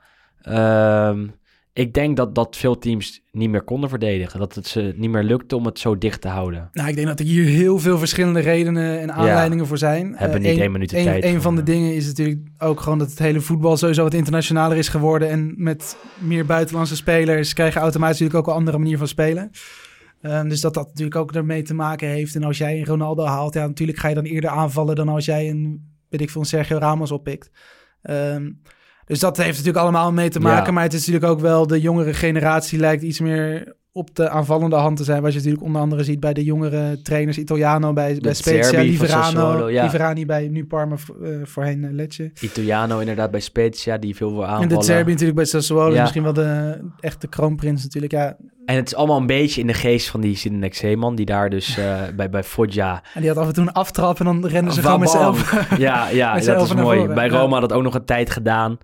[0.42, 1.28] Ehm,
[1.74, 4.40] ik denk dat, dat veel teams niet meer konden verdedigen.
[4.40, 6.70] Dat het ze niet meer lukte om het zo dicht te houden.
[6.74, 10.14] Nou, ik denk dat er hier heel veel verschillende redenen en aanleidingen voor zijn.
[10.16, 12.80] Hebben Eh, niet één- minuut de tijd Een voor, van de dingen is natuurlijk ook
[12.80, 15.30] gewoon dat het hele voetbal sowieso wat internationaler is geworden.
[15.30, 19.52] En met meer buitenlandse spelers krijg je automatisch natuurlijk ook een andere manier van spelen.
[20.22, 22.36] Ehm, dus dat dat natuurlijk ook ermee te maken heeft.
[22.36, 25.26] En als jij een Ronaldo haalt, ja, natuurlijk ga je dan eerder aanvallen dan als
[25.26, 27.50] jij een, weet ik veel, een Sergio Ramos oppikt.
[28.02, 28.52] Ehm,
[29.06, 30.66] dus dat heeft natuurlijk allemaal mee te maken.
[30.66, 30.72] Ja.
[30.72, 34.76] Maar het is natuurlijk ook wel, de jongere generatie lijkt iets meer op de aanvallende
[34.76, 35.22] hand te zijn.
[35.22, 37.38] Wat je natuurlijk onder andere ziet bij de jongere trainers.
[37.38, 39.84] Italiano bij, bij Spezia, Liverano, ja.
[39.84, 42.32] Liverani bij nu Parma, eh, voorheen uh, Lecce.
[42.42, 44.78] Italiano inderdaad bij Spezia, die veel En aanvallen.
[44.78, 45.94] de Zerbi natuurlijk bij Sassuolo.
[45.94, 46.02] Ja.
[46.02, 48.12] Misschien wel de echte kroonprins natuurlijk.
[48.14, 51.26] Ja, En het is allemaal een beetje in de geest van die Sidenek Zeeman, die
[51.26, 53.04] daar dus eh, bij, bij Foggia...
[53.14, 55.34] en die had af en toe een aftrap en dan renden ze gewoon met z'n.
[55.78, 57.00] Ja, ja Met dat is mooi.
[57.00, 57.28] voren, Bij.
[57.28, 58.78] Roma had dat ook nog een tijd gedaan.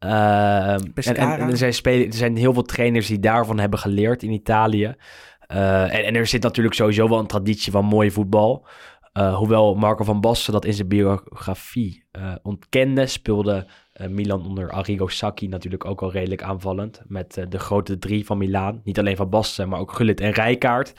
[0.00, 1.34] Ehm, en, Pescara.
[1.34, 4.30] en, en er, zijn spelen, er zijn heel veel trainers die daarvan hebben geleerd in
[4.30, 4.94] Italië.
[5.40, 8.66] Eh, en, en er zit natuurlijk sowieso wel een traditie van mooi voetbal.
[9.12, 13.66] Eh, hoewel Marco van Basten dat in zijn biografie eh, ontkende, speelde
[14.08, 17.02] Milan onder Arrigo Sacchi natuurlijk ook al redelijk aanvallend.
[17.06, 18.80] Met de grote drie van Milaan.
[18.84, 20.92] Niet alleen van Basten, maar ook Gullit en Rijkaard.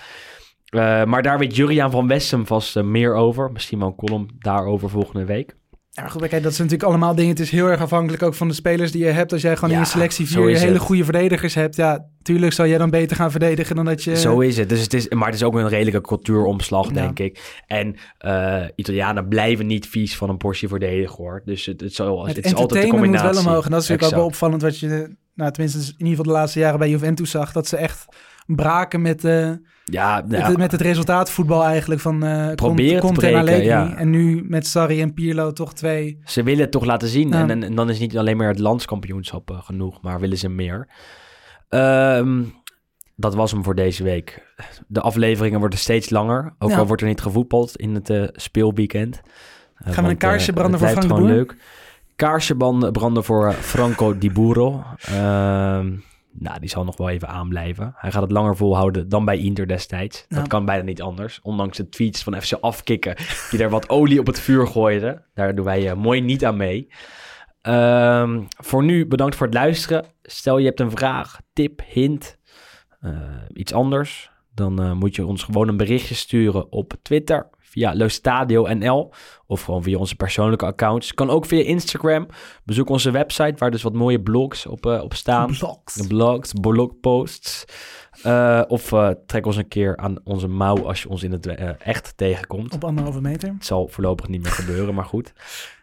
[1.06, 3.52] Maar daar weet Juriaan van Wessem vast meer over.
[3.52, 5.56] Misschien wel een column daarover volgende week.
[5.94, 7.30] Ja, maar goed, kijk, dat zijn natuurlijk allemaal dingen.
[7.32, 9.32] Het is heel erg afhankelijk ook van de spelers die je hebt.
[9.34, 10.82] Als jij gewoon in je selectie vier is hele het.
[10.82, 11.76] goede verdedigers hebt.
[11.76, 14.18] Ja, tuurlijk zal jij dan beter gaan verdedigen dan dat je...
[14.18, 14.70] Zo is het.
[14.70, 15.10] Dus het is.
[15.10, 16.94] Maar het is ook een redelijke cultuuromslag, Ja.
[16.94, 17.62] denk ik.
[17.68, 21.42] En eh, Italianen blijven niet vies van een portie verdedigen, hoor.
[21.46, 23.44] Dus het, het, zal, Het het is altijd de entertainment moet combinatie.
[23.44, 23.66] wel omhoog.
[23.66, 26.40] En dat is natuurlijk ook wel opvallend wat je, nou, tenminste in ieder geval de
[26.40, 27.52] laatste jaren bij Juventus zag.
[27.52, 28.06] Dat ze echt
[28.46, 29.52] braken met, eh,
[29.92, 32.20] Ja, met, ja, het- met het resultaatvoetbal eigenlijk van
[32.56, 33.96] Proberen te Conte en breken, ja.
[33.96, 36.20] En nu met Sarri en Pirlo toch twee.
[36.26, 37.30] ze willen het toch laten zien.
[37.30, 37.40] Ja.
[37.40, 40.50] En, en, en dan is niet alleen maar het landskampioenschap eh, genoeg, maar willen ze
[40.50, 40.88] meer.
[41.70, 42.42] Ehm,
[43.16, 44.54] dat was hem voor deze week.
[44.88, 46.56] De afleveringen worden steeds langer.
[46.60, 46.78] Ook Ja.
[46.78, 49.22] al wordt er niet gevoetbald in het eh, speelweekend.
[49.76, 51.22] Eh, we een kaarsje branden voor Frank de Boer?
[51.28, 51.56] leuk.
[52.16, 52.56] Kaarsje
[52.92, 54.84] branden voor Franco Di Burro.
[56.34, 57.94] Nou, die zal nog wel even aanblijven.
[57.96, 60.26] Hij gaat het langer volhouden dan bij Inter destijds.
[60.30, 61.40] Dat kan bijna niet anders.
[61.42, 63.16] Ondanks de tweets van FC Afkikken
[63.50, 65.26] die er wat olie op het vuur gooiden.
[65.34, 66.88] Daar doen wij eh, mooi niet aan mee.
[67.62, 70.06] Ehm, voor nu bedankt voor het luisteren.
[70.24, 72.38] Stel je hebt een vraag, tip, hint,
[73.00, 73.12] eh,
[73.54, 74.32] iets anders.
[74.54, 79.14] Dan eh, moet je ons gewoon een berichtje sturen op Twitter via Leustadio NL
[79.48, 81.14] of gewoon via onze persoonlijke accounts.
[81.14, 82.28] Kan ook via Instagram.
[82.64, 85.56] Bezoek onze website waar dus wat mooie blogs op, eh, op staan.
[85.60, 86.08] Blogs.
[86.08, 87.66] Blogs, blogposts.
[88.24, 91.46] Eh, of eh, trek ons een keer aan onze mouw als je ons in het
[91.78, 92.74] echt tegenkomt.
[92.74, 93.50] Op anderhalve meter.
[93.54, 95.28] Het zal voorlopig niet meer gebeuren, maar goed.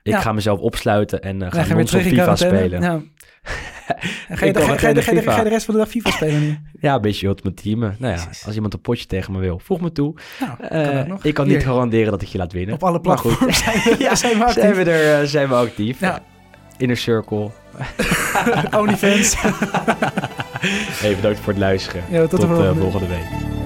[0.03, 0.20] Ik Ja.
[0.20, 2.80] ga mezelf opsluiten en ga gaan weer terug FIFA spelen.
[2.82, 3.01] Ja.
[4.28, 6.11] Ga je, de, ga, ga, de, ga, je de, de rest van de dag FIFA
[6.11, 6.59] spelen nu?
[6.80, 7.96] Ja, een beetje wat met teamen.
[7.99, 10.14] Nou ja, als iemand een potje tegen me wil, voeg me toe.
[10.40, 11.24] Nou, kan Eh, nog.
[11.24, 11.57] ik kan Hier.
[11.57, 12.74] niet garanderen dat ik je laat winnen.
[12.74, 14.62] Op alle platforms zijn we, Ja, zijn we actief.
[14.62, 16.01] Zijn we, er, eh, zijn we actief.
[16.01, 16.22] Ja.
[16.76, 17.51] Inner Circle.
[18.80, 19.34] Onlyfans.
[21.01, 22.03] Hey, bedankt voor het luisteren.
[22.11, 22.80] Ja, tot de tot eh, volgende.
[22.80, 23.57] volgende week.